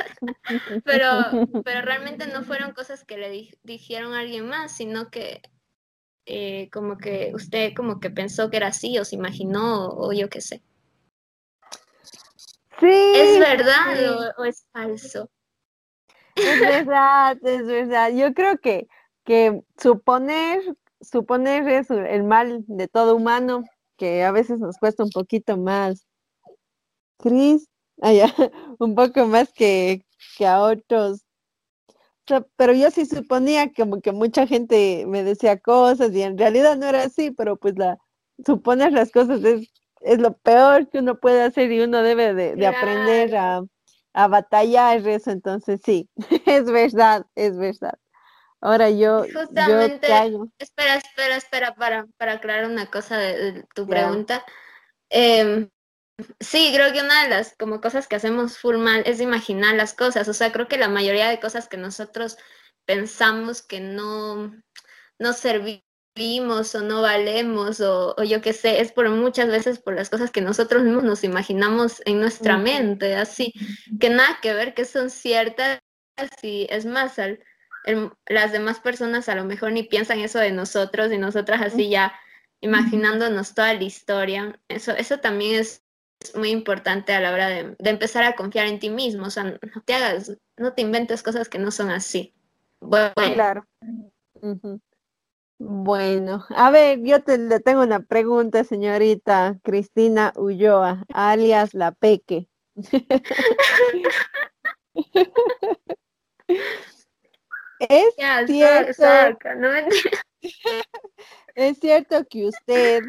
pero, 0.85 1.49
pero 1.65 1.83
realmente 1.83 2.27
no 2.27 2.43
fueron 2.43 2.73
cosas 2.73 3.05
que 3.05 3.19
le 3.19 3.51
dijeron 3.63 4.15
a 4.15 4.21
alguien 4.21 4.49
más, 4.49 4.77
sino 4.77 5.11
que 5.11 5.43
eh, 6.27 6.69
como 6.71 6.99
que 6.99 7.33
usted 7.35 7.75
como 7.75 8.01
que 8.01 8.11
pensó 8.11 8.51
que 8.51 8.57
era 8.57 8.69
así 8.69 8.99
o 8.99 9.05
se 9.05 9.17
imaginó 9.17 9.89
o, 9.89 10.13
yo 10.13 10.29
qué 10.29 10.41
sé. 10.41 10.63
Sí. 12.79 13.13
¿Es 13.15 13.39
verdad 13.39 14.33
o 14.39 14.45
es 14.45 14.65
falso? 14.73 15.29
Es 16.37 16.61
verdad, 16.61 17.39
es 17.43 17.67
verdad. 17.67 18.11
Yo 18.11 18.33
creo 18.35 18.59
que, 18.59 18.89
que 19.25 19.63
suponer, 19.81 20.63
suponer 21.01 21.69
es 21.69 21.91
el 21.91 22.25
mal 22.25 22.65
de 22.67 22.89
todo 22.89 23.17
humano, 23.17 23.65
que 23.97 24.25
a 24.25 24.33
veces 24.33 24.59
nos 24.59 24.79
cuesta 24.79 25.05
un 25.05 25.11
poquito 25.11 25.57
más. 25.57 26.07
Cris, 27.19 27.69
allá, 28.01 28.27
un 28.79 28.95
poco 28.95 29.27
más 29.27 29.53
que, 29.53 30.05
que 30.37 30.47
a 30.47 30.63
otros. 30.63 31.25
pero 32.57 32.73
yo 32.73 32.91
sí 32.91 33.07
suponía 33.07 33.73
como 33.73 34.01
que 34.01 34.13
mucha 34.13 34.47
gente 34.47 35.05
me 35.07 35.23
decía 35.23 35.59
cosas 35.59 36.13
y 36.13 36.23
en 36.23 36.39
realidad 36.39 36.77
no 36.77 36.87
era 36.87 37.03
así, 37.03 37.31
pero 37.31 37.57
pues 37.57 37.77
la 37.77 37.99
suponer 38.47 38.93
las 38.93 39.11
cosas 39.11 39.45
es, 39.45 39.69
es 40.01 40.19
lo 40.19 40.33
peor 40.39 40.89
que 40.89 41.01
uno 41.01 41.19
puede 41.19 41.43
hacer 41.43 41.71
y 41.73 41.81
uno 41.81 42.03
debe 42.03 42.33
de 42.33 42.67
aprender 42.67 43.37
a, 43.37 43.63
a 44.13 44.29
batallar 44.29 45.07
eso, 45.07 45.31
entonces 45.31 45.81
sí, 45.85 46.09
es 46.47 46.71
verdad, 46.71 47.27
es 47.35 47.57
verdad. 47.57 47.99
Ahora 48.61 48.91
yo, 48.91 49.25
Justamente, 49.33 50.07
espera, 50.59 50.97
espera, 50.97 51.37
espera, 51.37 51.75
para, 51.75 52.07
para 52.19 52.35
aclarar 52.35 52.67
una 52.71 52.91
cosa 52.91 53.17
de, 53.17 53.65
tu 53.75 53.87
pregunta. 53.87 54.45
Em, 55.09 55.71
sí, 56.41 56.71
creo 56.75 56.93
que 56.93 57.01
una 57.01 57.23
de 57.23 57.31
las 57.31 57.57
como 57.57 57.81
cosas 57.81 58.07
que 58.07 58.17
hacemos 58.17 58.59
full 58.59 58.77
mal 58.77 59.03
es 59.07 59.21
imaginar 59.21 59.77
las 59.77 59.95
cosas. 59.95 60.29
O 60.29 60.35
sea, 60.35 60.53
creo 60.53 60.69
que 60.69 60.77
la 60.77 60.89
mayoría 60.89 61.31
de 61.31 61.41
cosas 61.41 61.69
que 61.69 61.79
nosotros 61.79 62.37
pensamos 62.85 63.63
que 63.63 63.81
no, 63.81 64.53
no 65.19 65.33
o 66.17 66.81
no 66.83 67.03
valemos 67.03 67.81
o, 67.81 68.23
yo 68.23 68.41
qué 68.43 68.53
sé, 68.53 68.81
es 68.81 68.93
por 68.93 69.09
muchas 69.09 69.49
veces 69.49 69.79
por 69.79 69.95
las 69.95 70.11
cosas 70.11 70.31
que 70.31 70.41
nosotros 70.41 70.83
mismos 70.83 71.05
nos 71.05 71.25
imaginamos 71.25 72.03
en 72.05 72.21
nuestra 72.21 72.59
mente, 72.59 73.15
así, 73.15 73.55
que 73.99 74.11
nada 74.11 74.39
que 74.43 74.53
ver 74.53 74.75
que 74.75 74.85
son 74.85 75.11
ciertas 75.11 75.81
y 76.43 76.67
es 76.69 76.85
más, 76.85 77.17
las 78.29 78.53
demás 78.53 78.81
personas 78.81 79.29
a 79.29 79.35
lo 79.35 79.45
mejor 79.45 79.73
ni 79.73 79.83
piensan 79.83 80.19
eso 80.19 80.39
de 80.39 80.53
nosotros 80.53 81.11
y 81.13 81.19
nosotras 81.19 81.63
así 81.63 81.89
ya 81.89 82.13
imaginándonos 82.61 83.55
toda 83.55 83.73
la 83.73 83.83
historia. 83.83 84.61
Eso, 84.69 84.93
eso 84.93 85.19
también 85.21 85.61
es 85.61 85.83
muy 86.35 86.51
importante 86.51 87.15
a 87.15 87.21
la 87.21 87.33
hora 87.33 87.49
de, 87.49 87.77
empezar 87.79 88.25
a 88.25 88.37
confiar 88.37 88.67
en 88.67 88.79
ti 88.79 88.91
mismo, 88.91 89.27
o 89.27 89.31
sea, 89.31 89.45
no 89.45 89.83
te 89.85 89.95
hagas, 89.95 90.37
no 90.59 90.75
te 90.75 90.83
inventes 90.83 91.23
cosas 91.23 91.49
que 91.49 91.59
no 91.59 91.71
son 91.71 91.89
así. 91.91 92.35
Bueno, 92.81 93.13
claro. 93.15 93.67
Bueno, 95.63 96.47
a 96.57 96.71
ver, 96.71 97.01
yo 97.03 97.23
te, 97.23 97.37
le 97.37 97.61
tengo 97.61 97.83
una 97.83 98.01
pregunta, 98.01 98.65
señorita 98.65 99.59
Cristina 99.63 100.33
Ulloa, 100.37 101.05
alias 101.13 101.75
La 101.75 101.93
Peque. 101.93 102.49
es 107.79 108.15
cierto, 108.47 109.03
es 111.55 111.79
cierto 111.79 112.25
que 112.25 112.47
usted 112.47 113.03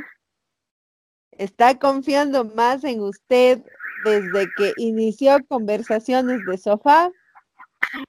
está 1.31 1.79
confiando 1.79 2.43
más 2.43 2.83
en 2.83 2.99
usted 2.99 3.63
desde 4.03 4.49
que 4.57 4.73
inició 4.75 5.37
conversaciones 5.47 6.45
de 6.45 6.57
sofá 6.57 7.13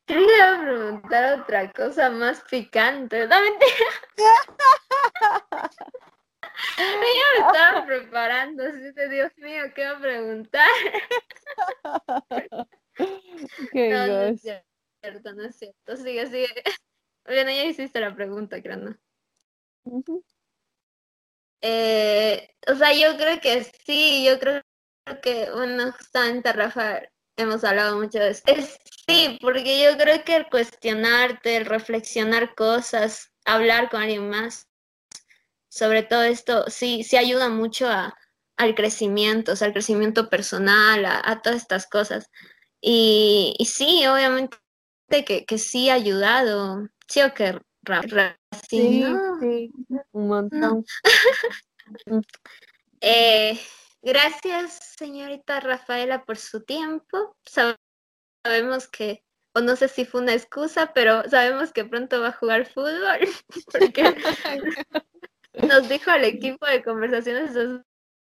Quería 0.06 0.60
preguntar 0.60 1.40
otra 1.40 1.72
cosa 1.72 2.10
más 2.10 2.42
picante. 2.42 3.26
No 3.26 3.40
mentira. 3.40 3.86
me 6.78 7.46
estaba 7.46 7.86
preparando, 7.86 8.64
así 8.64 8.92
de 8.92 9.08
Dios 9.08 9.32
mío, 9.38 9.62
¿qué 9.74 9.84
va 9.84 9.90
a 9.96 10.00
preguntar? 10.00 10.68
no, 13.74 14.06
no 14.06 14.22
es 14.22 14.40
cierto, 14.40 15.32
no 15.34 15.44
es 15.44 15.56
cierto. 15.56 15.96
Sigue, 15.96 16.26
sigue. 16.26 16.62
Bueno, 17.24 17.50
ya 17.50 17.64
hiciste 17.64 18.00
la 18.00 18.14
pregunta, 18.14 18.60
creo, 18.62 18.96
eh, 21.60 22.54
o 22.66 22.74
sea, 22.74 22.92
yo 22.92 23.16
creo 23.16 23.40
que 23.40 23.64
sí, 23.84 24.24
yo 24.26 24.38
creo 24.38 24.62
que, 25.22 25.50
bueno, 25.50 25.92
justamente 25.92 26.52
Rafa, 26.52 27.02
hemos 27.36 27.64
hablado 27.64 27.98
mucho 27.98 28.18
de 28.18 28.30
eso. 28.30 28.42
sí, 29.06 29.38
porque 29.40 29.82
yo 29.82 29.96
creo 29.96 30.24
que 30.24 30.36
el 30.36 30.46
cuestionarte, 30.48 31.56
el 31.56 31.66
reflexionar 31.66 32.54
cosas, 32.54 33.30
hablar 33.44 33.90
con 33.90 34.02
alguien 34.02 34.28
más, 34.28 34.68
sobre 35.68 36.02
todo 36.02 36.22
esto, 36.22 36.64
sí, 36.68 37.02
sí 37.02 37.16
ayuda 37.16 37.48
mucho 37.48 37.88
a, 37.88 38.14
al 38.56 38.74
crecimiento, 38.74 39.52
o 39.52 39.56
sea, 39.56 39.68
al 39.68 39.72
crecimiento 39.72 40.28
personal, 40.28 41.04
a, 41.06 41.40
todas 41.42 41.62
estas 41.62 41.86
cosas. 41.86 42.30
Y, 42.80 43.56
sí, 43.64 44.06
obviamente 44.06 44.56
que, 45.24 45.44
que 45.46 45.58
sí 45.58 45.88
ha 45.88 45.94
ayudado. 45.94 46.88
Sí, 47.06 47.22
o 47.22 47.34
que 47.34 47.58
sí, 48.68 49.04
sí, 49.40 49.72
un 50.12 50.28
montón. 50.28 50.84
Eh, 53.04 53.58
gracias, 54.02 54.94
señorita 54.98 55.60
Rafaela, 55.60 56.24
por 56.24 56.36
su 56.36 56.62
tiempo. 56.62 57.36
Sabemos 58.44 58.88
que, 58.88 59.24
o 59.54 59.60
no 59.60 59.76
sé 59.76 59.88
si 59.88 60.04
fue 60.04 60.20
una 60.20 60.34
excusa, 60.34 60.92
pero 60.92 61.28
sabemos 61.28 61.72
que 61.72 61.84
pronto 61.84 62.20
va 62.20 62.28
a 62.28 62.32
jugar 62.32 62.66
fútbol, 62.66 63.20
porque 63.72 64.14
nos 65.68 65.88
dijo 65.88 66.10
al 66.10 66.24
equipo 66.24 66.66
de 66.66 66.82
conversaciones 66.82 67.54
de 67.54 67.82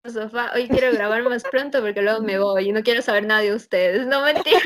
sofá, 0.10 0.52
hoy 0.54 0.68
quiero 0.68 0.92
grabar 0.92 1.24
más 1.24 1.44
pronto 1.44 1.82
porque 1.82 2.02
luego 2.02 2.22
me 2.22 2.38
voy 2.38 2.70
y 2.70 2.72
no 2.72 2.84
quiero 2.84 3.02
saber 3.02 3.26
nada 3.26 3.42
de 3.42 3.56
ustedes. 3.56 4.06
No 4.08 4.22
mentira. 4.22 4.60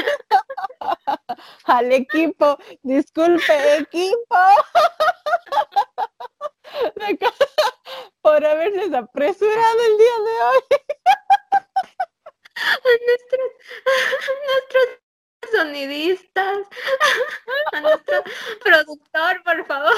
Al 1.65 1.91
equipo, 1.91 2.57
disculpe 2.81 3.77
equipo. 3.77 4.35
por 8.21 8.45
haberse 8.45 8.95
apresurado 8.95 9.79
el 9.87 9.97
día 9.97 10.19
de 10.25 10.41
hoy. 10.43 10.61
A 12.59 12.89
nuestros, 13.05 13.51
nuestros 14.47 14.99
sonidistas, 15.51 16.57
a 17.71 17.81
nuestro 17.81 18.23
productor, 18.63 19.43
por 19.43 19.65
favor. 19.65 19.95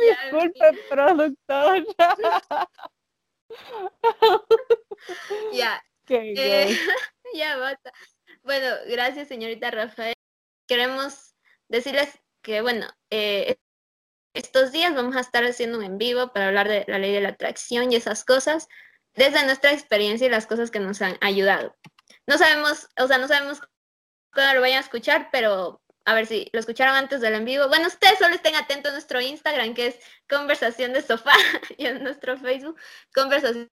Disculpe, 0.00 0.72
productor. 0.88 1.86
ya. 5.52 5.82
Eh, 6.12 6.76
ya 7.34 7.56
basta. 7.56 7.92
Bueno, 8.42 8.66
gracias, 8.88 9.28
señorita 9.28 9.70
Rafael. 9.70 10.14
Queremos 10.66 11.36
decirles 11.68 12.18
que, 12.42 12.62
bueno, 12.62 12.88
eh, 13.10 13.58
estos 14.34 14.72
días 14.72 14.92
vamos 14.92 15.14
a 15.14 15.20
estar 15.20 15.44
haciendo 15.44 15.78
un 15.78 15.84
en 15.84 15.98
vivo 15.98 16.32
para 16.32 16.48
hablar 16.48 16.68
de 16.68 16.84
la 16.88 16.98
ley 16.98 17.12
de 17.12 17.20
la 17.20 17.28
atracción 17.30 17.92
y 17.92 17.96
esas 17.96 18.24
cosas 18.24 18.66
desde 19.14 19.44
nuestra 19.44 19.72
experiencia 19.72 20.26
y 20.26 20.30
las 20.30 20.46
cosas 20.46 20.70
que 20.70 20.80
nos 20.80 21.02
han 21.02 21.16
ayudado. 21.20 21.74
No 22.26 22.38
sabemos, 22.38 22.88
o 22.98 23.06
sea, 23.06 23.18
no 23.18 23.28
sabemos 23.28 23.60
cuándo 24.32 24.54
lo 24.54 24.60
vayan 24.60 24.78
a 24.78 24.84
escuchar, 24.84 25.28
pero 25.32 25.82
a 26.04 26.14
ver 26.14 26.26
si 26.26 26.48
lo 26.52 26.60
escucharon 26.60 26.94
antes 26.96 27.20
del 27.20 27.34
en 27.34 27.44
vivo. 27.44 27.68
Bueno, 27.68 27.86
ustedes 27.88 28.18
solo 28.18 28.34
estén 28.34 28.56
atentos 28.56 28.90
a 28.90 28.94
nuestro 28.94 29.20
Instagram, 29.20 29.74
que 29.74 29.88
es 29.88 29.98
Conversación 30.28 30.92
de 30.92 31.02
Sofá, 31.02 31.32
y 31.78 31.86
en 31.86 32.02
nuestro 32.02 32.36
Facebook, 32.36 32.78
Conversaciones 33.14 33.68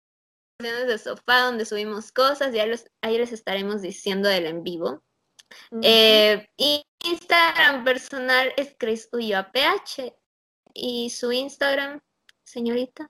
de 0.59 0.97
Sofá, 0.97 1.41
donde 1.41 1.65
subimos 1.65 2.11
cosas, 2.11 2.53
y 2.53 2.59
ahí, 2.59 3.17
les 3.17 3.31
estaremos 3.31 3.81
diciendo 3.81 4.29
del 4.29 4.47
en 4.47 4.63
vivo. 4.63 5.03
Eh, 5.81 6.47
Instagram 7.03 7.83
personal 7.85 8.53
es 8.57 8.75
Chris 8.77 9.09
PH 9.11 10.13
y 10.73 11.09
su 11.09 11.31
Instagram, 11.31 12.01
señorita. 12.43 13.09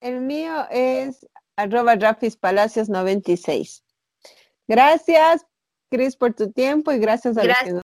El 0.00 0.20
mío 0.20 0.66
es 0.70 1.26
arroba 1.56 1.96
Palacios 2.40 2.88
96. 2.88 3.84
Gracias, 4.68 5.46
Cris, 5.90 6.16
por 6.16 6.34
tu 6.34 6.52
tiempo 6.52 6.92
y 6.92 6.98
gracias 6.98 7.36
a 7.36 7.44
los 7.44 7.56
que 7.58 7.80